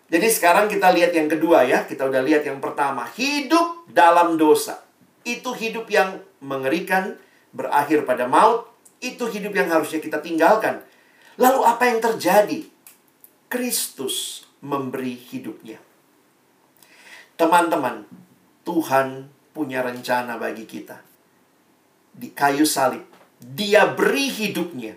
Jadi 0.07 0.29
sekarang 0.31 0.70
kita 0.70 0.92
lihat 0.92 1.16
yang 1.16 1.26
kedua 1.26 1.66
ya. 1.66 1.88
Kita 1.88 2.07
udah 2.07 2.22
lihat 2.22 2.46
yang 2.46 2.61
pertama. 2.62 3.09
Hidup 3.16 3.90
dalam 3.90 4.38
dosa. 4.38 4.85
Itu 5.26 5.50
hidup 5.57 5.90
yang 5.90 6.22
mengerikan, 6.38 7.18
berakhir 7.50 8.07
pada 8.07 8.29
maut. 8.31 8.70
Itu 9.02 9.26
hidup 9.26 9.50
yang 9.50 9.72
harusnya 9.72 9.98
kita 9.98 10.22
tinggalkan. 10.22 10.85
Lalu 11.40 11.61
apa 11.66 11.90
yang 11.90 11.98
terjadi? 11.98 12.76
Kristus 13.46 14.46
memberi 14.59 15.14
hidupnya. 15.14 15.78
Teman-teman, 17.37 18.09
Tuhan 18.66 19.30
punya 19.54 19.85
rencana 19.87 20.40
bagi 20.40 20.66
kita. 20.66 20.98
Di 22.16 22.32
kayu 22.32 22.64
salib, 22.64 23.04
Dia 23.37 23.92
beri 23.92 24.32
hidupnya 24.32 24.96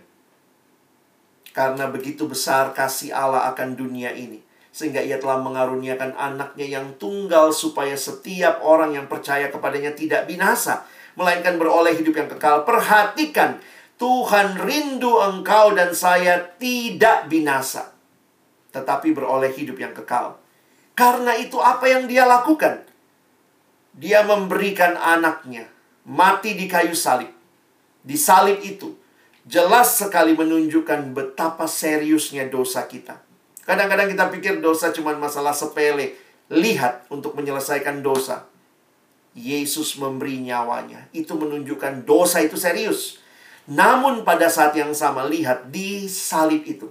karena 1.52 1.92
begitu 1.92 2.24
besar 2.24 2.72
kasih 2.72 3.12
Allah 3.12 3.52
akan 3.52 3.76
dunia 3.76 4.16
ini. 4.16 4.40
Sehingga 4.72 5.04
ia 5.04 5.20
telah 5.20 5.44
mengaruniakan 5.44 6.16
anaknya 6.16 6.80
yang 6.80 6.96
tunggal 6.96 7.52
supaya 7.52 8.00
setiap 8.00 8.64
orang 8.64 8.96
yang 8.96 9.12
percaya 9.12 9.52
kepadanya 9.52 9.92
tidak 9.92 10.24
binasa. 10.24 10.88
Melainkan 11.20 11.60
beroleh 11.60 12.00
hidup 12.00 12.16
yang 12.16 12.30
kekal. 12.32 12.64
Perhatikan, 12.64 13.60
Tuhan 14.00 14.56
rindu 14.62 15.20
engkau 15.20 15.76
dan 15.76 15.92
saya 15.92 16.56
tidak 16.56 17.28
binasa. 17.28 17.99
Tetapi 18.70 19.14
beroleh 19.16 19.50
hidup 19.54 19.78
yang 19.82 19.94
kekal. 19.94 20.38
Karena 20.94 21.34
itu 21.40 21.58
apa 21.58 21.88
yang 21.88 22.06
dia 22.06 22.28
lakukan? 22.28 22.86
Dia 23.96 24.22
memberikan 24.28 25.00
anaknya 25.00 25.68
mati 26.10 26.58
di 26.58 26.66
kayu 26.66 26.98
salib. 26.98 27.30
Di 28.02 28.18
salib 28.18 28.58
itu, 28.66 28.98
jelas 29.46 30.02
sekali 30.02 30.34
menunjukkan 30.34 31.14
betapa 31.14 31.70
seriusnya 31.70 32.50
dosa 32.50 32.90
kita. 32.90 33.22
Kadang-kadang 33.70 34.10
kita 34.10 34.26
pikir 34.34 34.54
dosa 34.66 34.90
cuma 34.90 35.14
masalah 35.14 35.54
sepele. 35.54 36.18
Lihat 36.50 37.06
untuk 37.14 37.38
menyelesaikan 37.38 38.02
dosa. 38.02 38.50
Yesus 39.38 40.02
memberi 40.02 40.42
nyawanya. 40.42 41.06
Itu 41.14 41.38
menunjukkan 41.38 42.10
dosa 42.10 42.42
itu 42.42 42.58
serius. 42.58 43.22
Namun 43.70 44.26
pada 44.26 44.50
saat 44.50 44.74
yang 44.74 44.90
sama 44.98 45.30
lihat 45.30 45.70
di 45.70 46.10
salib 46.10 46.66
itu. 46.66 46.90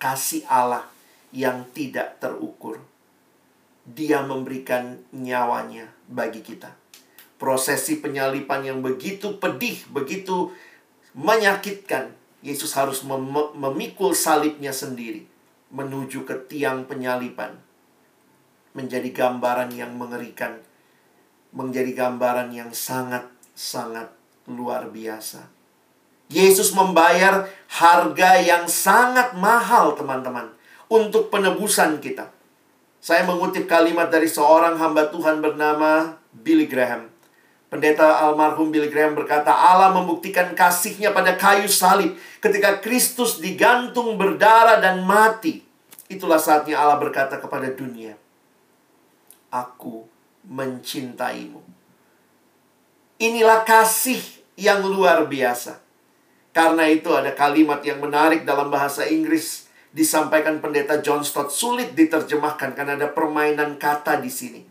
Kasih 0.00 0.48
Allah 0.48 0.88
yang 1.28 1.68
tidak 1.76 2.16
terukur. 2.16 2.80
Dia 3.84 4.24
memberikan 4.24 4.96
nyawanya 5.12 5.92
bagi 6.08 6.40
kita. 6.40 6.72
Prosesi 7.36 8.00
penyalipan 8.00 8.64
yang 8.64 8.80
begitu 8.80 9.36
pedih, 9.36 9.76
begitu 9.92 10.52
menyakitkan. 11.12 12.16
Yesus 12.40 12.72
harus 12.72 13.04
mem 13.04 13.28
memikul 13.52 14.16
salibnya 14.16 14.72
sendiri 14.72 15.28
menuju 15.68 16.24
ke 16.24 16.48
tiang 16.48 16.88
penyalipan. 16.88 17.60
Menjadi 18.72 19.12
gambaran 19.12 19.76
yang 19.76 19.92
mengerikan. 20.00 20.64
Menjadi 21.52 21.92
gambaran 21.92 22.56
yang 22.56 22.72
sangat-sangat 22.72 24.08
luar 24.48 24.88
biasa. 24.88 25.59
Yesus 26.30 26.70
membayar 26.70 27.50
harga 27.66 28.38
yang 28.38 28.70
sangat 28.70 29.34
mahal, 29.34 29.98
teman-teman, 29.98 30.54
untuk 30.86 31.26
penebusan 31.30 31.98
kita. 31.98 32.30
Saya 33.02 33.26
mengutip 33.26 33.66
kalimat 33.66 34.06
dari 34.12 34.30
seorang 34.30 34.78
hamba 34.78 35.10
Tuhan 35.10 35.42
bernama 35.42 36.14
Billy 36.30 36.70
Graham. 36.70 37.10
Pendeta 37.70 38.22
almarhum 38.22 38.70
Billy 38.70 38.90
Graham 38.90 39.14
berkata, 39.14 39.50
Allah 39.50 39.94
membuktikan 39.94 40.54
kasihnya 40.54 41.14
pada 41.14 41.34
kayu 41.38 41.70
salib 41.70 42.18
ketika 42.42 42.82
Kristus 42.82 43.38
digantung 43.38 44.18
berdarah 44.18 44.82
dan 44.82 45.06
mati. 45.06 45.62
Itulah 46.10 46.42
saatnya 46.42 46.82
Allah 46.82 46.98
berkata 46.98 47.38
kepada 47.38 47.70
dunia, 47.70 48.18
Aku 49.50 50.06
mencintaimu. 50.46 51.62
Inilah 53.22 53.62
kasih 53.62 54.18
yang 54.58 54.82
luar 54.82 55.26
biasa. 55.30 55.89
Karena 56.50 56.90
itu 56.90 57.14
ada 57.14 57.30
kalimat 57.30 57.78
yang 57.86 58.02
menarik 58.02 58.42
dalam 58.42 58.74
bahasa 58.74 59.06
Inggris 59.06 59.70
disampaikan 59.90 60.58
pendeta 60.62 60.98
John 61.02 61.22
Stott 61.26 61.50
sulit 61.50 61.94
diterjemahkan 61.94 62.74
karena 62.74 62.94
ada 62.98 63.10
permainan 63.10 63.78
kata 63.78 64.18
di 64.18 64.30
sini. 64.30 64.62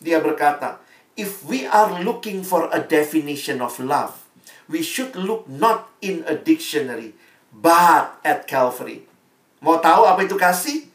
Dia 0.00 0.20
berkata, 0.20 0.80
if 1.16 1.44
we 1.44 1.68
are 1.68 2.00
looking 2.00 2.40
for 2.40 2.72
a 2.72 2.80
definition 2.80 3.60
of 3.60 3.76
love, 3.80 4.24
we 4.68 4.80
should 4.80 5.12
look 5.16 5.44
not 5.48 5.92
in 6.00 6.24
a 6.24 6.36
dictionary, 6.36 7.12
but 7.52 8.16
at 8.24 8.48
Calvary. 8.48 9.04
Mau 9.60 9.76
tahu 9.76 10.08
apa 10.08 10.24
itu 10.24 10.40
kasih? 10.40 10.88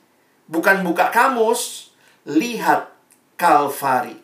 Bukan 0.49 0.81
buka 0.81 1.13
kamus, 1.13 1.93
lihat 2.25 2.89
Calvary. 3.37 4.17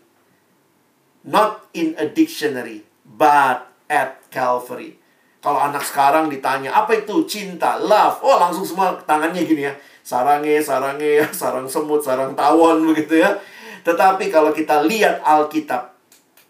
Not 1.22 1.70
in 1.78 1.94
a 2.02 2.10
dictionary, 2.10 2.82
but 3.06 3.70
at 3.86 4.18
Calvary. 4.34 5.01
Kalau 5.42 5.58
anak 5.58 5.82
sekarang 5.82 6.30
ditanya, 6.30 6.70
apa 6.70 6.94
itu 6.94 7.26
cinta, 7.26 7.82
love? 7.82 8.22
Oh, 8.22 8.38
langsung 8.38 8.62
semua 8.62 8.94
tangannya 9.10 9.42
gini 9.42 9.66
ya. 9.66 9.74
Sarange, 10.06 10.62
sarange, 10.62 11.26
sarang 11.40 11.66
semut, 11.66 12.06
sarang 12.06 12.38
tawon 12.38 12.86
begitu 12.94 13.26
ya. 13.26 13.42
Tetapi 13.82 14.30
kalau 14.30 14.54
kita 14.54 14.86
lihat 14.86 15.26
Alkitab, 15.26 15.98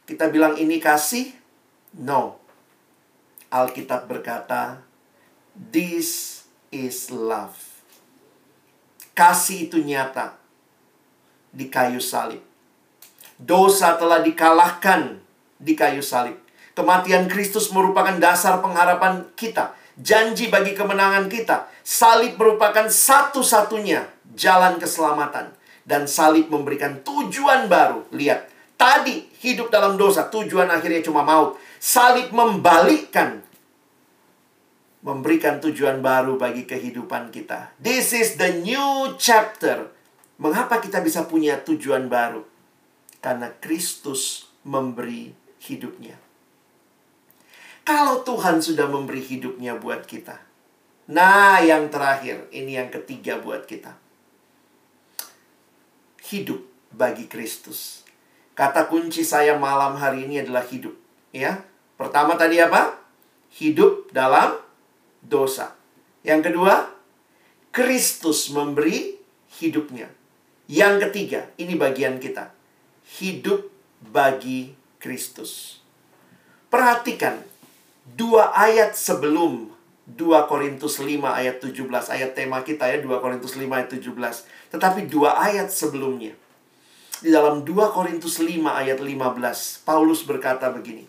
kita 0.03 0.27
bilang 0.27 0.59
ini 0.59 0.83
kasih? 0.83 1.31
No. 2.03 2.35
Alkitab 3.47 4.11
berkata, 4.11 4.83
this 5.55 6.43
is 6.67 7.07
love. 7.07 7.55
Kasih 9.15 9.71
itu 9.71 9.79
nyata. 9.79 10.39
di 11.51 11.67
kayu 11.67 11.99
salib. 11.99 12.39
Dosa 13.35 13.99
telah 13.99 14.23
dikalahkan 14.23 15.19
di 15.59 15.75
kayu 15.75 15.99
salib. 15.99 16.39
Kematian 16.71 17.27
Kristus 17.27 17.67
merupakan 17.75 18.15
dasar 18.15 18.63
pengharapan 18.63 19.27
kita, 19.35 19.75
janji 19.99 20.47
bagi 20.47 20.71
kemenangan 20.71 21.27
kita. 21.27 21.67
Salib 21.83 22.39
merupakan 22.39 22.87
satu-satunya 22.87 24.07
jalan 24.31 24.79
keselamatan 24.79 25.51
dan 25.83 26.07
salib 26.07 26.47
memberikan 26.47 27.03
tujuan 27.03 27.67
baru. 27.67 28.07
Lihat, 28.15 28.47
tadi 28.79 29.27
hidup 29.43 29.67
dalam 29.67 29.99
dosa, 29.99 30.31
tujuan 30.31 30.71
akhirnya 30.71 31.03
cuma 31.03 31.27
maut. 31.27 31.59
Salib 31.81 32.31
membalikkan 32.31 33.43
memberikan 35.01 35.57
tujuan 35.57 35.99
baru 35.99 36.37
bagi 36.37 36.69
kehidupan 36.69 37.33
kita. 37.33 37.73
This 37.81 38.13
is 38.13 38.37
the 38.37 38.61
new 38.61 39.17
chapter. 39.17 39.89
Mengapa 40.37 40.77
kita 40.77 41.01
bisa 41.01 41.25
punya 41.25 41.57
tujuan 41.61 42.05
baru? 42.05 42.45
Karena 43.17 43.49
Kristus 43.61 44.49
memberi 44.61 45.33
hidupnya. 45.61 46.20
Kalau 47.81 48.21
Tuhan 48.21 48.61
sudah 48.61 48.85
memberi 48.85 49.25
hidupnya 49.25 49.73
buat 49.73 50.05
kita. 50.05 50.37
Nah, 51.09 51.59
yang 51.65 51.89
terakhir, 51.89 52.45
ini 52.53 52.77
yang 52.77 52.93
ketiga 52.93 53.41
buat 53.41 53.65
kita. 53.65 53.97
Hidup 56.29 56.61
bagi 56.93 57.25
Kristus. 57.25 58.05
Kata 58.53 58.85
kunci 58.85 59.25
saya 59.25 59.57
malam 59.57 59.97
hari 59.97 60.29
ini 60.29 60.45
adalah 60.45 60.61
hidup, 60.61 60.93
ya. 61.33 61.65
Pertama 61.97 62.37
tadi 62.37 62.61
apa? 62.61 62.95
Hidup 63.57 64.13
dalam 64.13 64.55
dosa. 65.25 65.73
Yang 66.21 66.53
kedua, 66.53 66.93
Kristus 67.73 68.53
memberi 68.53 69.17
hidupnya. 69.57 70.07
Yang 70.69 71.09
ketiga, 71.09 71.49
ini 71.57 71.75
bagian 71.75 72.21
kita. 72.21 72.53
Hidup 73.19 73.67
bagi 73.99 74.77
Kristus. 75.01 75.81
Perhatikan 76.71 77.50
dua 78.17 78.51
ayat 78.55 78.97
sebelum 78.97 79.71
2 80.11 80.49
Korintus 80.49 80.99
5 80.99 81.07
ayat 81.23 81.63
17 81.63 81.87
ayat 81.87 82.31
tema 82.35 82.59
kita 82.65 82.89
ya 82.89 82.99
2 82.99 83.07
Korintus 83.23 83.55
5 83.55 83.63
ayat 83.69 83.89
17 83.95 84.11
tetapi 84.75 85.07
dua 85.07 85.39
ayat 85.39 85.71
sebelumnya 85.71 86.35
di 87.21 87.29
dalam 87.31 87.63
2 87.63 87.95
Korintus 87.95 88.41
5 88.43 88.49
ayat 88.65 88.99
15 88.99 89.87
Paulus 89.87 90.25
berkata 90.27 90.67
begini 90.73 91.07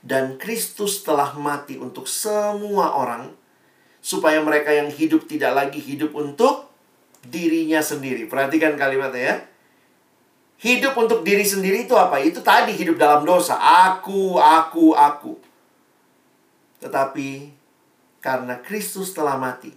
dan 0.00 0.40
Kristus 0.40 1.02
telah 1.02 1.34
mati 1.36 1.76
untuk 1.76 2.08
semua 2.08 2.94
orang 2.94 3.32
supaya 4.00 4.40
mereka 4.40 4.72
yang 4.72 4.88
hidup 4.88 5.28
tidak 5.28 5.52
lagi 5.52 5.80
hidup 5.80 6.16
untuk 6.16 6.72
dirinya 7.20 7.84
sendiri. 7.84 8.24
Perhatikan 8.24 8.80
kalimatnya 8.80 9.20
ya. 9.20 9.36
Hidup 10.60 10.92
untuk 10.96 11.24
diri 11.24 11.44
sendiri 11.44 11.88
itu 11.88 11.96
apa? 11.96 12.20
Itu 12.20 12.44
tadi 12.44 12.76
hidup 12.76 13.00
dalam 13.00 13.24
dosa. 13.24 13.56
Aku, 13.60 14.36
aku, 14.36 14.92
aku. 14.92 15.49
Tetapi 16.80 17.52
karena 18.20 18.60
Kristus 18.60 19.12
telah 19.12 19.36
mati 19.36 19.72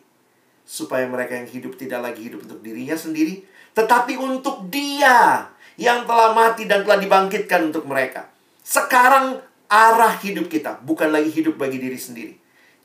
supaya 0.63 1.03
mereka 1.07 1.35
yang 1.35 1.47
hidup 1.47 1.75
tidak 1.75 1.99
lagi 1.99 2.31
hidup 2.31 2.47
untuk 2.47 2.63
dirinya 2.63 2.95
sendiri, 2.95 3.43
tetapi 3.75 4.15
untuk 4.15 4.71
Dia 4.71 5.51
yang 5.75 6.07
telah 6.07 6.31
mati 6.31 6.63
dan 6.67 6.87
telah 6.87 6.99
dibangkitkan 6.99 7.71
untuk 7.71 7.83
mereka. 7.83 8.31
Sekarang 8.63 9.43
arah 9.67 10.15
hidup 10.23 10.47
kita 10.47 10.79
bukan 10.85 11.11
lagi 11.11 11.33
hidup 11.33 11.59
bagi 11.59 11.81
diri 11.81 11.99
sendiri, 11.99 12.33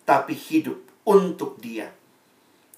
tapi 0.02 0.34
hidup 0.34 0.82
untuk 1.06 1.60
Dia. 1.62 1.88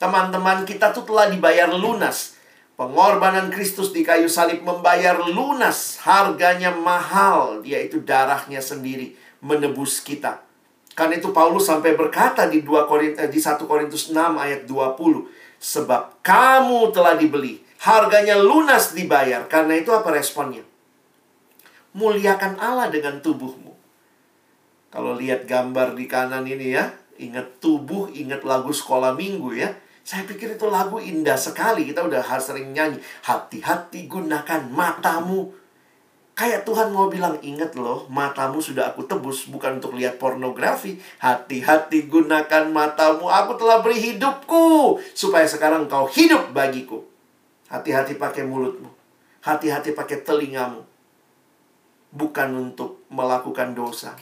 Teman-teman, 0.01 0.65
kita 0.65 0.97
tuh 0.97 1.05
telah 1.05 1.29
dibayar 1.29 1.69
lunas. 1.69 2.41
Pengorbanan 2.81 3.53
Kristus 3.53 3.93
di 3.93 4.01
kayu 4.01 4.33
salib 4.33 4.65
membayar 4.65 5.21
lunas. 5.21 6.01
Harganya 6.01 6.73
mahal, 6.73 7.61
yaitu 7.61 8.01
darahnya 8.01 8.65
sendiri 8.65 9.13
menebus 9.45 10.01
kita. 10.01 10.41
Karena 10.95 11.17
itu 11.17 11.31
Paulus 11.31 11.65
sampai 11.65 11.95
berkata 11.97 12.51
di 12.51 12.61
2 12.61 12.91
Korintus 12.91 13.31
di 13.31 13.41
1 13.41 13.63
Korintus 13.65 14.11
6 14.13 14.17
ayat 14.37 14.67
20, 14.67 15.31
sebab 15.57 16.21
kamu 16.21 16.91
telah 16.93 17.15
dibeli, 17.17 17.63
harganya 17.81 18.37
lunas 18.37 18.93
dibayar. 18.93 19.47
Karena 19.47 19.79
itu 19.79 19.95
apa 19.95 20.13
responnya? 20.13 20.67
Muliakan 21.97 22.59
Allah 22.59 22.87
dengan 22.93 23.19
tubuhmu. 23.19 23.75
Kalau 24.91 25.15
lihat 25.15 25.47
gambar 25.47 25.95
di 25.95 26.11
kanan 26.11 26.47
ini 26.47 26.75
ya, 26.75 26.91
ingat 27.19 27.63
tubuh, 27.63 28.11
ingat 28.11 28.43
lagu 28.43 28.75
sekolah 28.75 29.15
minggu 29.15 29.55
ya. 29.55 29.71
Saya 30.03 30.27
pikir 30.27 30.59
itu 30.59 30.67
lagu 30.67 30.99
indah 30.99 31.39
sekali. 31.39 31.87
Kita 31.87 32.03
udah 32.03 32.27
sering 32.43 32.75
nyanyi. 32.75 32.99
Hati-hati 33.23 34.11
gunakan 34.11 34.67
matamu. 34.67 35.55
Kayak 36.41 36.65
Tuhan 36.65 36.89
mau 36.89 37.13
bilang, 37.13 37.37
ingat 37.45 37.77
loh, 37.77 38.09
matamu 38.09 38.65
sudah 38.65 38.97
aku 38.97 39.05
tebus. 39.05 39.53
Bukan 39.53 39.77
untuk 39.77 39.93
lihat 39.93 40.17
pornografi. 40.17 40.97
Hati-hati 41.21 42.09
gunakan 42.09 42.73
matamu. 42.73 43.29
Aku 43.29 43.61
telah 43.61 43.85
beri 43.85 44.01
hidupku. 44.01 44.97
Supaya 45.13 45.45
sekarang 45.45 45.85
kau 45.85 46.09
hidup 46.09 46.57
bagiku. 46.57 47.05
Hati-hati 47.69 48.17
pakai 48.17 48.49
mulutmu. 48.49 48.89
Hati-hati 49.45 49.93
pakai 49.93 50.25
telingamu. 50.25 50.81
Bukan 52.09 52.49
untuk 52.57 53.05
melakukan 53.13 53.77
dosa 53.77 54.17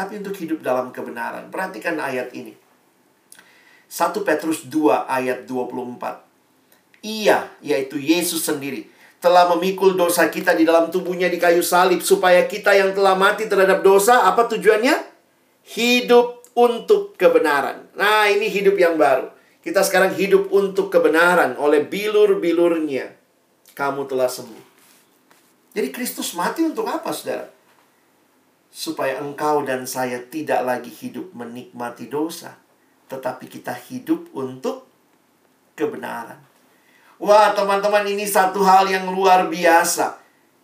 tapi 0.00 0.22
untuk 0.22 0.32
hidup 0.38 0.64
dalam 0.64 0.94
kebenaran. 0.94 1.50
Perhatikan 1.50 1.98
ayat 1.98 2.32
ini. 2.32 2.54
1 3.90 4.16
Petrus 4.22 4.64
2 4.70 5.04
ayat 5.04 5.44
24. 5.44 6.24
Ia, 7.04 7.48
yaitu 7.60 8.00
Yesus 8.00 8.44
sendiri, 8.44 8.88
telah 9.20 9.46
memikul 9.54 9.94
dosa 9.94 10.32
kita 10.32 10.56
di 10.56 10.64
dalam 10.64 10.88
tubuhnya 10.88 11.28
di 11.28 11.36
kayu 11.36 11.60
salib 11.60 12.00
supaya 12.00 12.48
kita 12.48 12.72
yang 12.72 12.96
telah 12.96 13.14
mati 13.14 13.46
terhadap 13.46 13.84
dosa, 13.84 14.24
apa 14.24 14.48
tujuannya? 14.48 14.96
Hidup 15.76 16.42
untuk 16.56 17.14
kebenaran. 17.20 17.92
Nah, 17.94 18.26
ini 18.32 18.48
hidup 18.48 18.74
yang 18.80 18.96
baru. 18.96 19.28
Kita 19.60 19.84
sekarang 19.84 20.16
hidup 20.16 20.48
untuk 20.48 20.88
kebenaran 20.88 21.54
oleh 21.60 21.84
bilur-bilurnya. 21.84 23.12
Kamu 23.76 24.08
telah 24.08 24.26
sembuh. 24.26 24.64
Jadi 25.76 25.88
Kristus 25.92 26.32
mati 26.32 26.64
untuk 26.64 26.88
apa, 26.88 27.12
saudara? 27.12 27.60
supaya 28.70 29.18
engkau 29.18 29.66
dan 29.66 29.84
saya 29.84 30.22
tidak 30.22 30.62
lagi 30.62 30.88
hidup 30.94 31.34
menikmati 31.34 32.06
dosa, 32.06 32.54
tetapi 33.10 33.50
kita 33.50 33.74
hidup 33.74 34.30
untuk 34.30 34.86
kebenaran. 35.74 36.38
Wah, 37.20 37.52
teman-teman, 37.52 38.08
ini 38.08 38.24
satu 38.24 38.64
hal 38.64 38.88
yang 38.88 39.12
luar 39.12 39.52
biasa. 39.52 40.16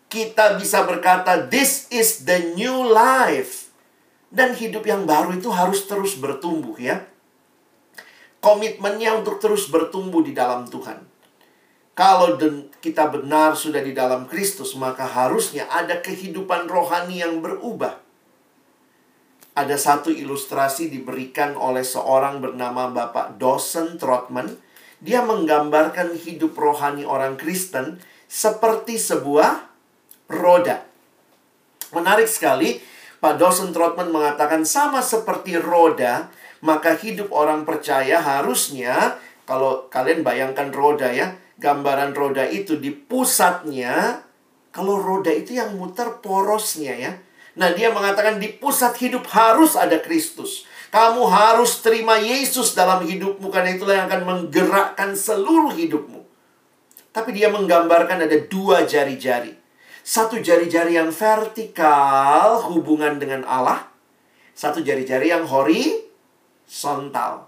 Kita 0.09 0.57
bisa 0.57 0.89
berkata, 0.89 1.37
"This 1.45 1.85
is 1.93 2.25
the 2.25 2.57
new 2.57 2.89
life." 2.89 3.69
Dan 4.33 4.57
hidup 4.57 4.89
yang 4.89 5.05
baru 5.05 5.37
itu 5.37 5.53
harus 5.53 5.85
terus 5.85 6.17
bertumbuh, 6.17 6.81
ya. 6.81 7.05
Komitmennya 8.41 9.21
untuk 9.21 9.37
terus 9.37 9.69
bertumbuh 9.69 10.25
di 10.25 10.33
dalam 10.33 10.65
Tuhan. 10.65 11.05
Kalau 11.97 12.37
kita 12.81 13.09
benar 13.09 13.57
sudah 13.57 13.81
di 13.81 13.97
dalam 13.97 14.29
Kristus, 14.29 14.77
maka 14.77 15.05
harusnya 15.09 15.65
ada 15.69 16.01
kehidupan 16.05 16.69
rohani 16.69 17.25
yang 17.25 17.41
berubah. 17.41 18.01
Ada 19.57 19.81
satu 19.81 20.13
ilustrasi 20.13 20.93
diberikan 20.93 21.57
oleh 21.57 21.81
seorang 21.81 22.45
bernama 22.45 22.93
Bapak 22.93 23.41
Dawson 23.41 23.97
Trotman. 23.97 24.57
Dia 25.01 25.21
menggambarkan 25.25 26.17
hidup 26.17 26.57
rohani 26.57 27.05
orang 27.05 27.37
Kristen 27.37 28.01
seperti 28.27 28.97
sebuah 28.97 29.69
roda. 30.33 30.83
Menarik 31.95 32.27
sekali, 32.27 32.81
Pak 33.21 33.39
Dawson 33.41 33.71
Trotman 33.71 34.11
mengatakan 34.11 34.67
sama 34.67 35.01
seperti 35.01 35.57
roda, 35.57 36.29
maka 36.65 36.97
hidup 36.99 37.31
orang 37.31 37.63
percaya 37.63 38.19
harusnya 38.19 39.21
kalau 39.47 39.87
kalian 39.89 40.27
bayangkan 40.27 40.75
roda 40.75 41.09
ya, 41.15 41.39
gambaran 41.63 42.13
roda 42.13 42.43
itu 42.45 42.77
di 42.77 42.91
pusatnya, 42.91 44.27
kalau 44.75 44.99
roda 44.99 45.31
itu 45.31 45.55
yang 45.55 45.79
muter 45.79 46.19
porosnya 46.19 46.93
ya. 46.99 47.13
Nah, 47.57 47.73
dia 47.73 47.89
mengatakan 47.89 48.37
di 48.37 48.53
pusat 48.53 48.93
hidup 49.01 49.25
harus 49.33 49.79
ada 49.79 49.97
Kristus. 50.03 50.66
Kamu 50.97 51.29
harus 51.29 51.85
terima 51.85 52.17
Yesus 52.17 52.73
dalam 52.73 53.05
hidupmu 53.05 53.53
karena 53.53 53.77
itulah 53.77 54.01
yang 54.01 54.09
akan 54.09 54.23
menggerakkan 54.25 55.13
seluruh 55.13 55.77
hidupmu. 55.77 56.25
Tapi 57.13 57.37
dia 57.37 57.53
menggambarkan 57.53 58.25
ada 58.25 58.33
dua 58.49 58.89
jari-jari. 58.89 59.53
Satu 60.01 60.41
jari-jari 60.41 60.97
yang 60.97 61.13
vertikal 61.13 62.65
hubungan 62.73 63.21
dengan 63.21 63.45
Allah. 63.45 63.93
Satu 64.57 64.81
jari-jari 64.81 65.29
yang 65.29 65.45
horizontal. 65.45 67.45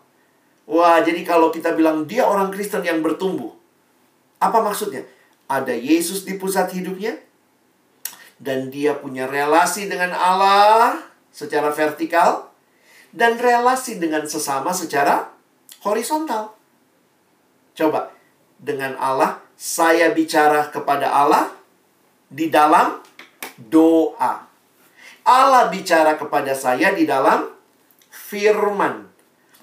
Wah, 0.68 1.00
jadi 1.00 1.24
kalau 1.24 1.48
kita 1.48 1.72
bilang 1.72 2.04
dia 2.04 2.28
orang 2.28 2.52
Kristen 2.52 2.84
yang 2.84 3.00
bertumbuh. 3.00 3.56
Apa 4.44 4.60
maksudnya? 4.60 5.08
Ada 5.48 5.72
Yesus 5.72 6.28
di 6.28 6.36
pusat 6.36 6.68
hidupnya. 6.76 7.16
Dan 8.36 8.68
dia 8.68 8.92
punya 9.00 9.24
relasi 9.24 9.88
dengan 9.88 10.12
Allah 10.12 11.00
secara 11.32 11.72
vertikal. 11.72 12.57
Dan 13.14 13.40
relasi 13.40 13.96
dengan 13.96 14.28
sesama 14.28 14.70
secara 14.76 15.32
horizontal. 15.82 16.52
Coba, 17.72 18.12
dengan 18.58 18.98
Allah 18.98 19.38
saya 19.54 20.10
bicara 20.10 20.70
kepada 20.70 21.10
Allah 21.10 21.50
di 22.28 22.50
dalam 22.50 23.00
doa. 23.58 24.46
Allah 25.28 25.64
bicara 25.68 26.14
kepada 26.14 26.54
saya 26.54 26.94
di 26.94 27.04
dalam 27.08 27.48
firman. 28.08 29.08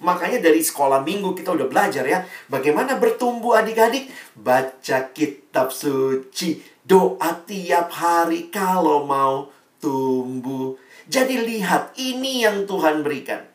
Makanya 0.03 0.43
dari 0.43 0.59
sekolah 0.59 1.01
minggu 1.01 1.33
kita 1.33 1.55
udah 1.55 1.67
belajar 1.71 2.03
ya. 2.03 2.27
Bagaimana 2.51 2.99
bertumbuh 2.99 3.55
adik-adik? 3.55 4.11
Baca 4.35 5.09
kitab 5.15 5.71
suci. 5.71 6.59
Doa 6.85 7.33
tiap 7.47 7.89
hari 7.95 8.51
kalau 8.51 9.07
mau 9.07 9.49
tumbuh. 9.81 10.77
Jadi 11.05 11.37
lihat, 11.37 11.93
ini 12.01 12.41
yang 12.41 12.65
Tuhan 12.65 13.05
berikan. 13.05 13.45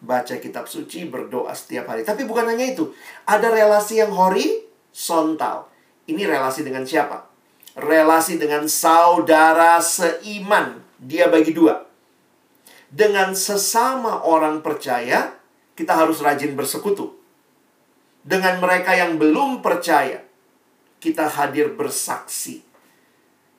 Baca 0.00 0.38
kitab 0.38 0.70
suci, 0.70 1.04
berdoa 1.04 1.52
setiap 1.52 1.90
hari. 1.90 2.06
Tapi 2.06 2.24
bukan 2.24 2.46
hanya 2.46 2.64
itu. 2.70 2.94
Ada 3.26 3.50
relasi 3.50 4.00
yang 4.00 4.14
horizontal. 4.14 5.68
Ini 6.06 6.24
relasi 6.24 6.64
dengan 6.64 6.86
siapa? 6.86 7.26
Relasi 7.76 8.38
dengan 8.38 8.70
saudara 8.70 9.82
seiman. 9.82 10.80
Dia 10.96 11.28
bagi 11.28 11.52
dua. 11.52 11.84
Dengan 12.90 13.34
sesama 13.38 14.26
orang 14.26 14.62
percaya, 14.64 15.36
kita 15.78 15.94
harus 15.94 16.18
rajin 16.22 16.58
bersekutu. 16.58 17.14
Dengan 18.20 18.58
mereka 18.58 18.92
yang 18.92 19.16
belum 19.16 19.62
percaya, 19.62 20.20
kita 21.00 21.30
hadir 21.30 21.72
bersaksi. 21.72 22.69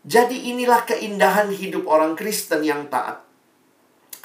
Jadi 0.02 0.50
inilah 0.50 0.82
keindahan 0.90 1.54
hidup 1.54 1.86
orang 1.86 2.18
Kristen 2.18 2.66
yang 2.66 2.90
taat. 2.90 3.22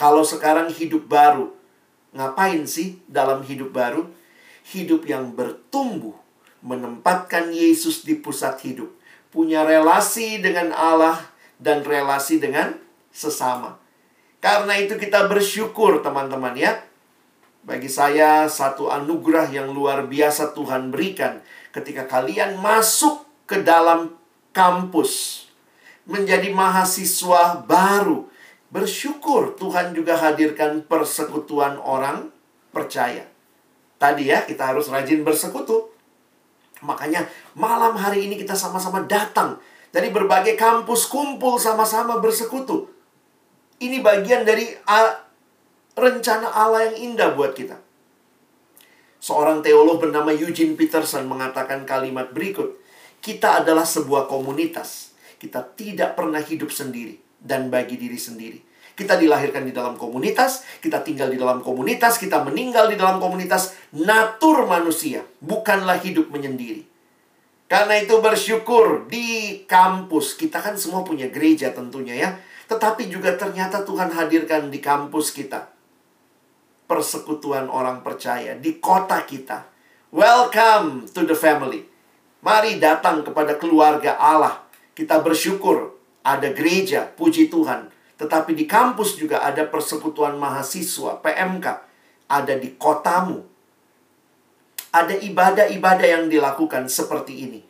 Kalau 0.00 0.24
sekarang 0.24 0.72
hidup 0.72 1.04
baru, 1.04 1.52
ngapain 2.16 2.64
sih 2.64 3.00
dalam 3.04 3.44
hidup 3.44 3.76
baru? 3.76 4.08
Hidup 4.72 5.04
yang 5.04 5.36
bertumbuh, 5.36 6.16
menempatkan 6.64 7.52
Yesus 7.52 8.08
di 8.08 8.16
pusat 8.16 8.56
hidup, 8.64 8.88
punya 9.28 9.68
relasi 9.68 10.40
dengan 10.40 10.72
Allah 10.72 11.20
dan 11.60 11.84
relasi 11.84 12.40
dengan 12.40 12.76
sesama. 13.12 13.76
Karena 14.40 14.80
itu 14.80 14.96
kita 14.96 15.28
bersyukur 15.28 16.00
teman-teman 16.00 16.56
ya. 16.56 16.80
Bagi 17.66 17.90
saya 17.90 18.48
satu 18.48 18.88
anugerah 18.88 19.52
yang 19.52 19.74
luar 19.76 20.08
biasa 20.08 20.56
Tuhan 20.56 20.88
berikan 20.88 21.42
ketika 21.74 22.06
kalian 22.08 22.56
masuk 22.62 23.26
ke 23.44 23.60
dalam 23.60 24.14
kampus 24.54 25.45
menjadi 26.07 26.48
mahasiswa 26.54 27.66
baru. 27.66 28.30
Bersyukur 28.70 29.54
Tuhan 29.59 29.94
juga 29.94 30.18
hadirkan 30.18 30.82
persekutuan 30.86 31.78
orang 31.78 32.30
percaya. 32.74 33.26
Tadi 33.96 34.30
ya, 34.30 34.42
kita 34.46 34.74
harus 34.74 34.90
rajin 34.90 35.22
bersekutu. 35.26 35.90
Makanya 36.84 37.24
malam 37.57 37.96
hari 37.96 38.28
ini 38.28 38.36
kita 38.36 38.52
sama-sama 38.52 39.02
datang 39.09 39.57
dari 39.94 40.12
berbagai 40.12 40.61
kampus 40.61 41.09
kumpul 41.09 41.57
sama-sama 41.57 42.20
bersekutu. 42.20 42.92
Ini 43.80 44.04
bagian 44.04 44.44
dari 44.44 44.76
rencana 45.96 46.52
Allah 46.52 46.92
yang 46.92 47.16
indah 47.16 47.32
buat 47.32 47.57
kita. 47.57 47.80
Seorang 49.16 49.64
teolog 49.64 49.98
bernama 49.98 50.30
Eugene 50.36 50.76
Peterson 50.76 51.24
mengatakan 51.24 51.88
kalimat 51.88 52.30
berikut. 52.30 52.76
Kita 53.24 53.64
adalah 53.64 53.88
sebuah 53.88 54.28
komunitas. 54.28 55.15
Kita 55.37 55.64
tidak 55.76 56.16
pernah 56.16 56.41
hidup 56.41 56.72
sendiri 56.72 57.20
dan 57.37 57.68
bagi 57.68 58.01
diri 58.01 58.16
sendiri. 58.16 58.59
Kita 58.97 59.20
dilahirkan 59.20 59.68
di 59.68 59.76
dalam 59.76 60.01
komunitas, 60.01 60.64
kita 60.80 61.05
tinggal 61.05 61.28
di 61.28 61.37
dalam 61.37 61.61
komunitas, 61.61 62.16
kita 62.16 62.41
meninggal 62.41 62.89
di 62.89 62.97
dalam 62.97 63.20
komunitas. 63.20 63.76
Natur 63.93 64.64
manusia 64.64 65.20
bukanlah 65.45 66.01
hidup 66.01 66.32
menyendiri. 66.32 66.89
Karena 67.68 68.01
itu 68.01 68.16
bersyukur 68.24 69.05
di 69.05 69.61
kampus. 69.68 70.39
Kita 70.41 70.64
kan 70.64 70.80
semua 70.80 71.05
punya 71.05 71.28
gereja 71.28 71.76
tentunya 71.76 72.16
ya. 72.16 72.30
Tetapi 72.72 73.12
juga 73.12 73.37
ternyata 73.37 73.84
Tuhan 73.84 74.09
hadirkan 74.16 74.72
di 74.72 74.80
kampus 74.80 75.34
kita 75.37 75.76
persekutuan 76.87 77.66
orang 77.66 78.01
percaya 78.01 78.55
di 78.55 78.78
kota 78.78 79.26
kita. 79.26 79.66
Welcome 80.14 81.11
to 81.11 81.26
the 81.26 81.34
family. 81.34 81.82
Mari 82.47 82.78
datang 82.78 83.26
kepada 83.26 83.59
keluarga 83.59 84.14
Allah. 84.16 84.65
Kita 84.97 85.20
bersyukur 85.20 85.92
ada 86.24 86.49
gereja, 86.57 87.05
puji 87.05 87.53
Tuhan. 87.53 87.92
Tetapi 88.16 88.57
di 88.57 88.64
kampus 88.64 89.20
juga 89.20 89.44
ada 89.44 89.68
persekutuan 89.68 90.40
mahasiswa, 90.40 91.20
PMK. 91.20 91.66
Ada 92.32 92.57
di 92.57 92.74
kotamu. 92.80 93.44
Ada 94.97 95.20
ibadah-ibadah 95.20 96.07
yang 96.09 96.24
dilakukan 96.32 96.88
seperti 96.88 97.44
ini. 97.44 97.61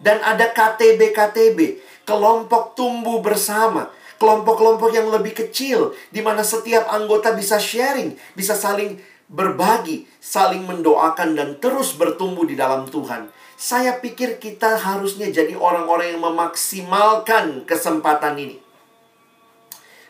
Dan 0.00 0.24
ada 0.24 0.48
KTB-KTB, 0.56 1.84
kelompok 2.08 2.72
tumbuh 2.72 3.20
bersama 3.20 3.92
kelompok-kelompok 4.20 4.92
yang 4.92 5.08
lebih 5.08 5.32
kecil, 5.32 5.96
di 6.12 6.20
mana 6.20 6.44
setiap 6.44 6.92
anggota 6.92 7.32
bisa 7.32 7.56
sharing, 7.56 8.12
bisa 8.36 8.52
saling 8.52 9.00
berbagi, 9.32 10.04
saling 10.20 10.68
mendoakan, 10.68 11.32
dan 11.32 11.48
terus 11.56 11.96
bertumbuh 11.96 12.44
di 12.44 12.52
dalam 12.52 12.84
Tuhan. 12.84 13.32
Saya 13.60 14.00
pikir 14.00 14.40
kita 14.40 14.80
harusnya 14.80 15.28
jadi 15.28 15.52
orang-orang 15.52 16.16
yang 16.16 16.24
memaksimalkan 16.24 17.68
kesempatan 17.68 18.40
ini. 18.40 18.56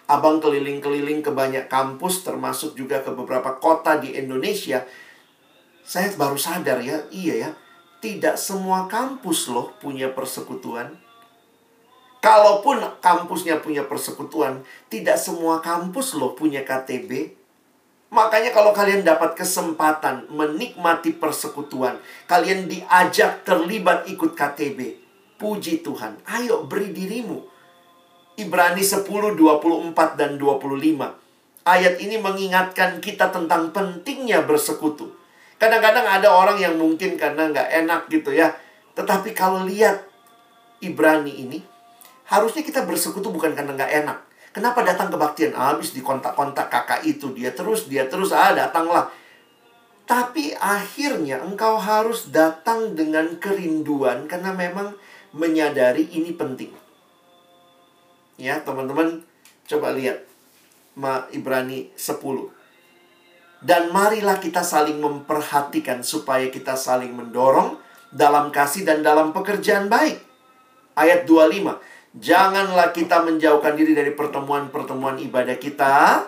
Abang 0.07 0.39
keliling-keliling 0.39 1.27
ke 1.27 1.35
banyak 1.35 1.67
kampus, 1.67 2.23
termasuk 2.23 2.79
juga 2.79 3.03
ke 3.03 3.11
beberapa 3.11 3.59
kota 3.59 3.99
di 3.99 4.15
Indonesia. 4.15 4.87
Saya 5.83 6.15
baru 6.15 6.39
sadar 6.39 6.79
ya, 6.79 7.03
iya 7.11 7.35
ya, 7.35 7.51
tidak 7.99 8.39
semua 8.39 8.87
kampus 8.87 9.51
loh 9.51 9.75
punya 9.83 10.15
persekutuan 10.15 10.95
Kalaupun 12.21 12.85
kampusnya 13.01 13.65
punya 13.65 13.89
persekutuan, 13.89 14.61
tidak 14.93 15.17
semua 15.17 15.65
kampus 15.65 16.13
loh 16.21 16.37
punya 16.37 16.61
KTB. 16.69 17.40
Makanya 18.11 18.51
kalau 18.51 18.75
kalian 18.75 19.07
dapat 19.07 19.39
kesempatan 19.39 20.27
menikmati 20.31 21.15
persekutuan, 21.15 21.99
kalian 22.27 22.67
diajak 22.67 23.47
terlibat 23.47 24.11
ikut 24.11 24.35
KTB. 24.35 24.99
Puji 25.39 25.81
Tuhan. 25.81 26.21
Ayo 26.27 26.67
beri 26.67 26.91
dirimu. 26.91 27.47
Ibrani 28.37 28.83
10, 28.83 29.07
24 29.07 30.19
dan 30.19 30.37
25. 30.37 31.17
Ayat 31.65 31.97
ini 32.03 32.19
mengingatkan 32.19 32.99
kita 32.99 33.31
tentang 33.31 33.71
pentingnya 33.71 34.43
bersekutu. 34.45 35.15
Kadang-kadang 35.61 36.09
ada 36.09 36.29
orang 36.33 36.59
yang 36.61 36.75
mungkin 36.77 37.17
karena 37.17 37.49
nggak 37.49 37.69
enak 37.85 38.01
gitu 38.11 38.35
ya. 38.35 38.53
Tetapi 38.97 39.33
kalau 39.33 39.65
lihat 39.65 40.03
Ibrani 40.81 41.37
ini, 41.37 41.61
Harusnya 42.31 42.63
kita 42.63 42.87
bersekutu 42.87 43.35
bukan 43.35 43.59
karena 43.59 43.75
nggak 43.75 43.93
enak. 44.07 44.19
Kenapa 44.51 44.83
datang 44.83 45.15
kebaktian? 45.15 45.55
Habis 45.55 45.95
di 45.95 46.03
kontak-kontak 46.03 46.67
kakak 46.67 47.07
itu. 47.07 47.31
Dia 47.31 47.55
terus, 47.55 47.87
dia 47.87 48.11
terus. 48.11 48.35
Ah, 48.35 48.51
datanglah. 48.51 49.07
Tapi 50.11 50.51
akhirnya 50.59 51.39
engkau 51.39 51.79
harus 51.79 52.35
datang 52.35 52.99
dengan 52.99 53.39
kerinduan. 53.39 54.27
Karena 54.27 54.51
memang 54.51 54.99
menyadari 55.31 56.11
ini 56.11 56.35
penting. 56.35 56.75
Ya, 58.35 58.59
teman-teman. 58.67 59.23
Coba 59.71 59.95
lihat. 59.95 60.27
Ma 60.99 61.31
Ibrani 61.31 61.95
10. 61.95 62.51
Dan 63.63 63.95
marilah 63.95 64.43
kita 64.43 64.67
saling 64.67 64.99
memperhatikan 64.99 66.03
supaya 66.03 66.51
kita 66.51 66.75
saling 66.75 67.15
mendorong 67.15 67.79
dalam 68.11 68.51
kasih 68.51 68.83
dan 68.83 69.07
dalam 69.07 69.31
pekerjaan 69.31 69.87
baik. 69.87 70.19
Ayat 70.99 71.23
25. 71.23 71.79
Janganlah 72.11 72.91
kita 72.91 73.23
menjauhkan 73.23 73.79
diri 73.79 73.95
dari 73.95 74.11
pertemuan-pertemuan 74.11 75.23
ibadah 75.23 75.55
kita 75.55 76.27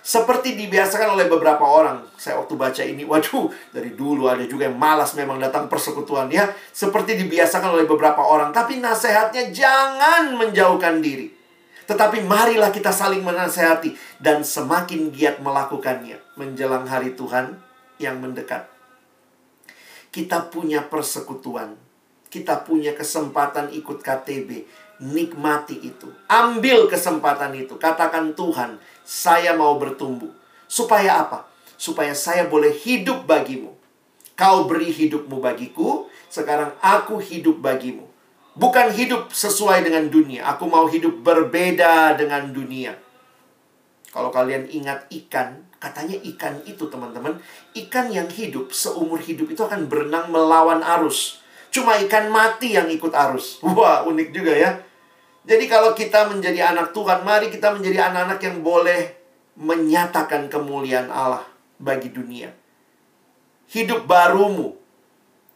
seperti 0.00 0.56
dibiasakan 0.56 1.20
oleh 1.20 1.28
beberapa 1.28 1.60
orang. 1.68 2.00
Saya 2.16 2.40
waktu 2.40 2.56
baca 2.56 2.80
ini, 2.80 3.04
waduh, 3.04 3.52
dari 3.76 3.92
dulu 3.92 4.24
ada 4.24 4.40
juga 4.48 4.64
yang 4.64 4.80
malas 4.80 5.12
memang 5.12 5.36
datang 5.36 5.68
persekutuan 5.68 6.32
ya. 6.32 6.48
Seperti 6.72 7.20
dibiasakan 7.20 7.76
oleh 7.76 7.84
beberapa 7.84 8.24
orang. 8.24 8.48
Tapi 8.56 8.80
nasihatnya 8.80 9.52
jangan 9.52 10.32
menjauhkan 10.32 11.04
diri. 11.04 11.28
Tetapi 11.84 12.24
marilah 12.24 12.72
kita 12.72 12.88
saling 12.88 13.20
menasehati 13.20 13.92
dan 14.16 14.40
semakin 14.40 15.12
giat 15.12 15.44
melakukannya 15.44 16.16
menjelang 16.40 16.88
hari 16.88 17.12
Tuhan 17.12 17.60
yang 18.00 18.16
mendekat. 18.24 18.64
Kita 20.08 20.48
punya 20.48 20.88
persekutuan. 20.88 21.76
Kita 22.28 22.64
punya 22.64 22.92
kesempatan 22.92 23.72
ikut 23.72 24.04
KTB 24.04 24.68
nikmati 24.98 25.78
itu. 25.78 26.10
Ambil 26.26 26.90
kesempatan 26.90 27.54
itu. 27.54 27.78
Katakan 27.78 28.34
Tuhan, 28.34 28.78
saya 29.06 29.54
mau 29.54 29.78
bertumbuh. 29.78 30.30
Supaya 30.66 31.24
apa? 31.24 31.48
Supaya 31.78 32.12
saya 32.12 32.46
boleh 32.50 32.74
hidup 32.74 33.24
bagimu. 33.24 33.74
Kau 34.38 34.70
beri 34.70 34.94
hidupmu 34.94 35.42
bagiku, 35.42 36.06
sekarang 36.30 36.74
aku 36.78 37.18
hidup 37.18 37.58
bagimu. 37.58 38.06
Bukan 38.58 38.90
hidup 38.94 39.30
sesuai 39.30 39.86
dengan 39.86 40.10
dunia. 40.10 40.46
Aku 40.54 40.66
mau 40.66 40.86
hidup 40.86 41.22
berbeda 41.22 42.14
dengan 42.18 42.50
dunia. 42.50 42.94
Kalau 44.08 44.34
kalian 44.34 44.66
ingat 44.66 45.06
ikan, 45.12 45.68
katanya 45.78 46.16
ikan 46.34 46.58
itu 46.64 46.90
teman-teman, 46.90 47.38
ikan 47.76 48.08
yang 48.10 48.26
hidup 48.26 48.72
seumur 48.72 49.20
hidup 49.20 49.52
itu 49.52 49.62
akan 49.62 49.86
berenang 49.86 50.32
melawan 50.32 50.82
arus. 50.98 51.44
cuma 51.68 52.00
ikan 52.00 52.32
mati 52.32 52.74
yang 52.74 52.88
ikut 52.88 53.12
arus. 53.12 53.60
Wah, 53.76 54.00
unik 54.08 54.32
juga 54.32 54.56
ya. 54.56 54.80
Jadi 55.48 55.64
kalau 55.64 55.96
kita 55.96 56.28
menjadi 56.28 56.76
anak 56.76 56.92
Tuhan, 56.92 57.24
mari 57.24 57.48
kita 57.48 57.72
menjadi 57.72 58.12
anak-anak 58.12 58.40
yang 58.44 58.60
boleh 58.60 59.16
menyatakan 59.56 60.52
kemuliaan 60.52 61.08
Allah 61.08 61.48
bagi 61.80 62.12
dunia. 62.12 62.52
Hidup 63.72 64.04
barumu, 64.04 64.76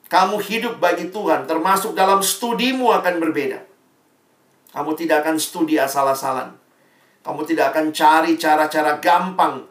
kamu 0.08 0.40
hidup 0.40 0.80
bagi 0.80 1.12
Tuhan, 1.12 1.44
termasuk 1.44 1.92
dalam 1.92 2.24
studimu 2.24 2.88
akan 2.88 3.20
berbeda. 3.20 3.60
Kamu 4.72 4.96
tidak 4.96 5.28
akan 5.28 5.36
studi 5.36 5.76
asal-asalan. 5.76 6.56
Kamu 7.20 7.44
tidak 7.44 7.76
akan 7.76 7.92
cari 7.92 8.40
cara-cara 8.40 8.96
gampang 8.96 9.68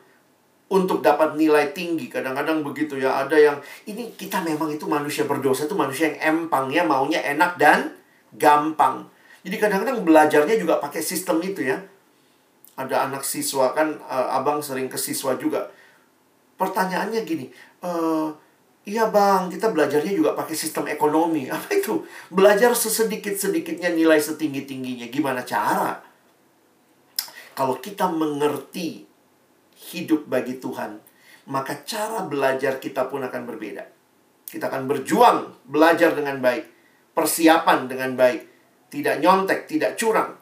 untuk 0.69 1.01
dapat 1.01 1.34
nilai 1.34 1.74
tinggi. 1.74 2.07
Kadang-kadang 2.07 2.61
begitu 2.61 2.97
ya, 3.01 3.26
ada 3.26 3.38
yang 3.38 3.57
ini 3.89 4.13
kita 4.13 4.45
memang 4.45 4.69
itu 4.69 4.86
manusia 4.86 5.26
berdosa 5.26 5.65
itu 5.65 5.74
manusia 5.74 6.13
yang 6.13 6.45
empang 6.45 6.69
ya, 6.69 6.86
maunya 6.86 7.22
enak 7.26 7.57
dan 7.57 7.97
gampang. 8.38 9.09
Jadi 9.41 9.55
kadang-kadang 9.57 10.05
belajarnya 10.05 10.55
juga 10.57 10.77
pakai 10.77 11.01
sistem 11.01 11.41
itu 11.41 11.65
ya. 11.65 11.81
Ada 12.77 13.09
anak 13.09 13.25
siswa 13.25 13.73
kan, 13.73 13.97
uh, 14.05 14.37
abang 14.37 14.61
sering 14.61 14.85
ke 14.85 14.97
siswa 14.97 15.33
juga. 15.37 15.69
Pertanyaannya 16.61 17.21
gini, 17.25 17.49
uh, 17.81 18.29
iya 18.85 19.09
bang, 19.09 19.49
kita 19.49 19.73
belajarnya 19.73 20.13
juga 20.13 20.37
pakai 20.37 20.53
sistem 20.53 20.85
ekonomi. 20.89 21.49
Apa 21.53 21.73
itu? 21.73 22.05
Belajar 22.29 22.77
sesedikit-sedikitnya 22.77 23.89
nilai 23.97 24.21
setinggi-tingginya. 24.21 25.09
Gimana 25.09 25.41
cara? 25.41 26.01
Kalau 27.57 27.81
kita 27.81 28.07
mengerti 28.07 29.09
hidup 29.91 30.29
bagi 30.29 30.61
Tuhan, 30.61 31.01
maka 31.49 31.81
cara 31.81 32.23
belajar 32.29 32.77
kita 32.77 33.09
pun 33.09 33.25
akan 33.25 33.43
berbeda. 33.49 33.83
Kita 34.45 34.69
akan 34.69 34.85
berjuang, 34.85 35.65
belajar 35.65 36.13
dengan 36.13 36.37
baik, 36.37 36.69
persiapan 37.17 37.89
dengan 37.89 38.13
baik, 38.15 38.51
tidak 38.91 39.23
nyontek, 39.23 39.71
tidak 39.71 39.95
curang. 39.95 40.35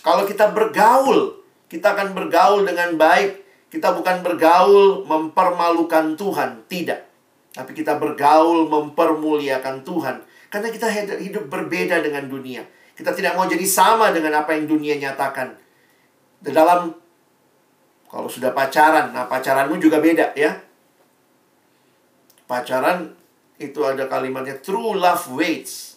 Kalau 0.00 0.24
kita 0.24 0.50
bergaul, 0.50 1.44
kita 1.68 1.92
akan 1.92 2.16
bergaul 2.16 2.64
dengan 2.64 2.96
baik. 2.96 3.44
Kita 3.68 3.92
bukan 3.92 4.24
bergaul 4.24 5.04
mempermalukan 5.04 6.16
Tuhan, 6.16 6.64
tidak. 6.68 7.08
Tapi 7.52 7.72
kita 7.76 8.00
bergaul 8.00 8.68
mempermuliakan 8.68 9.84
Tuhan. 9.84 10.24
Karena 10.48 10.68
kita 10.72 10.88
hidup 11.20 11.48
berbeda 11.52 12.00
dengan 12.00 12.28
dunia. 12.28 12.64
Kita 12.96 13.12
tidak 13.12 13.36
mau 13.36 13.48
jadi 13.48 13.64
sama 13.64 14.12
dengan 14.12 14.40
apa 14.40 14.52
yang 14.56 14.68
dunia 14.68 14.96
nyatakan. 15.00 15.56
Dalam 16.42 16.92
kalau 18.08 18.28
sudah 18.28 18.52
pacaran, 18.52 19.16
nah 19.16 19.24
pacaranmu 19.24 19.80
juga 19.80 20.00
beda 20.00 20.36
ya. 20.36 20.52
Pacaran 22.44 23.16
itu 23.56 23.80
ada 23.80 24.04
kalimatnya 24.04 24.60
true 24.60 24.92
love 24.92 25.32
waits 25.32 25.91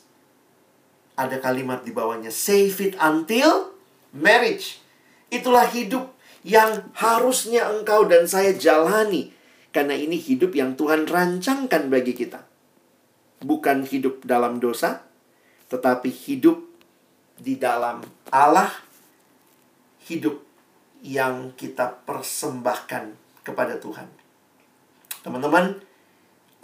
ada 1.15 1.39
kalimat 1.39 1.83
di 1.83 1.95
bawahnya 1.95 2.31
save 2.31 2.75
it 2.91 2.93
until 2.99 3.75
marriage. 4.11 4.79
Itulah 5.31 5.67
hidup 5.71 6.11
yang 6.45 6.93
harusnya 6.93 7.71
engkau 7.71 8.05
dan 8.05 8.29
saya 8.29 8.53
jalani 8.53 9.33
karena 9.75 9.91
ini 9.91 10.15
hidup 10.15 10.55
yang 10.55 10.79
Tuhan 10.79 11.03
rancangkan 11.03 11.91
bagi 11.91 12.15
kita. 12.15 12.47
Bukan 13.43 13.83
hidup 13.83 14.23
dalam 14.23 14.63
dosa, 14.63 15.03
tetapi 15.67 16.07
hidup 16.07 16.63
di 17.35 17.59
dalam 17.59 17.99
Allah, 18.31 18.71
hidup 20.07 20.39
yang 21.03 21.51
kita 21.59 21.91
persembahkan 22.07 23.13
kepada 23.43 23.75
Tuhan. 23.77 24.07
Teman-teman, 25.21 25.84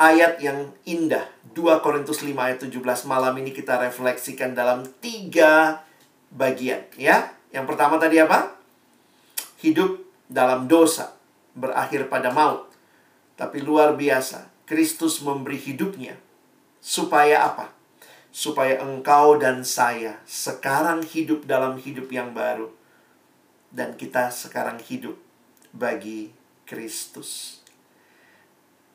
ayat 0.01 0.41
yang 0.41 0.73
indah. 0.89 1.29
2 1.53 1.85
Korintus 1.85 2.25
5 2.25 2.33
ayat 2.33 2.57
17 2.57 2.81
malam 3.05 3.37
ini 3.37 3.53
kita 3.53 3.77
refleksikan 3.77 4.57
dalam 4.57 4.81
tiga 4.97 5.85
bagian. 6.33 6.81
ya. 6.97 7.37
Yang 7.53 7.65
pertama 7.69 8.01
tadi 8.01 8.17
apa? 8.17 8.57
Hidup 9.61 10.01
dalam 10.25 10.65
dosa, 10.65 11.13
berakhir 11.53 12.09
pada 12.09 12.33
maut. 12.33 12.65
Tapi 13.37 13.61
luar 13.61 13.93
biasa, 13.93 14.49
Kristus 14.65 15.21
memberi 15.21 15.61
hidupnya. 15.61 16.17
Supaya 16.81 17.45
apa? 17.45 17.69
Supaya 18.33 18.81
engkau 18.81 19.37
dan 19.37 19.61
saya 19.61 20.17
sekarang 20.25 21.05
hidup 21.05 21.45
dalam 21.45 21.77
hidup 21.77 22.09
yang 22.09 22.33
baru. 22.33 22.73
Dan 23.69 23.99
kita 23.99 24.33
sekarang 24.33 24.81
hidup 24.81 25.19
bagi 25.75 26.31
Kristus. 26.65 27.60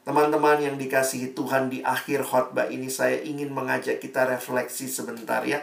Teman-teman 0.06 0.62
yang 0.62 0.78
dikasihi 0.78 1.34
Tuhan 1.34 1.66
di 1.66 1.82
akhir 1.82 2.22
khotbah 2.22 2.70
ini 2.70 2.86
saya 2.86 3.18
ingin 3.26 3.50
mengajak 3.50 3.98
kita 3.98 4.22
refleksi 4.22 4.86
sebentar 4.86 5.42
ya. 5.42 5.58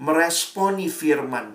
Meresponi 0.00 0.88
firman. 0.88 1.52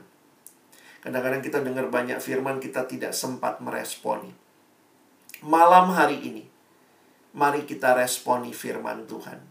Kadang-kadang 1.02 1.42
kita 1.42 1.66
dengar 1.66 1.90
banyak 1.90 2.22
firman 2.22 2.62
kita 2.62 2.86
tidak 2.86 3.18
sempat 3.18 3.58
meresponi. 3.66 4.30
Malam 5.42 5.90
hari 5.90 6.22
ini 6.22 6.46
mari 7.34 7.66
kita 7.66 7.98
responi 7.98 8.54
firman 8.54 9.10
Tuhan. 9.10 9.42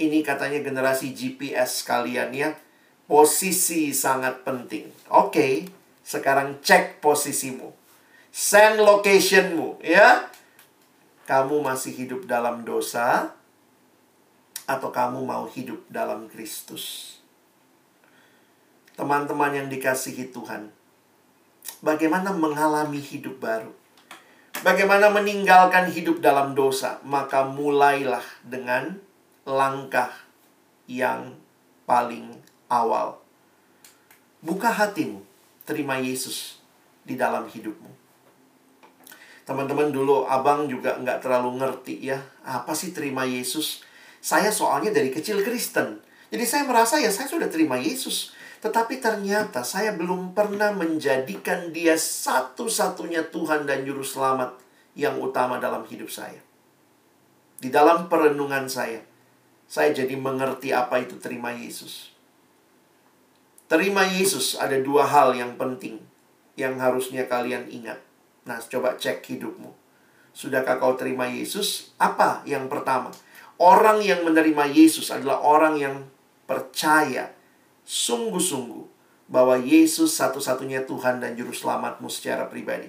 Ini 0.00 0.24
katanya 0.24 0.64
generasi 0.64 1.12
GPS 1.12 1.84
kalian 1.84 2.32
ya. 2.32 2.56
Posisi 3.04 3.92
sangat 3.92 4.40
penting. 4.40 4.88
Oke, 5.12 5.68
sekarang 6.00 6.64
cek 6.64 7.04
posisimu. 7.04 7.76
Send 8.32 8.80
locationmu 8.80 9.84
ya 9.84 10.32
kamu 11.28 11.60
masih 11.60 11.92
hidup 11.92 12.24
dalam 12.24 12.64
dosa 12.64 13.36
atau 14.64 14.88
kamu 14.88 15.28
mau 15.28 15.44
hidup 15.44 15.76
dalam 15.92 16.24
Kristus. 16.24 17.16
Teman-teman 18.96 19.52
yang 19.52 19.68
dikasihi 19.68 20.32
Tuhan, 20.32 20.72
bagaimana 21.84 22.32
mengalami 22.32 22.96
hidup 22.96 23.44
baru? 23.44 23.76
Bagaimana 24.64 25.12
meninggalkan 25.12 25.92
hidup 25.92 26.24
dalam 26.24 26.56
dosa? 26.56 26.96
Maka 27.04 27.44
mulailah 27.44 28.24
dengan 28.40 28.96
langkah 29.44 30.10
yang 30.88 31.36
paling 31.84 32.40
awal. 32.72 33.20
Buka 34.40 34.72
hatimu, 34.72 35.20
terima 35.68 36.00
Yesus 36.00 36.56
di 37.04 37.20
dalam 37.20 37.44
hidupmu. 37.46 38.07
Teman-teman 39.48 39.88
dulu 39.88 40.28
abang 40.28 40.68
juga 40.68 41.00
nggak 41.00 41.24
terlalu 41.24 41.56
ngerti 41.56 42.04
ya. 42.04 42.20
Apa 42.44 42.76
sih 42.76 42.92
terima 42.92 43.24
Yesus? 43.24 43.80
Saya 44.20 44.52
soalnya 44.52 44.92
dari 44.92 45.08
kecil 45.08 45.40
Kristen. 45.40 46.04
Jadi 46.28 46.44
saya 46.44 46.68
merasa 46.68 47.00
ya 47.00 47.08
saya 47.08 47.32
sudah 47.32 47.48
terima 47.48 47.80
Yesus. 47.80 48.36
Tetapi 48.60 49.00
ternyata 49.00 49.64
saya 49.64 49.96
belum 49.96 50.36
pernah 50.36 50.68
menjadikan 50.76 51.72
dia 51.72 51.96
satu-satunya 51.96 53.32
Tuhan 53.32 53.64
dan 53.64 53.88
Juru 53.88 54.04
Selamat 54.04 54.52
yang 54.92 55.16
utama 55.16 55.56
dalam 55.56 55.88
hidup 55.88 56.12
saya. 56.12 56.44
Di 57.56 57.72
dalam 57.72 58.12
perenungan 58.12 58.68
saya, 58.68 59.00
saya 59.64 59.96
jadi 59.96 60.12
mengerti 60.20 60.76
apa 60.76 61.00
itu 61.00 61.16
terima 61.16 61.56
Yesus. 61.56 62.12
Terima 63.64 64.04
Yesus 64.04 64.60
ada 64.60 64.76
dua 64.76 65.08
hal 65.08 65.32
yang 65.32 65.56
penting 65.56 66.04
yang 66.60 66.76
harusnya 66.76 67.24
kalian 67.24 67.64
ingat. 67.72 68.07
Nah, 68.48 68.56
coba 68.64 68.96
cek 68.96 69.20
hidupmu. 69.28 69.68
Sudahkah 70.32 70.80
kau 70.80 70.96
terima 70.96 71.28
Yesus? 71.28 71.92
Apa 72.00 72.40
yang 72.48 72.64
pertama? 72.72 73.12
Orang 73.60 74.00
yang 74.00 74.24
menerima 74.24 74.72
Yesus 74.72 75.12
adalah 75.12 75.44
orang 75.44 75.76
yang 75.76 76.08
percaya 76.48 77.36
sungguh-sungguh 77.84 78.88
bahwa 79.28 79.60
Yesus 79.60 80.16
satu-satunya 80.16 80.88
Tuhan 80.88 81.20
dan 81.20 81.36
Juru 81.36 81.52
Selamatmu 81.52 82.08
secara 82.08 82.48
pribadi. 82.48 82.88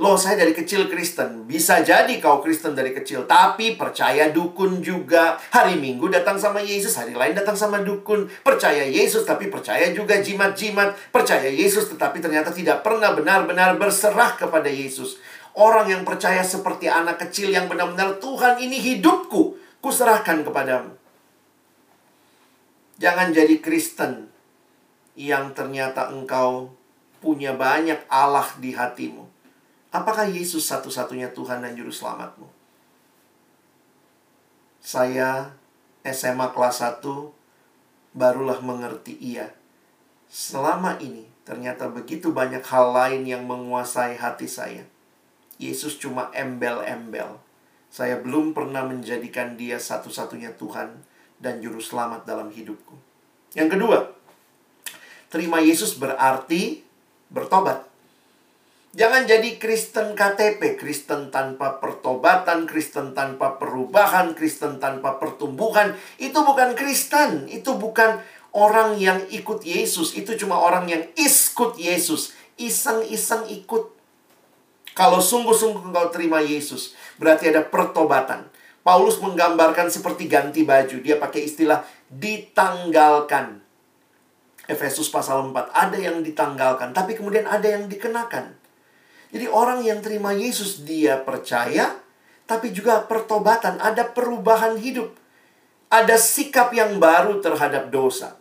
Loh, 0.00 0.16
saya 0.16 0.40
dari 0.40 0.56
kecil 0.56 0.88
Kristen. 0.88 1.44
Bisa 1.44 1.84
jadi 1.84 2.16
kau 2.16 2.40
Kristen 2.40 2.72
dari 2.72 2.96
kecil, 2.96 3.28
tapi 3.28 3.76
percaya 3.76 4.32
dukun 4.32 4.80
juga. 4.80 5.36
Hari 5.52 5.76
Minggu 5.76 6.08
datang 6.08 6.40
sama 6.40 6.64
Yesus, 6.64 6.96
hari 6.96 7.12
lain 7.12 7.36
datang 7.36 7.52
sama 7.52 7.84
dukun. 7.84 8.24
Percaya 8.40 8.88
Yesus, 8.88 9.28
tapi 9.28 9.52
percaya 9.52 9.92
juga 9.92 10.16
jimat-jimat. 10.16 11.12
Percaya 11.12 11.44
Yesus, 11.44 11.92
tetapi 11.92 12.24
ternyata 12.24 12.48
tidak 12.56 12.80
pernah 12.80 13.12
benar-benar 13.12 13.76
berserah 13.76 14.32
kepada 14.40 14.72
Yesus. 14.72 15.20
Orang 15.52 15.92
yang 15.92 16.08
percaya 16.08 16.40
seperti 16.40 16.88
anak 16.88 17.28
kecil 17.28 17.52
yang 17.52 17.68
benar-benar 17.68 18.16
Tuhan 18.16 18.64
ini 18.64 18.80
hidupku, 18.80 19.60
kuserahkan 19.84 20.40
kepadamu. 20.40 20.96
Jangan 22.96 23.28
jadi 23.36 23.60
Kristen 23.60 24.32
yang 25.20 25.52
ternyata 25.52 26.08
engkau 26.08 26.72
punya 27.20 27.52
banyak 27.52 28.08
Allah 28.08 28.48
di 28.56 28.72
hatimu 28.72 29.31
Apakah 29.92 30.24
Yesus 30.24 30.64
satu-satunya 30.72 31.36
Tuhan 31.36 31.60
dan 31.60 31.76
Juru 31.76 31.92
Selamatmu? 31.92 32.48
Saya 34.80 35.52
SMA 36.00 36.48
kelas 36.56 36.80
1 36.80 37.04
barulah 38.16 38.58
mengerti 38.64 39.20
iya. 39.20 39.52
Selama 40.32 40.96
ini 40.96 41.28
ternyata 41.44 41.92
begitu 41.92 42.32
banyak 42.32 42.64
hal 42.64 42.96
lain 42.96 43.28
yang 43.28 43.44
menguasai 43.44 44.16
hati 44.16 44.48
saya. 44.48 44.88
Yesus 45.60 46.00
cuma 46.00 46.32
embel-embel. 46.32 47.36
Saya 47.92 48.16
belum 48.16 48.56
pernah 48.56 48.88
menjadikan 48.88 49.60
dia 49.60 49.76
satu-satunya 49.76 50.56
Tuhan 50.56 51.04
dan 51.36 51.60
Juru 51.60 51.84
Selamat 51.84 52.24
dalam 52.24 52.48
hidupku. 52.48 52.96
Yang 53.52 53.76
kedua, 53.76 53.98
terima 55.28 55.60
Yesus 55.60 56.00
berarti 56.00 56.80
bertobat. 57.28 57.91
Jangan 58.92 59.24
jadi 59.24 59.56
Kristen 59.56 60.12
KTP, 60.12 60.76
Kristen 60.76 61.32
tanpa 61.32 61.80
pertobatan, 61.80 62.68
Kristen 62.68 63.16
tanpa 63.16 63.56
perubahan, 63.56 64.36
Kristen 64.36 64.76
tanpa 64.76 65.16
pertumbuhan. 65.16 65.96
Itu 66.20 66.44
bukan 66.44 66.76
Kristen, 66.76 67.48
itu 67.48 67.72
bukan 67.72 68.20
orang 68.52 69.00
yang 69.00 69.24
ikut 69.32 69.64
Yesus, 69.64 70.12
itu 70.12 70.36
cuma 70.36 70.60
orang 70.60 70.92
yang 70.92 71.08
iskut 71.16 71.80
Yesus, 71.80 72.36
iseng-iseng 72.60 73.48
ikut. 73.48 73.96
Kalau 74.92 75.24
sungguh-sungguh 75.24 75.88
engkau 75.88 76.12
terima 76.12 76.44
Yesus, 76.44 76.92
berarti 77.16 77.48
ada 77.48 77.64
pertobatan. 77.64 78.44
Paulus 78.84 79.16
menggambarkan 79.24 79.88
seperti 79.88 80.28
ganti 80.28 80.68
baju. 80.68 81.00
Dia 81.00 81.16
pakai 81.16 81.48
istilah 81.48 81.80
ditanggalkan. 82.12 83.64
Efesus 84.68 85.08
pasal 85.08 85.48
4, 85.48 85.72
ada 85.72 85.96
yang 85.96 86.20
ditanggalkan, 86.20 86.92
tapi 86.92 87.16
kemudian 87.16 87.48
ada 87.48 87.64
yang 87.64 87.88
dikenakan. 87.88 88.61
Jadi 89.32 89.48
orang 89.48 89.80
yang 89.80 90.04
terima 90.04 90.36
Yesus 90.36 90.84
dia 90.84 91.16
percaya, 91.24 91.96
tapi 92.44 92.68
juga 92.68 93.00
pertobatan, 93.08 93.80
ada 93.80 94.04
perubahan 94.04 94.76
hidup. 94.76 95.16
Ada 95.88 96.20
sikap 96.20 96.72
yang 96.76 97.00
baru 97.00 97.40
terhadap 97.40 97.88
dosa. 97.88 98.36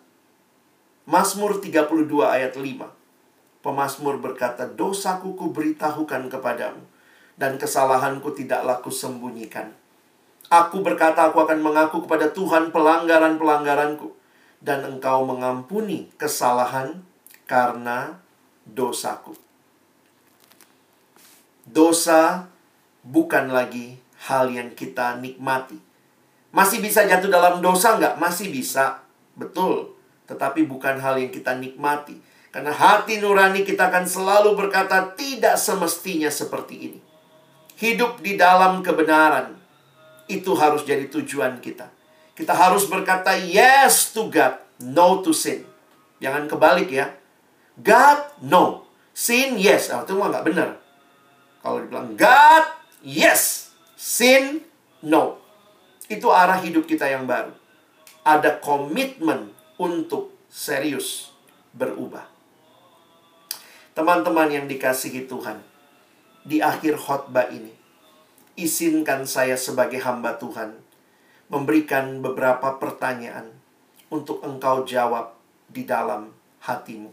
Mazmur 1.07 1.63
32 1.63 2.27
ayat 2.27 2.59
5. 2.59 2.91
Pemasmur 3.61 4.17
berkata, 4.19 4.67
"Dosaku 4.67 5.37
kuberitahukan 5.37 6.27
kepadamu, 6.27 6.83
dan 7.37 7.55
kesalahanku 7.55 8.33
tidaklah 8.33 8.81
kusembunyikan. 8.83 9.71
Aku 10.51 10.83
berkata, 10.83 11.29
aku 11.29 11.39
akan 11.45 11.63
mengaku 11.63 12.03
kepada 12.03 12.33
Tuhan 12.35 12.73
pelanggaran-pelanggaranku, 12.75 14.11
dan 14.59 14.83
engkau 14.83 15.23
mengampuni 15.23 16.09
kesalahan 16.17 17.05
karena 17.45 18.19
dosaku." 18.65 19.50
Dosa 21.65 22.49
bukan 23.05 23.49
lagi 23.53 23.97
hal 24.29 24.49
yang 24.53 24.73
kita 24.73 25.17
nikmati. 25.17 25.77
Masih 26.51 26.83
bisa 26.83 27.07
jatuh 27.07 27.31
dalam 27.31 27.63
dosa 27.63 27.95
nggak? 27.95 28.19
Masih 28.19 28.51
bisa. 28.51 29.01
Betul. 29.39 29.95
Tetapi 30.27 30.67
bukan 30.67 30.99
hal 30.99 31.17
yang 31.17 31.31
kita 31.31 31.55
nikmati. 31.55 32.19
Karena 32.51 32.75
hati 32.75 33.23
nurani 33.23 33.63
kita 33.63 33.87
akan 33.87 34.03
selalu 34.03 34.59
berkata 34.59 35.15
tidak 35.15 35.55
semestinya 35.55 36.27
seperti 36.27 36.75
ini. 36.91 36.99
Hidup 37.79 38.19
di 38.19 38.35
dalam 38.35 38.83
kebenaran. 38.83 39.55
Itu 40.27 40.59
harus 40.59 40.83
jadi 40.83 41.07
tujuan 41.07 41.63
kita. 41.63 41.87
Kita 42.35 42.51
harus 42.51 42.87
berkata 42.91 43.39
yes 43.39 44.11
to 44.11 44.27
God, 44.27 44.59
no 44.83 45.23
to 45.23 45.31
sin. 45.31 45.63
Jangan 46.19 46.51
kebalik 46.51 46.91
ya. 46.91 47.15
God, 47.79 48.43
no. 48.43 48.85
Sin, 49.15 49.55
yes. 49.55 49.89
Oh, 49.91 50.03
itu 50.03 50.13
mah 50.13 50.29
nggak 50.29 50.45
benar. 50.51 50.80
Kalau 51.61 51.77
dibilang 51.85 52.17
God, 52.17 52.65
yes. 53.05 53.69
Sin, 53.93 54.65
no. 55.05 55.37
Itu 56.09 56.33
arah 56.33 56.57
hidup 56.59 56.89
kita 56.89 57.05
yang 57.05 57.29
baru. 57.29 57.53
Ada 58.25 58.57
komitmen 58.57 59.53
untuk 59.77 60.33
serius 60.49 61.29
berubah. 61.73 62.25
Teman-teman 63.93 64.49
yang 64.49 64.65
dikasihi 64.65 65.29
Tuhan, 65.29 65.61
di 66.41 66.59
akhir 66.59 66.97
khotbah 66.97 67.53
ini, 67.53 67.71
izinkan 68.57 69.29
saya 69.29 69.53
sebagai 69.55 70.01
hamba 70.01 70.41
Tuhan 70.41 70.81
memberikan 71.51 72.23
beberapa 72.23 72.81
pertanyaan 72.81 73.53
untuk 74.09 74.41
engkau 74.41 74.87
jawab 74.87 75.37
di 75.69 75.85
dalam 75.85 76.33
hatimu. 76.63 77.11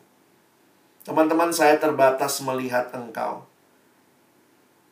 Teman-teman, 1.04 1.50
saya 1.50 1.80
terbatas 1.80 2.40
melihat 2.44 2.92
engkau 2.92 3.47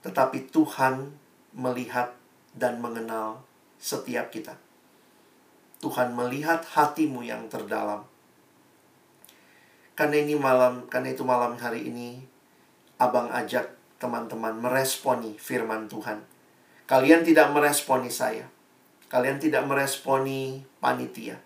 tetapi 0.06 0.46
Tuhan 0.54 1.10
melihat 1.50 2.14
dan 2.54 2.78
mengenal 2.78 3.42
setiap 3.82 4.30
kita. 4.30 4.54
Tuhan 5.82 6.14
melihat 6.14 6.62
hatimu 6.62 7.26
yang 7.26 7.50
terdalam. 7.50 8.06
Karena 9.98 10.22
ini 10.22 10.38
malam, 10.38 10.86
karena 10.86 11.12
itu 11.12 11.26
malam 11.26 11.58
hari 11.58 11.90
ini 11.90 12.22
Abang 12.96 13.28
ajak 13.28 13.76
teman-teman 14.00 14.56
meresponi 14.56 15.36
firman 15.36 15.84
Tuhan. 15.84 16.24
Kalian 16.88 17.28
tidak 17.28 17.52
meresponi 17.52 18.08
saya. 18.08 18.48
Kalian 19.12 19.36
tidak 19.36 19.68
meresponi 19.68 20.64
panitia. 20.80 21.36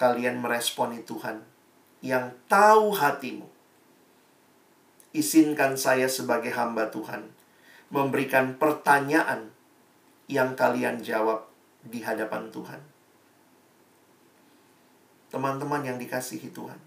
Kalian 0.00 0.40
meresponi 0.40 1.04
Tuhan 1.04 1.44
yang 2.00 2.32
tahu 2.48 2.96
hatimu. 2.96 3.44
Izinkan 5.12 5.76
saya 5.76 6.08
sebagai 6.08 6.56
hamba 6.56 6.88
Tuhan 6.88 7.35
memberikan 7.90 8.58
pertanyaan 8.58 9.54
yang 10.26 10.58
kalian 10.58 10.98
jawab 11.02 11.46
di 11.86 12.02
hadapan 12.02 12.50
Tuhan. 12.50 12.82
Teman-teman 15.30 15.82
yang 15.86 15.98
dikasihi 15.98 16.50
Tuhan. 16.50 16.78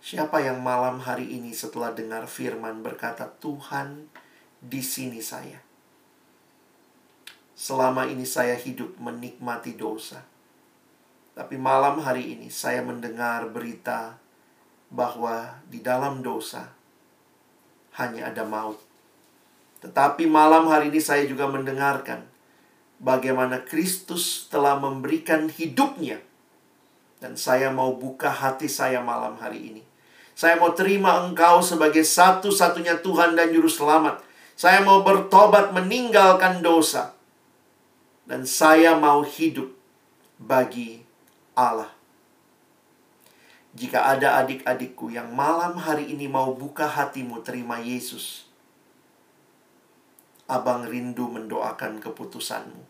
Siapa 0.00 0.40
yang 0.40 0.64
malam 0.64 0.96
hari 1.04 1.28
ini 1.28 1.52
setelah 1.52 1.92
dengar 1.92 2.24
firman 2.24 2.80
berkata, 2.80 3.28
"Tuhan, 3.28 4.08
di 4.64 4.80
sini 4.80 5.20
saya." 5.20 5.60
Selama 7.52 8.08
ini 8.08 8.24
saya 8.24 8.56
hidup 8.56 8.96
menikmati 8.96 9.76
dosa. 9.76 10.24
Tapi 11.36 11.60
malam 11.60 12.00
hari 12.00 12.32
ini 12.32 12.48
saya 12.48 12.80
mendengar 12.80 13.52
berita 13.52 14.16
bahwa 14.88 15.60
di 15.68 15.84
dalam 15.84 16.24
dosa 16.24 16.72
hanya 18.00 18.32
ada 18.32 18.48
maut. 18.48 18.89
Tetapi 19.80 20.28
malam 20.28 20.68
hari 20.68 20.92
ini 20.92 21.00
saya 21.00 21.24
juga 21.24 21.48
mendengarkan 21.48 22.28
bagaimana 23.00 23.64
Kristus 23.64 24.44
telah 24.52 24.76
memberikan 24.76 25.48
hidupnya. 25.48 26.20
Dan 27.20 27.36
saya 27.36 27.68
mau 27.72 27.96
buka 27.96 28.28
hati 28.32 28.68
saya 28.68 29.00
malam 29.00 29.36
hari 29.40 29.72
ini. 29.72 29.82
Saya 30.36 30.56
mau 30.56 30.72
terima 30.72 31.20
engkau 31.20 31.60
sebagai 31.60 32.00
satu-satunya 32.00 33.04
Tuhan 33.04 33.36
dan 33.36 33.52
Juru 33.52 33.68
Selamat. 33.68 34.24
Saya 34.56 34.80
mau 34.84 35.04
bertobat 35.04 35.72
meninggalkan 35.72 36.64
dosa. 36.64 37.16
Dan 38.24 38.48
saya 38.48 38.96
mau 38.96 39.20
hidup 39.20 39.68
bagi 40.40 41.04
Allah. 41.56 41.92
Jika 43.76 44.16
ada 44.16 44.40
adik-adikku 44.40 45.12
yang 45.12 45.32
malam 45.32 45.76
hari 45.76 46.08
ini 46.12 46.24
mau 46.24 46.52
buka 46.56 46.88
hatimu 46.88 47.44
terima 47.44 47.78
Yesus 47.78 48.49
Abang 50.50 50.82
rindu 50.82 51.30
mendoakan 51.30 52.02
keputusanmu. 52.02 52.82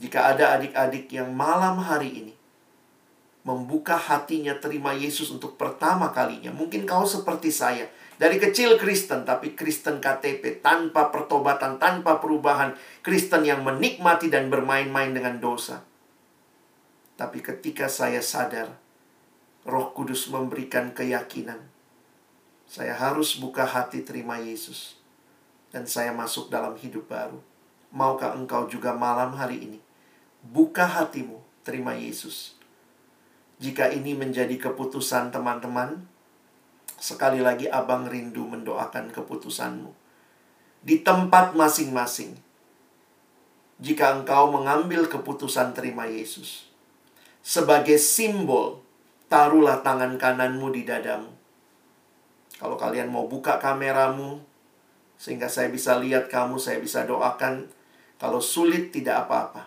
Jika 0.00 0.32
ada 0.32 0.56
adik-adik 0.56 1.12
yang 1.12 1.36
malam 1.36 1.84
hari 1.84 2.24
ini 2.24 2.34
membuka 3.44 4.00
hatinya 4.00 4.56
terima 4.56 4.96
Yesus 4.96 5.28
untuk 5.28 5.60
pertama 5.60 6.08
kalinya, 6.08 6.48
mungkin 6.48 6.88
kau 6.88 7.04
seperti 7.04 7.52
saya, 7.52 7.92
dari 8.16 8.40
kecil 8.40 8.80
Kristen 8.80 9.28
tapi 9.28 9.52
Kristen 9.52 10.00
KTP 10.00 10.64
tanpa 10.64 11.12
pertobatan, 11.12 11.76
tanpa 11.76 12.16
perubahan, 12.16 12.72
Kristen 13.04 13.44
yang 13.44 13.60
menikmati 13.60 14.32
dan 14.32 14.48
bermain-main 14.48 15.12
dengan 15.12 15.36
dosa. 15.36 15.84
Tapi 17.20 17.44
ketika 17.44 17.84
saya 17.92 18.24
sadar 18.24 18.72
Roh 19.68 19.92
Kudus 19.92 20.32
memberikan 20.32 20.96
keyakinan, 20.96 21.60
saya 22.64 22.96
harus 22.96 23.36
buka 23.36 23.68
hati 23.68 24.04
terima 24.04 24.40
Yesus 24.40 24.97
dan 25.74 25.84
saya 25.84 26.14
masuk 26.14 26.48
dalam 26.48 26.76
hidup 26.76 27.08
baru. 27.08 27.40
Maukah 27.88 28.36
engkau 28.36 28.68
juga 28.68 28.92
malam 28.92 29.32
hari 29.32 29.64
ini 29.64 29.78
buka 30.44 30.86
hatimu, 30.86 31.42
terima 31.66 31.94
Yesus. 31.94 32.54
Jika 33.58 33.90
ini 33.90 34.14
menjadi 34.14 34.54
keputusan 34.54 35.34
teman-teman, 35.34 36.06
sekali 36.98 37.42
lagi 37.42 37.66
abang 37.66 38.06
rindu 38.06 38.46
mendoakan 38.46 39.10
keputusanmu. 39.10 39.90
Di 40.78 41.02
tempat 41.02 41.58
masing-masing, 41.58 42.38
jika 43.82 44.14
engkau 44.14 44.54
mengambil 44.54 45.10
keputusan 45.10 45.74
terima 45.74 46.06
Yesus, 46.06 46.70
sebagai 47.42 47.98
simbol, 47.98 48.78
taruhlah 49.26 49.82
tangan 49.82 50.14
kananmu 50.14 50.70
di 50.70 50.86
dadamu. 50.86 51.34
Kalau 52.62 52.78
kalian 52.78 53.10
mau 53.10 53.26
buka 53.26 53.58
kameramu, 53.58 54.38
sehingga 55.18 55.50
saya 55.50 55.68
bisa 55.68 55.98
lihat 55.98 56.30
kamu, 56.30 56.62
saya 56.62 56.78
bisa 56.78 57.02
doakan. 57.02 57.66
Kalau 58.22 58.38
sulit 58.38 58.94
tidak 58.94 59.26
apa-apa. 59.26 59.66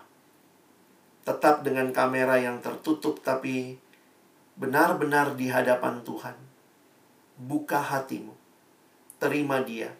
Tetap 1.22 1.62
dengan 1.62 1.92
kamera 1.92 2.40
yang 2.40 2.58
tertutup 2.64 3.20
tapi 3.20 3.76
benar-benar 4.56 5.36
di 5.36 5.52
hadapan 5.52 6.00
Tuhan. 6.02 6.36
Buka 7.36 7.78
hatimu. 7.80 8.32
Terima 9.20 9.62
dia 9.62 9.92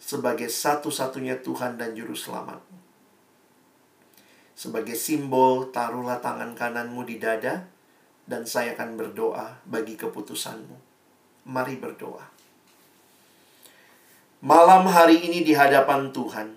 sebagai 0.00 0.48
satu-satunya 0.48 1.44
Tuhan 1.44 1.76
dan 1.76 1.92
Juru 1.92 2.16
Selamatmu. 2.16 2.78
Sebagai 4.56 4.96
simbol, 4.96 5.68
taruhlah 5.72 6.20
tangan 6.20 6.56
kananmu 6.56 7.04
di 7.04 7.16
dada, 7.20 7.68
dan 8.24 8.48
saya 8.48 8.76
akan 8.76 8.96
berdoa 8.96 9.60
bagi 9.68 9.96
keputusanmu. 9.96 10.76
Mari 11.48 11.76
berdoa. 11.80 12.39
Malam 14.40 14.88
hari 14.88 15.20
ini 15.20 15.44
di 15.44 15.52
hadapan 15.52 16.16
Tuhan, 16.16 16.56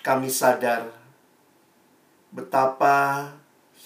kami 0.00 0.32
sadar 0.32 0.88
betapa 2.32 3.28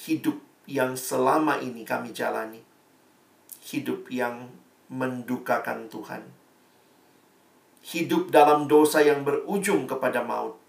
hidup 0.06 0.38
yang 0.70 0.94
selama 0.94 1.58
ini 1.58 1.82
kami 1.82 2.14
jalani, 2.14 2.62
hidup 3.66 4.06
yang 4.14 4.46
mendukakan 4.86 5.90
Tuhan, 5.90 6.22
hidup 7.82 8.30
dalam 8.30 8.70
dosa 8.70 9.02
yang 9.02 9.26
berujung 9.26 9.90
kepada 9.90 10.22
maut. 10.22 10.62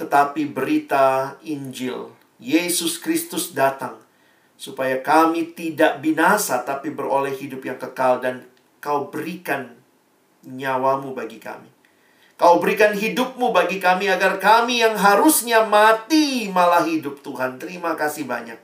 Tetapi 0.00 0.48
berita 0.48 1.36
Injil, 1.44 2.08
Yesus 2.40 2.96
Kristus 2.96 3.52
datang 3.52 4.00
supaya 4.56 5.04
kami 5.04 5.52
tidak 5.52 6.00
binasa 6.00 6.64
tapi 6.64 6.88
beroleh 6.88 7.36
hidup 7.36 7.60
yang 7.68 7.76
kekal 7.76 8.24
dan 8.24 8.53
kau 8.84 9.08
berikan 9.08 9.72
nyawamu 10.44 11.16
bagi 11.16 11.40
kami. 11.40 11.72
Kau 12.36 12.60
berikan 12.60 12.92
hidupmu 12.92 13.56
bagi 13.56 13.80
kami 13.80 14.12
agar 14.12 14.36
kami 14.36 14.84
yang 14.84 14.92
harusnya 14.92 15.64
mati 15.64 16.52
malah 16.52 16.84
hidup 16.84 17.24
Tuhan. 17.24 17.56
Terima 17.56 17.96
kasih 17.96 18.28
banyak. 18.28 18.60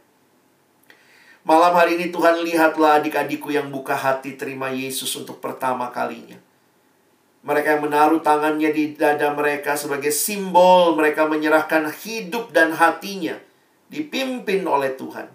Malam 1.48 1.72
hari 1.72 1.96
ini 1.96 2.12
Tuhan 2.12 2.44
lihatlah 2.44 3.00
adik-adikku 3.00 3.48
yang 3.48 3.72
buka 3.72 3.96
hati 3.96 4.36
terima 4.36 4.68
Yesus 4.68 5.08
untuk 5.16 5.40
pertama 5.40 5.88
kalinya. 5.88 6.36
Mereka 7.40 7.80
yang 7.80 7.82
menaruh 7.88 8.20
tangannya 8.20 8.68
di 8.76 8.92
dada 8.92 9.32
mereka 9.32 9.72
sebagai 9.72 10.12
simbol 10.12 10.92
mereka 11.00 11.24
menyerahkan 11.24 11.88
hidup 12.04 12.52
dan 12.52 12.76
hatinya 12.76 13.40
dipimpin 13.88 14.68
oleh 14.68 14.92
Tuhan. 14.92 15.32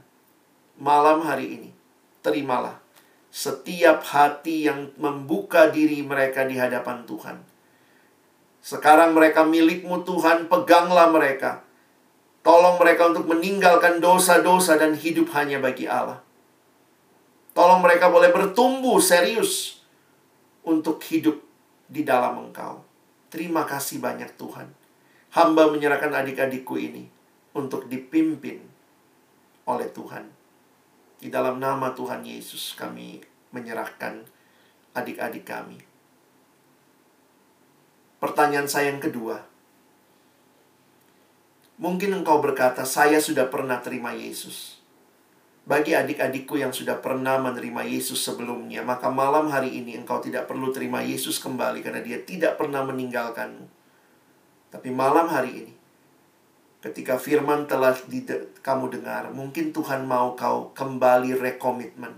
Malam 0.77 1.25
hari 1.25 1.57
ini, 1.57 1.69
terimalah 2.21 2.84
setiap 3.35 3.99
hati 4.15 4.71
yang 4.71 4.95
membuka 4.95 5.67
diri 5.67 5.99
mereka 5.99 6.47
di 6.47 6.55
hadapan 6.55 7.03
Tuhan. 7.03 7.43
Sekarang 8.63 9.11
mereka 9.11 9.43
milikmu 9.43 10.07
Tuhan, 10.07 10.47
peganglah 10.47 11.11
mereka. 11.11 11.67
Tolong 12.47 12.79
mereka 12.79 13.11
untuk 13.11 13.27
meninggalkan 13.27 13.99
dosa-dosa 13.99 14.79
dan 14.79 14.95
hidup 14.95 15.35
hanya 15.35 15.59
bagi 15.59 15.83
Allah. 15.83 16.23
Tolong 17.51 17.83
mereka 17.83 18.07
boleh 18.07 18.31
bertumbuh 18.31 19.03
serius 19.03 19.83
untuk 20.63 21.03
hidup 21.03 21.35
di 21.91 22.07
dalam 22.07 22.39
Engkau. 22.39 22.87
Terima 23.27 23.67
kasih 23.67 23.99
banyak 23.99 24.31
Tuhan. 24.39 24.71
Hamba 25.35 25.67
menyerahkan 25.67 26.15
adik-adikku 26.15 26.79
ini 26.79 27.03
untuk 27.51 27.91
dipimpin 27.91 28.63
oleh 29.67 29.91
Tuhan. 29.91 30.34
Di 31.25 31.33
dalam 31.33 31.57
nama 31.57 31.89
Tuhan 31.89 32.21
Yesus 32.21 32.77
kami 32.77 33.17
menyerahkan 33.49 34.29
adik-adik 34.93 35.41
kami. 35.41 35.81
Pertanyaan 38.21 38.69
saya 38.69 38.93
yang 38.93 39.01
kedua. 39.01 39.41
Mungkin 41.81 42.13
engkau 42.21 42.45
berkata, 42.45 42.85
saya 42.85 43.17
sudah 43.17 43.49
pernah 43.49 43.81
terima 43.81 44.13
Yesus. 44.13 44.77
Bagi 45.65 45.97
adik-adikku 45.97 46.61
yang 46.61 46.69
sudah 46.69 47.01
pernah 47.01 47.41
menerima 47.41 47.89
Yesus 47.89 48.21
sebelumnya, 48.21 48.85
maka 48.85 49.09
malam 49.09 49.49
hari 49.49 49.81
ini 49.81 49.97
engkau 49.97 50.21
tidak 50.21 50.45
perlu 50.45 50.69
terima 50.69 51.01
Yesus 51.01 51.41
kembali 51.41 51.81
karena 51.81 52.05
dia 52.05 52.21
tidak 52.21 52.61
pernah 52.61 52.85
meninggalkanmu. 52.85 53.65
Tapi 54.69 54.93
malam 54.93 55.25
hari 55.25 55.65
ini, 55.65 55.73
Ketika 56.85 57.17
firman 57.17 57.65
telah 57.65 57.97
kamu 58.61 58.85
dengar, 58.93 59.33
mungkin 59.33 59.73
Tuhan 59.73 60.05
mau 60.05 60.37
kau 60.37 60.69
kembali 60.77 61.33
rekomitmen. 61.33 62.13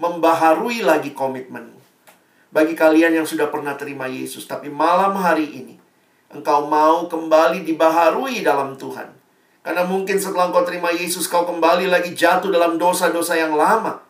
Membaharui 0.00 0.80
lagi 0.80 1.12
komitmenmu. 1.12 1.76
Bagi 2.48 2.72
kalian 2.72 3.20
yang 3.20 3.28
sudah 3.28 3.52
pernah 3.52 3.76
terima 3.76 4.08
Yesus, 4.08 4.48
tapi 4.48 4.72
malam 4.72 5.12
hari 5.20 5.44
ini, 5.44 5.76
engkau 6.32 6.72
mau 6.72 7.04
kembali 7.04 7.68
dibaharui 7.68 8.40
dalam 8.40 8.80
Tuhan. 8.80 9.12
Karena 9.60 9.84
mungkin 9.84 10.16
setelah 10.16 10.48
engkau 10.48 10.64
terima 10.64 10.88
Yesus, 10.88 11.28
kau 11.28 11.44
kembali 11.44 11.92
lagi 11.92 12.16
jatuh 12.16 12.48
dalam 12.48 12.80
dosa-dosa 12.80 13.36
yang 13.36 13.52
lama. 13.60 14.00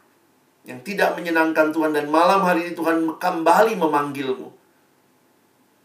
Yang 0.63 0.95
tidak 0.95 1.19
menyenangkan 1.19 1.75
Tuhan. 1.75 1.91
Dan 1.91 2.07
malam 2.07 2.47
hari 2.47 2.71
ini 2.71 2.79
Tuhan 2.79 3.19
kembali 3.19 3.75
memanggilmu. 3.75 4.47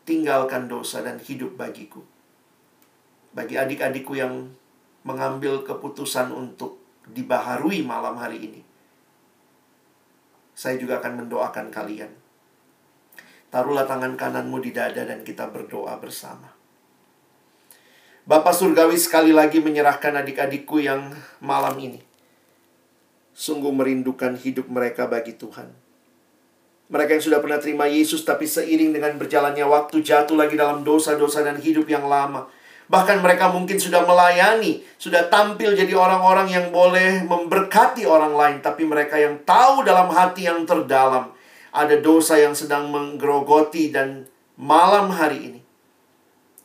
Tinggalkan 0.05 0.69
dosa 0.69 1.01
dan 1.01 1.17
hidup 1.17 1.57
bagiku 1.57 2.05
bagi 3.37 3.53
adik-adikku 3.53 4.17
yang 4.17 4.49
mengambil 5.05 5.61
keputusan 5.61 6.33
untuk 6.33 6.81
dibaharui 7.05 7.85
malam 7.85 8.17
hari 8.17 8.49
ini. 8.49 8.61
Saya 10.57 10.81
juga 10.81 10.97
akan 10.97 11.21
mendoakan 11.21 11.69
kalian. 11.69 12.09
Taruhlah 13.53 13.85
tangan 13.85 14.17
kananmu 14.17 14.57
di 14.57 14.73
dada 14.73 15.05
dan 15.05 15.21
kita 15.21 15.53
berdoa 15.53 16.01
bersama. 16.01 16.49
Bapak 18.25 18.57
Surgawi 18.57 18.97
sekali 18.97 19.31
lagi 19.31 19.61
menyerahkan 19.61 20.17
adik-adikku 20.17 20.81
yang 20.81 21.13
malam 21.37 21.77
ini. 21.77 22.01
Sungguh 23.37 23.69
merindukan 23.69 24.33
hidup 24.33 24.65
mereka 24.67 25.05
bagi 25.05 25.37
Tuhan. 25.37 25.69
Mereka 26.89 27.21
yang 27.21 27.23
sudah 27.23 27.39
pernah 27.39 27.61
terima 27.61 27.85
Yesus 27.85 28.25
tapi 28.25 28.49
seiring 28.49 28.97
dengan 28.97 29.13
berjalannya 29.15 29.63
waktu 29.63 30.01
jatuh 30.01 30.33
lagi 30.33 30.57
dalam 30.57 30.81
dosa-dosa 30.81 31.45
dan 31.45 31.61
hidup 31.61 31.85
yang 31.85 32.09
lama 32.09 32.56
Bahkan 32.87 33.19
mereka 33.19 33.51
mungkin 33.51 33.75
sudah 33.75 34.07
melayani, 34.07 34.79
sudah 34.95 35.27
tampil 35.27 35.75
jadi 35.75 35.91
orang-orang 35.91 36.47
yang 36.47 36.71
boleh 36.71 37.27
memberkati 37.27 38.07
orang 38.07 38.31
lain, 38.31 38.57
tapi 38.63 38.87
mereka 38.87 39.19
yang 39.19 39.43
tahu 39.43 39.83
dalam 39.83 40.07
hati 40.07 40.47
yang 40.47 40.63
terdalam 40.63 41.35
ada 41.75 41.95
dosa 41.99 42.39
yang 42.39 42.55
sedang 42.55 42.87
menggerogoti 42.89 43.91
dan 43.91 44.25
malam 44.55 45.11
hari 45.11 45.39
ini 45.51 45.61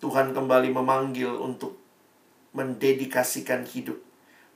Tuhan 0.02 0.34
kembali 0.34 0.74
memanggil 0.74 1.30
untuk 1.30 1.78
mendedikasikan 2.58 3.62
hidup, 3.62 4.02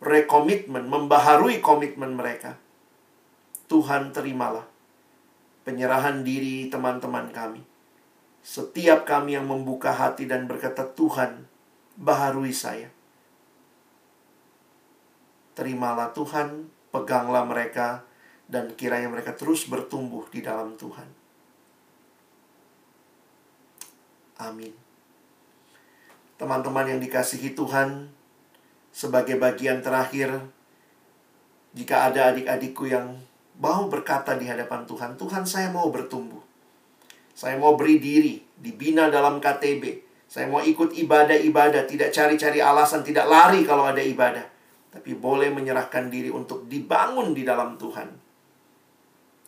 rekomitmen, 0.02 0.90
membaharui 0.90 1.62
komitmen 1.62 2.18
mereka. 2.18 2.58
Tuhan 3.70 4.10
terimalah 4.10 4.66
penyerahan 5.62 6.26
diri 6.26 6.66
teman-teman 6.66 7.30
kami. 7.30 7.62
Setiap 8.42 9.06
kami 9.06 9.38
yang 9.38 9.46
membuka 9.46 9.94
hati 9.94 10.26
dan 10.26 10.50
berkata, 10.50 10.82
"Tuhan, 10.82 11.45
baharui 11.96 12.52
saya. 12.52 12.92
Terimalah 15.56 16.12
Tuhan, 16.12 16.68
peganglah 16.92 17.48
mereka, 17.48 18.04
dan 18.46 18.76
kiranya 18.76 19.10
mereka 19.10 19.32
terus 19.34 19.64
bertumbuh 19.66 20.28
di 20.28 20.44
dalam 20.44 20.76
Tuhan. 20.76 21.08
Amin. 24.36 24.76
Teman-teman 26.36 26.84
yang 26.84 27.00
dikasihi 27.00 27.56
Tuhan, 27.56 28.12
sebagai 28.92 29.40
bagian 29.40 29.80
terakhir, 29.80 30.44
jika 31.72 32.12
ada 32.12 32.32
adik-adikku 32.32 32.88
yang 32.88 33.16
mau 33.56 33.88
berkata 33.88 34.36
di 34.36 34.44
hadapan 34.44 34.84
Tuhan, 34.84 35.16
Tuhan 35.16 35.44
saya 35.48 35.72
mau 35.72 35.88
bertumbuh. 35.88 36.44
Saya 37.36 37.56
mau 37.60 37.76
beri 37.76 38.00
diri, 38.00 38.40
dibina 38.56 39.08
dalam 39.12 39.40
KTB, 39.40 40.05
saya 40.26 40.50
mau 40.50 40.58
ikut 40.58 40.90
ibadah-ibadah, 40.90 41.86
tidak 41.86 42.10
cari-cari 42.10 42.58
alasan, 42.58 43.06
tidak 43.06 43.30
lari 43.30 43.62
kalau 43.62 43.86
ada 43.86 44.02
ibadah. 44.02 44.42
Tapi 44.90 45.14
boleh 45.14 45.54
menyerahkan 45.54 46.10
diri 46.10 46.32
untuk 46.32 46.66
dibangun 46.66 47.30
di 47.30 47.46
dalam 47.46 47.78
Tuhan. 47.78 48.08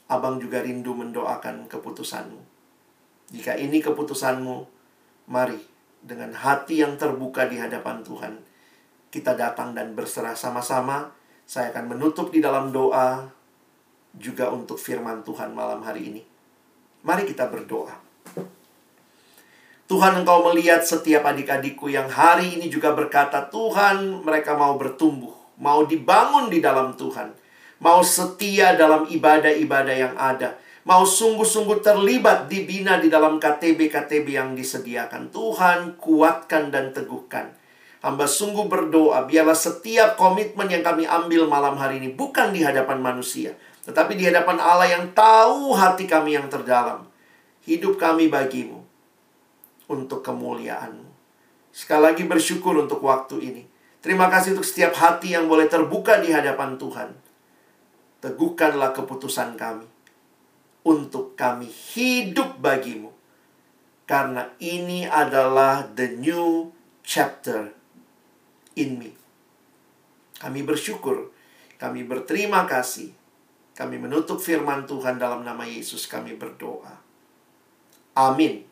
Abang 0.09 0.39
juga 0.39 0.63
rindu 0.63 0.95
mendoakan 0.95 1.67
keputusanmu. 1.67 2.41
Jika 3.35 3.59
ini 3.61 3.83
keputusanmu, 3.85 4.57
mari 5.29 5.61
dengan 6.01 6.33
hati 6.33 6.81
yang 6.81 6.97
terbuka 6.97 7.45
di 7.51 7.61
hadapan 7.61 8.01
Tuhan. 8.01 8.35
Kita 9.13 9.37
datang 9.37 9.77
dan 9.77 9.93
berserah 9.93 10.39
sama-sama. 10.39 11.13
Saya 11.49 11.73
akan 11.73 11.97
menutup 11.97 12.29
di 12.29 12.41
dalam 12.45 12.73
doa 12.73 13.29
juga 14.17 14.53
untuk 14.53 14.81
firman 14.81 15.25
Tuhan 15.25 15.53
malam 15.53 15.81
hari 15.85 16.13
ini. 16.13 16.23
Mari 17.05 17.25
kita 17.29 17.49
berdoa. 17.49 18.08
Tuhan 19.89 20.21
engkau 20.21 20.45
melihat 20.53 20.85
setiap 20.85 21.25
adik-adikku 21.25 21.89
yang 21.89 22.13
hari 22.13 22.61
ini 22.61 22.69
juga 22.69 22.93
berkata, 22.93 23.49
Tuhan 23.49 24.21
mereka 24.21 24.53
mau 24.53 24.77
bertumbuh, 24.77 25.33
mau 25.57 25.89
dibangun 25.89 26.53
di 26.53 26.61
dalam 26.61 26.93
Tuhan, 26.93 27.33
mau 27.81 28.05
setia 28.05 28.77
dalam 28.77 29.09
ibadah-ibadah 29.09 29.97
yang 29.97 30.13
ada, 30.21 30.61
mau 30.85 31.09
sungguh-sungguh 31.09 31.81
terlibat 31.81 32.53
dibina 32.53 33.01
di 33.01 33.09
dalam 33.09 33.41
KTB-KTB 33.41 34.29
yang 34.29 34.53
disediakan. 34.53 35.33
Tuhan 35.33 35.97
kuatkan 35.97 36.69
dan 36.69 36.93
teguhkan. 36.93 37.57
Hamba 38.05 38.29
sungguh 38.29 38.69
berdoa, 38.69 39.25
biarlah 39.25 39.57
setiap 39.57 40.21
komitmen 40.21 40.69
yang 40.69 40.85
kami 40.85 41.09
ambil 41.09 41.49
malam 41.49 41.81
hari 41.81 41.97
ini 41.97 42.13
bukan 42.13 42.53
di 42.53 42.61
hadapan 42.61 43.01
manusia, 43.01 43.57
tetapi 43.89 44.21
di 44.21 44.29
hadapan 44.29 44.61
Allah 44.61 45.01
yang 45.01 45.17
tahu 45.17 45.73
hati 45.73 46.05
kami 46.05 46.37
yang 46.37 46.45
terdalam 46.53 47.09
Hidup 47.65 47.97
kami 47.97 48.29
bagimu 48.29 48.78
untuk 49.89 50.21
kemuliaanmu. 50.21 51.11
Sekali 51.73 52.03
lagi 52.13 52.25
bersyukur 52.29 52.77
untuk 52.77 53.01
waktu 53.05 53.37
ini. 53.41 53.63
Terima 53.99 54.31
kasih 54.31 54.55
untuk 54.55 54.69
setiap 54.69 54.95
hati 54.95 55.35
yang 55.35 55.51
boleh 55.51 55.67
terbuka 55.67 56.23
di 56.23 56.31
hadapan 56.31 56.79
Tuhan. 56.79 57.11
Teguhkanlah 58.23 58.95
keputusan 58.95 59.59
kami 59.59 59.87
untuk 60.87 61.35
kami 61.35 61.67
hidup 61.67 62.61
bagimu. 62.63 63.11
Karena 64.09 64.49
ini 64.63 65.05
adalah 65.05 65.85
the 65.93 66.17
new 66.17 66.73
chapter 67.05 67.73
in 68.79 68.97
me. 68.97 69.13
Kami 70.39 70.65
bersyukur, 70.65 71.35
kami 71.77 72.07
berterima 72.07 72.65
kasih. 72.65 73.13
Kami 73.77 73.97
menutup 73.99 74.43
firman 74.43 74.89
Tuhan 74.89 75.21
dalam 75.21 75.45
nama 75.47 75.63
Yesus 75.63 76.11
kami 76.11 76.35
berdoa. 76.35 76.99
Amin. 78.19 78.68